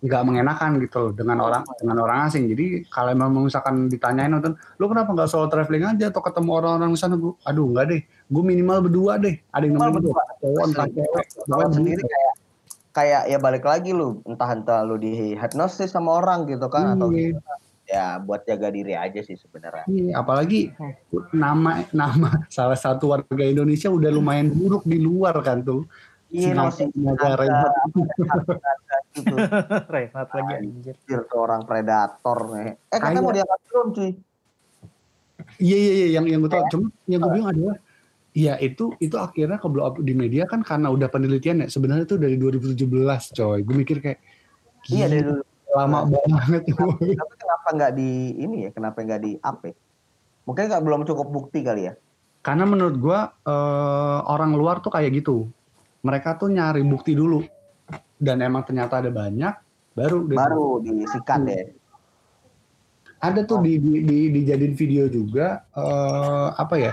nggak 0.00 0.22
mengenakan 0.24 0.80
gitu 0.80 0.96
loh 0.96 1.12
dengan 1.12 1.44
orang 1.44 1.60
dengan 1.76 2.00
orang 2.00 2.18
asing. 2.24 2.48
Jadi 2.48 2.88
kalau 2.88 3.12
memang 3.12 3.44
misalkan 3.44 3.84
ditanyain 3.84 4.32
nonton, 4.32 4.56
lu 4.80 4.88
kenapa 4.88 5.12
nggak 5.12 5.28
solo 5.28 5.44
traveling 5.44 5.84
aja 5.84 6.08
atau 6.08 6.24
ketemu 6.24 6.50
orang-orang 6.56 6.90
di 6.92 6.98
sana? 6.98 7.20
Aduh 7.20 7.66
nggak 7.68 7.84
deh, 7.84 8.00
gue 8.08 8.42
minimal 8.42 8.88
berdua 8.88 9.20
deh. 9.20 9.36
Ada 9.52 9.68
yang 9.68 9.76
Minimal 9.76 9.92
berdua. 10.00 10.22
cowok 10.40 10.64
entah 10.72 10.86
cewek. 10.88 11.24
Sendiri 11.68 12.00
berdua. 12.00 12.08
kayak 12.08 12.32
kayak 12.90 13.22
ya 13.28 13.38
balik 13.38 13.64
lagi 13.68 13.90
lu 13.92 14.24
entah 14.24 14.48
entah 14.50 14.80
lu 14.88 14.96
di 14.96 15.36
hipnosis 15.36 15.92
sama 15.92 16.16
orang 16.16 16.48
gitu 16.48 16.64
kan 16.72 16.96
atau 16.96 17.12
Iya. 17.12 17.36
Ya 17.90 18.22
buat 18.22 18.46
jaga 18.46 18.70
diri 18.70 18.94
aja 18.94 19.18
sih 19.26 19.34
sebenarnya. 19.34 19.82
Iya, 19.90 20.22
apalagi 20.22 20.70
nama 21.34 21.82
nama 21.90 22.46
salah 22.46 22.78
satu 22.78 23.10
warga 23.10 23.42
Indonesia 23.42 23.90
udah 23.90 24.10
lumayan 24.14 24.46
buruk 24.54 24.86
di 24.86 25.02
luar 25.02 25.34
kan 25.42 25.66
tuh. 25.66 25.90
Iya, 26.30 26.54
ada- 26.54 26.70
itu. 26.70 28.00
gitu. 29.18 29.34
Renat 29.90 30.28
lagi 30.30 30.52
anjir. 30.62 30.94
Tuh 31.02 31.38
orang 31.42 31.66
predator 31.66 32.38
nih. 32.54 32.78
Eh 32.86 32.98
katanya 33.02 33.20
mau 33.26 33.34
diangkat 33.34 33.60
belum 33.66 33.88
cuy? 33.90 34.10
Iya 35.58 35.76
iya 35.76 35.92
iya 35.92 36.06
yang 36.14 36.24
yang 36.30 36.40
gue 36.46 36.50
tahu. 36.54 36.64
Cuma 36.70 36.86
yang 37.10 37.20
gue 37.26 37.30
bilang 37.34 37.50
adalah 37.50 37.76
ya 38.30 38.54
itu 38.62 38.94
itu 39.02 39.18
akhirnya 39.18 39.58
ke 39.58 39.66
blow 39.66 39.90
up 39.90 39.98
di 39.98 40.14
media 40.14 40.46
kan 40.46 40.62
karena 40.62 40.94
udah 40.94 41.10
penelitian 41.10 41.66
ya. 41.66 41.68
Sebenarnya 41.68 42.06
itu 42.06 42.14
dari 42.14 42.38
2017 42.38 43.34
coy. 43.34 43.58
Gue 43.66 43.74
mikir 43.74 43.98
kayak 43.98 44.22
Iya 44.86 45.10
dari 45.10 45.26
dulu. 45.26 45.42
Lama 45.74 46.06
banget 46.06 46.62
tuh. 46.70 46.94
Tapi 46.98 47.34
kenapa 47.38 47.68
nggak 47.74 47.92
di 47.94 48.10
ini 48.38 48.56
ya? 48.66 48.70
Kenapa 48.74 48.98
nggak 49.02 49.20
di 49.22 49.32
up 49.40 49.58
ya? 49.62 49.74
Mungkin 50.46 50.64
nggak 50.66 50.82
belum 50.82 51.00
cukup 51.06 51.28
bukti 51.30 51.62
kali 51.62 51.90
ya. 51.90 51.94
Karena 52.40 52.64
menurut 52.64 52.96
gue 52.96 53.20
eh, 53.46 54.20
orang 54.26 54.56
luar 54.56 54.82
tuh 54.82 54.90
kayak 54.90 55.22
gitu. 55.22 55.46
Mereka 56.00 56.40
tuh 56.40 56.48
nyari 56.50 56.82
bukti 56.82 57.12
dulu. 57.14 57.44
Dan 58.20 58.44
emang 58.44 58.64
ternyata 58.64 59.00
ada 59.00 59.12
banyak 59.12 59.54
baru. 59.94 60.24
Baru 60.26 60.66
disikat 60.82 61.40
ya. 61.46 61.64
ada 63.20 63.44
tuh 63.44 63.60
di, 63.60 63.76
di, 63.76 64.00
di 64.00 64.18
dijadiin 64.32 64.72
video 64.72 65.04
juga 65.04 65.68
eh, 65.76 66.48
apa 66.56 66.74
ya 66.80 66.92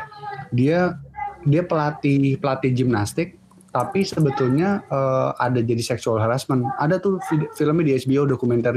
dia 0.52 1.00
dia 1.48 1.64
pelatih 1.64 2.36
pelatih 2.36 2.72
gimnastik 2.76 3.40
tapi 3.78 4.02
sebetulnya 4.02 4.82
eh, 4.84 5.30
ada 5.38 5.60
jadi 5.62 5.84
sexual 5.86 6.18
harassment 6.18 6.66
ada 6.76 6.98
tuh 6.98 7.22
filmnya 7.54 7.86
di 7.86 7.94
HBO 7.96 8.26
dokumenter 8.26 8.74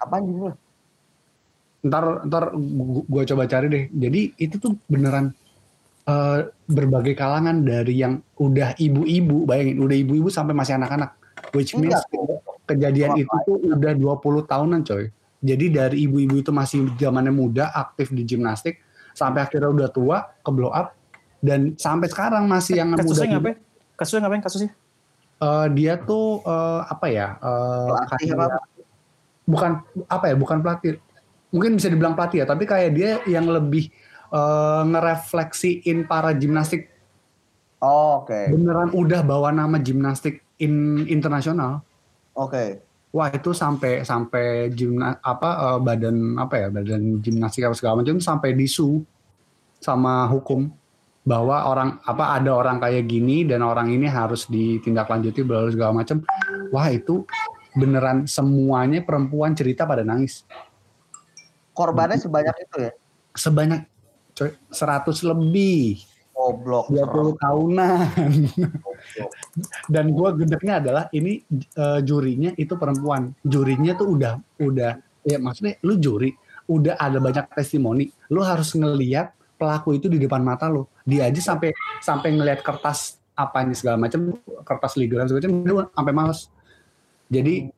Apaan 0.00 0.24
judulnya? 0.24 0.56
ntar 1.80 2.24
ntar 2.24 2.44
gu- 2.52 3.04
gua 3.04 3.24
coba 3.24 3.44
cari 3.44 3.66
deh 3.68 3.84
jadi 3.88 4.20
itu 4.36 4.56
tuh 4.56 4.76
beneran 4.84 5.32
eh, 6.04 6.38
berbagai 6.66 7.12
kalangan 7.12 7.60
dari 7.60 8.00
yang 8.00 8.20
udah 8.36 8.76
ibu-ibu 8.76 9.44
bayangin 9.44 9.80
udah 9.80 9.96
ibu-ibu 9.96 10.28
sampai 10.28 10.52
masih 10.52 10.76
anak-anak 10.76 11.16
which 11.52 11.72
means 11.72 11.96
Enggak. 12.12 12.40
kejadian 12.66 13.10
Wah, 13.12 13.20
itu 13.20 13.32
tuh 13.44 13.56
udah 13.76 13.92
20 13.92 14.44
tahunan 14.44 14.80
coy 14.84 15.04
jadi 15.40 15.64
dari 15.68 16.04
ibu-ibu 16.04 16.40
itu 16.40 16.52
masih 16.52 16.84
zamannya 16.96 17.32
muda 17.32 17.72
aktif 17.72 18.12
di 18.12 18.24
gimnastik 18.24 18.76
sampai 19.16 19.44
akhirnya 19.44 19.72
udah 19.72 19.88
tua 19.88 20.18
ke 20.36 20.50
blow 20.52 20.68
up 20.68 20.92
dan 21.40 21.72
sampai 21.80 22.12
sekarang 22.12 22.44
masih 22.44 22.76
yang 22.76 22.92
muda 22.92 23.00
Kasusnya 23.00 23.24
juga. 23.24 23.36
ngapain? 23.40 23.69
Kasusnya 24.00 24.24
ngapain 24.24 24.40
kasusnya? 24.40 24.72
Eh, 25.40 25.66
dia 25.76 25.96
tuh 25.96 26.44
eh, 26.44 26.80
apa 26.84 27.06
ya 27.08 27.36
eh, 27.40 27.88
Pelatih 27.88 28.28
apa? 28.36 28.60
bukan 29.48 29.70
apa 30.06 30.24
ya 30.30 30.34
bukan 30.36 30.58
pelatih 30.60 31.00
mungkin 31.48 31.80
bisa 31.80 31.88
dibilang 31.88 32.12
pelatih 32.12 32.44
ya 32.44 32.46
tapi 32.46 32.68
kayak 32.68 32.90
dia 32.92 33.10
yang 33.24 33.48
lebih 33.48 33.88
eh, 34.32 34.82
ngerefleksiin 34.88 36.04
para 36.08 36.32
gimnastik 36.36 36.92
Oh, 37.80 38.20
Oke, 38.20 38.52
beneran 38.52 38.92
udah 38.92 39.24
bawa 39.24 39.48
nama 39.56 39.80
gimnastik 39.80 40.44
in 40.60 41.08
internasional 41.08 41.80
oke. 42.36 42.84
wah 43.08 43.32
itu 43.32 43.56
sampai 43.56 44.04
sampai 44.04 44.68
gimna 44.76 45.16
apa 45.24 45.50
eh, 45.56 45.78
badan 45.80 46.36
apa 46.36 46.54
ya 46.60 46.68
badan 46.68 47.24
gimnastik 47.24 47.64
apa 47.64 47.72
segala 47.72 48.04
macam 48.04 48.20
sampai 48.20 48.52
disu 48.52 49.00
sama 49.80 50.28
hukum 50.28 50.68
bahwa 51.30 51.62
orang 51.70 52.02
apa 52.02 52.42
ada 52.42 52.50
orang 52.50 52.82
kayak 52.82 53.06
gini 53.06 53.46
dan 53.46 53.62
orang 53.62 53.94
ini 53.94 54.10
harus 54.10 54.50
ditindaklanjuti 54.50 55.46
bla 55.46 55.70
segala 55.70 56.02
macam. 56.02 56.26
Wah 56.74 56.90
itu 56.90 57.22
beneran 57.78 58.26
semuanya 58.26 58.98
perempuan 59.06 59.54
cerita 59.54 59.86
pada 59.86 60.02
nangis. 60.02 60.42
Korbannya 61.70 62.18
sebanyak 62.18 62.56
itu 62.66 62.76
ya? 62.90 62.92
sebanyak 63.30 63.86
coy 64.34 64.50
100 64.74 65.30
lebih. 65.30 66.02
Goblok. 66.34 66.90
20 66.90 67.36
tahunan. 67.36 68.32
Dan 69.92 70.04
gua 70.16 70.34
gedeknya 70.34 70.82
adalah 70.82 71.04
ini 71.14 71.44
eh, 71.54 72.00
jurinya 72.02 72.50
itu 72.58 72.74
perempuan. 72.74 73.30
Jurinya 73.46 73.94
tuh 73.94 74.18
udah 74.18 74.34
udah 74.58 74.92
ya 75.22 75.36
maksudnya 75.38 75.78
lu 75.84 76.00
juri 76.00 76.34
udah 76.66 76.98
ada 76.98 77.22
banyak 77.22 77.44
testimoni. 77.54 78.10
Lu 78.34 78.42
harus 78.42 78.74
ngeliat 78.74 79.36
pelaku 79.60 80.00
itu 80.00 80.08
di 80.08 80.16
depan 80.16 80.40
mata 80.40 80.72
lu 80.72 80.88
dia 81.04 81.28
aja 81.28 81.36
sampai 81.52 81.76
sampai 82.00 82.32
ngelihat 82.32 82.64
kertas 82.64 83.20
apa 83.36 83.60
ini 83.60 83.76
segala 83.76 84.00
macam 84.00 84.32
kertas 84.64 84.96
legal 84.96 85.28
segala 85.28 85.44
macam 85.44 85.52
dia 85.60 85.84
sampai 85.92 86.12
males 86.16 86.40
jadi 87.28 87.68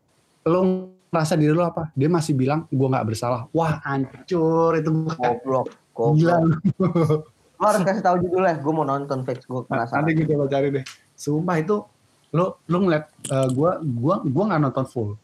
lu 0.47 0.61
merasa 1.11 1.35
diri 1.35 1.51
lu 1.51 1.67
apa 1.67 1.91
dia 1.99 2.07
masih 2.07 2.39
bilang 2.39 2.71
gua 2.71 2.89
nggak 2.95 3.07
bersalah 3.11 3.51
wah 3.51 3.83
hancur 3.83 4.79
itu 4.79 4.91
Goblok. 5.19 5.67
gila 6.17 6.39
Goblok. 6.47 7.33
Lo 7.63 7.71
harus 7.71 7.87
kasih 7.87 8.03
tahu 8.03 8.17
judulnya. 8.27 8.59
Gue 8.59 8.75
mau 8.75 8.83
nonton 8.83 9.23
fix. 9.23 9.47
Gue 9.47 9.63
penasaran. 9.63 10.03
Nanti 10.03 10.27
kita 10.27 10.51
cari 10.51 10.69
deh. 10.75 10.85
Sumpah 11.15 11.57
itu 11.63 11.79
lo 12.35 12.59
lo 12.67 12.77
ngeliat 12.83 13.05
eh, 13.31 13.49
gua 13.55 13.79
gua 13.79 14.19
gua 14.27 14.45
nggak 14.51 14.61
nonton 14.67 14.87
full. 14.91 15.15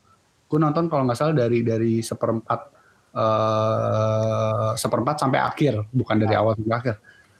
Gue 0.47 0.59
nonton 0.63 0.87
kalau 0.87 1.03
nggak 1.11 1.19
salah 1.19 1.35
dari 1.35 1.67
dari 1.67 1.99
seperempat 1.99 2.78
eh 3.15 4.71
seperempat 4.77 5.17
sampai 5.23 5.41
akhir, 5.41 5.87
bukan 5.93 6.17
dari 6.21 6.35
awal 6.37 6.55
sampai 6.59 6.77
akhir. 6.77 6.95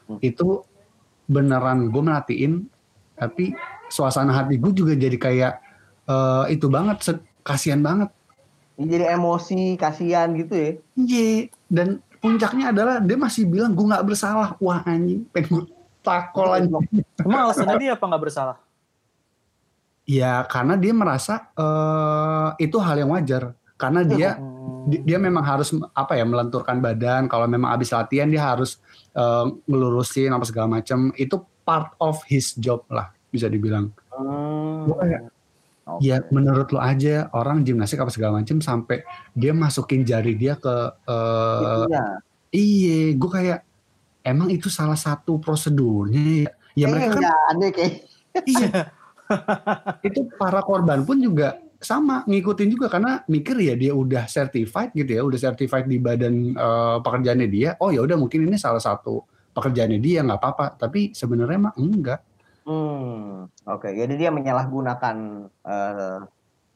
Hmm. 0.09 0.19
Itu 0.25 0.65
beneran 1.29 1.93
gue 1.93 2.03
merhatiin, 2.03 2.65
tapi 3.19 3.53
suasana 3.93 4.33
hati 4.33 4.57
gue 4.57 4.73
juga 4.73 4.97
jadi 4.97 5.17
kayak 5.21 5.53
eh, 6.09 6.45
itu 6.57 6.67
banget, 6.73 7.21
kasihan 7.45 7.85
banget. 7.85 8.09
Jadi 8.79 9.05
emosi, 9.11 9.75
kasihan 9.75 10.31
gitu 10.39 10.55
ya. 10.55 10.71
Iya, 10.95 11.51
dan 11.67 11.99
puncaknya 12.23 12.71
adalah 12.71 13.03
dia 13.03 13.19
masih 13.19 13.45
bilang 13.45 13.75
gue 13.75 13.87
nggak 13.91 14.07
bersalah. 14.07 14.55
Wah 14.63 14.87
anjing, 14.87 15.27
pengen 15.35 15.49
gue 15.51 15.65
takol 16.07 16.55
anjing. 16.55 17.03
Emang 17.27 17.51
alasannya 17.51 17.77
dia 17.83 17.91
apa 17.99 18.05
nggak 18.07 18.23
bersalah? 18.23 18.57
Ya 20.09 20.41
karena 20.49 20.79
dia 20.79 20.95
merasa 20.95 21.51
eh, 21.59 22.65
itu 22.65 22.79
hal 22.79 23.03
yang 23.03 23.11
wajar. 23.13 23.58
Karena 23.79 24.03
dia 24.03 24.35
di- 24.91 25.03
dia 25.07 25.17
memang 25.23 25.47
harus 25.47 25.71
apa 25.95 26.19
ya 26.19 26.27
melenturkan 26.27 26.83
badan. 26.83 27.31
Kalau 27.31 27.47
memang 27.47 27.71
habis 27.71 27.95
latihan 27.95 28.27
dia 28.27 28.43
harus 28.43 28.83
eh, 29.15 29.47
ngelurusin 29.71 30.35
apa 30.35 30.45
segala 30.45 30.83
macam. 30.83 31.15
Itu 31.15 31.47
part 31.63 31.95
of 32.03 32.21
his 32.27 32.53
job 32.59 32.85
lah 32.91 33.15
bisa 33.31 33.47
dibilang. 33.47 33.95
Hmm. 34.11 34.91
Gua 34.91 34.97
kayak, 35.01 35.23
Oke. 35.89 36.05
Ya 36.05 36.21
menurut 36.29 36.69
lo 36.69 36.85
aja 36.85 37.33
orang 37.33 37.65
gimnastik 37.65 37.97
apa 37.97 38.13
segala 38.13 38.45
macam 38.45 38.61
sampai 38.61 39.09
dia 39.33 39.57
masukin 39.57 40.05
jari 40.05 40.37
dia 40.37 40.61
ke 40.61 40.69
eh, 41.09 41.65
Itunya. 41.65 42.05
iya, 42.53 43.01
gue 43.17 43.31
kayak 43.33 43.61
emang 44.21 44.53
itu 44.53 44.69
salah 44.69 45.01
satu 45.01 45.41
prosedurnya 45.41 46.45
ya. 46.45 46.51
Ya 46.77 46.87
mereka 46.93 47.17
kan 47.17 47.33
aneh 47.57 47.71
kayak. 47.73 47.95
Iya. 48.45 48.93
itu 50.13 50.29
para 50.37 50.61
korban 50.61 51.09
pun 51.09 51.25
juga 51.25 51.57
sama 51.79 52.27
ngikutin 52.27 52.69
juga 52.75 52.91
karena 52.91 53.23
mikir 53.31 53.55
ya 53.63 53.79
dia 53.79 53.95
udah 53.95 54.27
certified 54.27 54.91
gitu 54.99 55.15
ya, 55.15 55.23
udah 55.23 55.39
certified 55.39 55.87
di 55.87 56.03
badan 56.03 56.53
eh, 56.53 56.97
pekerjaannya 57.03 57.49
dia. 57.49 57.79
Oh 57.79 57.95
ya 57.95 58.03
udah 58.03 58.19
mungkin 58.19 58.51
ini 58.51 58.59
salah 58.59 58.83
satu 58.83 59.23
pekerjaannya 59.55 59.99
dia 60.03 60.27
nggak 60.27 60.39
apa-apa. 60.43 60.75
Tapi 60.75 61.15
sebenarnya 61.15 61.71
mah 61.71 61.75
enggak. 61.79 62.21
Hmm. 62.67 63.49
Oke, 63.65 63.95
jadi 63.95 64.13
dia 64.19 64.31
menyalahgunakan 64.35 65.17
eh 65.65 66.19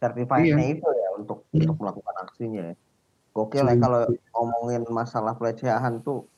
certified-nya 0.03 0.67
itu 0.67 0.89
ya 0.89 1.09
untuk 1.19 1.47
Hmm. 1.51 1.67
untuk 1.67 1.77
melakukan 1.83 2.15
aksinya. 2.27 2.63
ya. 2.73 2.75
Gokil 3.33 3.65
ya 3.65 3.77
kalau 3.81 4.01
ngomongin 4.37 4.83
masalah 4.93 5.33
pelecehan 5.33 6.05
tuh 6.05 6.29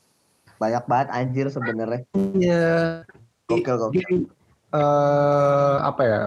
banyak 0.63 0.85
banget 0.87 1.09
anjir 1.11 1.47
sebenarnya. 1.51 2.07
Iya. 2.15 3.03
Gokil 3.51 3.77
gokil. 3.77 3.99
Jadi 4.01 4.17
eh, 4.75 5.77
apa 5.81 6.03
ya? 6.03 6.21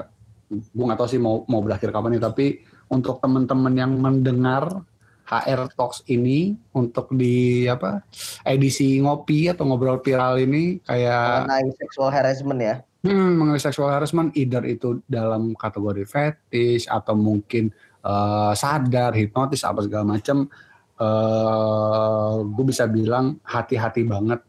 Gue 0.50 0.86
nggak 0.88 1.00
tahu 1.00 1.10
sih 1.12 1.20
mau 1.20 1.44
mau 1.52 1.60
berakhir 1.60 1.92
kapan 1.92 2.18
nih. 2.18 2.24
Tapi 2.24 2.46
untuk 2.92 3.20
teman-teman 3.20 3.74
yang 3.76 3.92
mendengar 4.00 4.84
HR 5.28 5.76
Talks 5.76 6.08
ini 6.08 6.56
untuk 6.72 7.12
di 7.12 7.68
apa 7.68 8.00
edisi 8.48 8.96
ngopi 9.04 9.52
atau 9.52 9.68
ngobrol 9.68 10.00
viral 10.00 10.40
ini 10.40 10.80
kayak 10.88 11.52
Mengenai 11.52 11.68
sexual 11.76 12.10
harassment 12.16 12.60
ya. 12.64 12.76
Hmm, 13.06 13.40
mengenai 13.40 13.62
sexual 13.62 13.88
harassment, 13.94 14.34
either 14.36 14.64
itu 14.68 15.00
dalam 15.06 15.54
kategori 15.54 16.04
fetish 16.04 16.90
atau 16.90 17.14
mungkin 17.14 17.70
eh, 18.02 18.54
sadar, 18.58 19.14
hipnotis, 19.14 19.64
apa 19.64 19.86
segala 19.86 20.18
macam, 20.18 20.50
eh 20.98 22.36
gue 22.42 22.66
bisa 22.68 22.90
bilang 22.90 23.38
hati-hati 23.46 24.02
banget. 24.04 24.42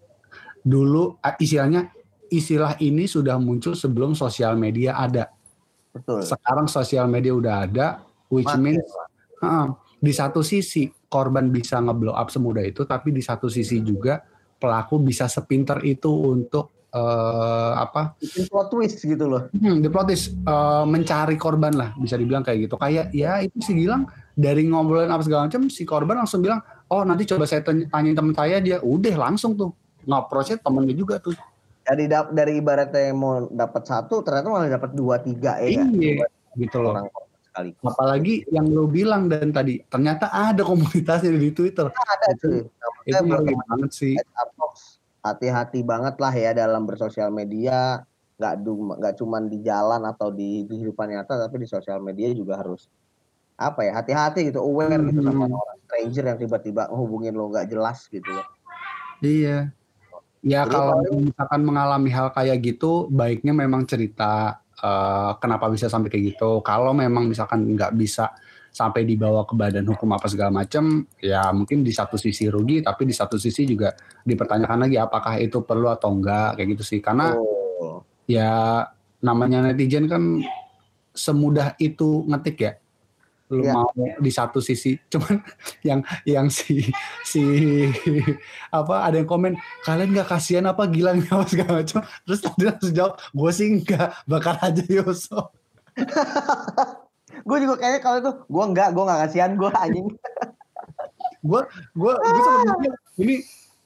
Dulu 0.64 1.22
eh, 1.22 1.36
istilahnya 1.38 1.92
istilah 2.32 2.74
ini 2.80 3.04
sudah 3.04 3.36
muncul 3.36 3.78
sebelum 3.78 4.18
sosial 4.18 4.56
media 4.56 4.96
ada. 4.96 5.30
Betul. 5.92 6.20
Sekarang 6.22 6.66
sosial 6.68 7.06
media 7.08 7.32
udah 7.34 7.54
ada, 7.64 7.86
which 8.28 8.46
Makin 8.46 8.60
means 8.62 8.86
Heeh. 9.40 9.66
di 9.98 10.12
satu 10.14 10.44
sisi 10.44 10.86
korban 11.08 11.48
bisa 11.48 11.80
ngeblow 11.80 12.12
up 12.14 12.28
semudah 12.28 12.62
itu, 12.62 12.84
tapi 12.84 13.10
di 13.10 13.24
satu 13.24 13.48
sisi 13.48 13.80
juga 13.80 14.20
pelaku 14.58 15.00
bisa 15.00 15.30
sepinter 15.30 15.80
itu 15.86 16.10
untuk 16.10 16.88
eh, 16.88 17.72
apa? 17.76 18.16
Bikin 18.16 18.48
plot 18.48 18.68
twist 18.72 19.04
gitu 19.04 19.24
loh. 19.28 19.52
Hmm, 19.52 19.84
plot 19.84 20.06
twist, 20.08 20.32
eh, 20.32 20.84
mencari 20.88 21.36
korban 21.36 21.72
lah, 21.76 21.92
bisa 22.00 22.16
dibilang 22.16 22.40
kayak 22.44 22.68
gitu. 22.68 22.74
Kayak 22.80 23.12
ya 23.12 23.44
itu 23.44 23.60
si 23.60 23.72
Gilang 23.76 24.08
dari 24.32 24.64
ngobrolin 24.64 25.12
apa 25.12 25.20
segala 25.24 25.48
macam, 25.48 25.68
si 25.68 25.84
korban 25.84 26.24
langsung 26.24 26.40
bilang, 26.40 26.64
oh 26.88 27.04
nanti 27.04 27.28
coba 27.28 27.44
saya 27.44 27.60
tanya- 27.60 27.88
tanyain 27.92 28.16
teman 28.16 28.32
saya 28.32 28.56
dia, 28.64 28.80
udah 28.80 29.14
langsung 29.20 29.52
tuh 29.52 29.72
nge-approach-nya 30.08 30.64
temennya 30.64 30.94
juga 30.96 31.20
tuh. 31.20 31.36
Dari 31.88 32.04
dari 32.36 32.52
ibaratnya 32.60 33.16
mau 33.16 33.48
dapat 33.48 33.88
satu, 33.88 34.20
ternyata 34.20 34.52
malah 34.52 34.68
dapat 34.68 34.92
dua 34.92 35.16
tiga 35.24 35.56
ya. 35.56 35.80
kan? 35.80 35.88
Iya, 35.96 36.28
gitu 36.60 36.84
loh. 36.84 36.92
Orang 36.92 37.08
sekali. 37.40 37.70
Apalagi 37.80 38.34
yang 38.52 38.68
lo 38.68 38.84
bilang 38.84 39.32
dan 39.32 39.48
tadi 39.50 39.80
ternyata 39.88 40.28
ada 40.28 40.60
komunitasnya 40.68 41.32
di 41.32 41.48
Twitter. 41.48 41.88
Ada 41.88 42.36
cuy. 42.36 42.68
Itu 43.08 43.24
Namanya 43.24 43.40
ngeri 43.40 43.54
buat 43.56 43.66
banget 43.72 43.90
sih. 43.96 44.14
Hati-hati 45.24 45.80
banget 45.82 46.14
lah 46.20 46.34
ya 46.36 46.52
dalam 46.52 46.84
bersosial 46.84 47.32
media. 47.32 48.04
Nggak 48.38 48.54
nggak 49.02 49.14
cuman 49.18 49.42
di 49.50 49.58
jalan 49.64 50.04
atau 50.06 50.28
di 50.30 50.62
kehidupan 50.68 51.10
nyata, 51.10 51.48
tapi 51.48 51.58
di 51.58 51.66
sosial 51.66 51.98
media 51.98 52.30
juga 52.36 52.60
harus 52.60 52.86
apa 53.58 53.82
ya 53.82 53.98
hati-hati 53.98 54.54
gitu 54.54 54.62
aware 54.62 55.02
gitu 55.10 55.18
sama 55.18 55.50
Hmm. 55.50 55.58
orang 55.58 55.78
stranger 55.82 56.24
yang 56.30 56.38
tiba-tiba 56.38 56.86
ngehubungin 56.86 57.34
lo 57.34 57.50
nggak 57.50 57.66
jelas 57.66 58.06
gitu 58.06 58.30
loh. 58.30 58.46
Iya. 59.18 59.74
Ya 60.44 60.62
Jadi 60.62 60.70
kalau 60.70 60.98
misalkan 61.18 61.60
mengalami 61.66 62.10
hal 62.14 62.30
kayak 62.30 62.58
gitu, 62.62 63.10
baiknya 63.10 63.50
memang 63.50 63.82
cerita 63.88 64.62
eh, 64.78 65.30
kenapa 65.42 65.66
bisa 65.66 65.90
sampai 65.90 66.08
kayak 66.10 66.34
gitu. 66.34 66.62
Kalau 66.62 66.94
memang 66.94 67.26
misalkan 67.26 67.66
nggak 67.74 67.94
bisa 67.98 68.30
sampai 68.70 69.02
dibawa 69.02 69.42
ke 69.42 69.58
badan 69.58 69.82
hukum 69.90 70.14
apa 70.14 70.30
segala 70.30 70.54
macam, 70.62 71.02
ya 71.18 71.50
mungkin 71.50 71.82
di 71.82 71.90
satu 71.90 72.14
sisi 72.14 72.46
rugi, 72.46 72.78
tapi 72.78 73.08
di 73.08 73.14
satu 73.16 73.34
sisi 73.34 73.66
juga 73.66 73.90
dipertanyakan 74.22 74.86
lagi 74.86 74.96
apakah 75.00 75.34
itu 75.42 75.66
perlu 75.66 75.90
atau 75.90 76.14
enggak 76.14 76.54
kayak 76.54 76.78
gitu 76.78 76.84
sih. 76.86 77.00
Karena 77.02 77.34
Oh. 77.78 78.02
ya 78.28 78.84
namanya 79.22 79.62
netizen 79.70 80.06
kan 80.06 80.22
semudah 81.14 81.74
itu 81.82 82.22
ngetik 82.30 82.56
ya. 82.62 82.72
Lu 83.48 83.64
Iya. 83.64 83.72
mau 83.72 83.88
di 83.96 84.30
satu 84.32 84.60
sisi, 84.60 85.00
cuman 85.12 85.40
yang 85.80 86.00
yang 86.28 86.46
si 86.52 86.84
si 87.24 87.42
apa 88.68 89.08
ada 89.08 89.16
yang 89.16 89.28
komen 89.28 89.56
kalian 89.88 90.12
nggak 90.12 90.28
kasihan 90.28 90.68
apa 90.68 90.84
Gilang 90.92 91.24
apa 91.24 91.48
segala 91.48 91.80
macam. 91.80 92.04
Terus 92.28 92.40
tadi 92.44 92.62
langsung 92.68 92.92
jawab, 92.92 93.14
gue 93.16 93.50
sih 93.56 93.66
enggak, 93.72 94.12
bakar 94.28 94.60
aja 94.60 94.84
Yoso. 94.84 95.48
gue 97.48 97.56
juga 97.64 97.74
kayaknya 97.80 98.00
kalau 98.04 98.18
itu 98.20 98.32
gue 98.44 98.64
nggak 98.76 98.88
gue 98.92 99.02
nggak 99.04 99.20
kasihan 99.24 99.52
gue 99.56 99.70
anjing 99.72 100.08
Gue 101.38 101.60
gue 101.94 102.12
gue 102.12 102.40
sempat 102.42 102.76
mikir, 102.82 102.92
ini 103.22 103.34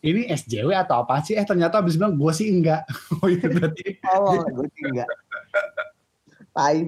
ini 0.03 0.23
SJW 0.27 0.73
atau 0.75 1.07
apa 1.07 1.23
sih? 1.23 1.39
Eh 1.39 1.47
ternyata 1.47 1.79
abis 1.79 1.95
bilang 1.95 2.19
gue 2.19 2.33
sih 2.35 2.51
enggak. 2.51 2.83
Oh 3.23 3.31
iya 3.31 3.47
berarti 3.47 4.03
oh 4.11 4.43
gue 4.43 4.67
sih 4.75 4.83
nggak 4.91 5.09
tai 6.53 6.85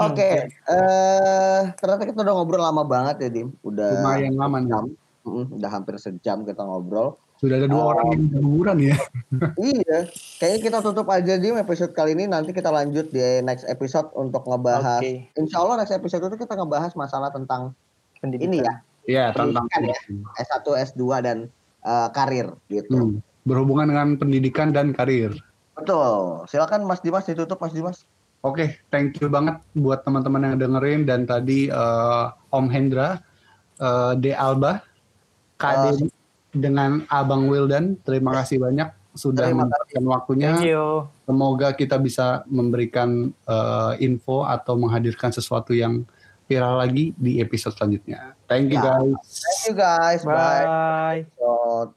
oke 0.00 0.28
eh 0.48 1.60
ternyata 1.74 2.04
kita 2.04 2.18
udah 2.20 2.34
ngobrol 2.34 2.60
lama 2.60 2.82
banget 2.82 3.16
ya 3.18 3.28
dim 3.30 3.48
udah 3.60 3.88
lumayan 3.96 4.34
lama 4.34 4.58
nih. 4.58 4.68
jam 4.68 4.84
Mm, 5.20 5.44
udah 5.52 5.68
hampir 5.68 5.92
sejam 5.96 6.40
kita 6.42 6.62
ngobrol 6.62 7.20
Sudah 7.36 7.54
ada 7.54 7.66
dua 7.66 7.78
Oh. 7.78 7.88
orang 7.92 8.06
yang 8.10 8.22
berguguran 8.32 8.76
ya. 8.82 8.96
iya 9.60 10.08
kayaknya 10.34 10.58
kita 10.60 10.78
tutup 10.80 11.06
aja 11.06 11.36
dim 11.36 11.54
episode 11.54 11.92
kali 11.92 12.12
ini 12.12 12.24
nanti 12.24 12.50
kita 12.50 12.66
lanjut 12.66 13.06
di 13.06 13.20
next 13.40 13.62
episode 13.64 14.08
untuk 14.12 14.42
ngebahas 14.42 14.98
Oke. 14.98 15.28
Insya 15.34 15.58
Allah 15.58 15.76
next 15.78 15.92
episode 15.92 16.24
itu 16.24 16.36
kita 16.38 16.54
ngebahas 16.54 16.92
masalah 16.94 17.28
tentang 17.28 17.76
Pendidikan. 18.16 18.48
ini 18.48 18.58
ya 18.58 18.74
Iya 19.04 19.24
tentang 19.30 19.68
Pendidikan 19.68 19.82
ya. 19.86 19.98
S1 20.40 20.66
S2 20.88 21.02
dan 21.20 21.38
eh, 21.80 22.08
karir 22.10 22.46
gitu 22.66 22.96
Hmm, 22.96 23.20
berhubungan 23.44 23.86
dengan 23.86 24.08
pendidikan 24.16 24.68
dan 24.70 24.90
karir. 24.90 25.36
betul 25.72 26.42
silakan 26.44 26.82
Mas 26.82 26.98
Dimas 26.98 27.22
ditutup 27.22 27.54
Mas 27.56 27.70
Dimas 27.70 28.02
Oke, 28.38 28.78
thank 28.88 29.18
you 29.18 29.26
banget 29.26 29.58
buat 29.74 30.06
teman-teman 30.06 30.54
yang 30.54 30.56
dengerin 30.62 31.02
dan 31.02 31.26
tadi 31.26 31.66
eh, 31.66 32.24
Om 32.54 32.66
Hendra, 32.70 33.18
eh, 33.76 34.12
De 34.14 34.30
Alba, 34.30 34.78
KD 35.58 36.06
dengan 36.54 37.02
Abang 37.10 37.50
Wildan, 37.50 37.98
terima 38.06 38.30
kasih 38.38 38.62
banyak 38.62 38.94
sudah 39.18 39.50
memberikan 39.50 40.04
waktunya. 40.06 40.54
Thank 40.54 40.70
you. 40.70 41.10
Semoga 41.26 41.74
kita 41.74 41.98
bisa 41.98 42.46
memberikan 42.46 43.34
eh, 43.34 43.92
info 44.06 44.46
atau 44.46 44.78
menghadirkan 44.78 45.34
sesuatu 45.34 45.74
yang 45.74 46.06
viral 46.46 46.78
lagi 46.80 47.12
di 47.18 47.42
episode 47.42 47.74
selanjutnya. 47.74 48.38
Thank 48.46 48.72
you 48.72 48.78
Ya. 48.80 49.02
guys. 49.02 49.18
thank 49.42 49.60
you 49.66 49.74
guys 49.74 50.20
bye, 50.22 50.64
Bye. 50.64 51.20
Episode. 51.26 51.90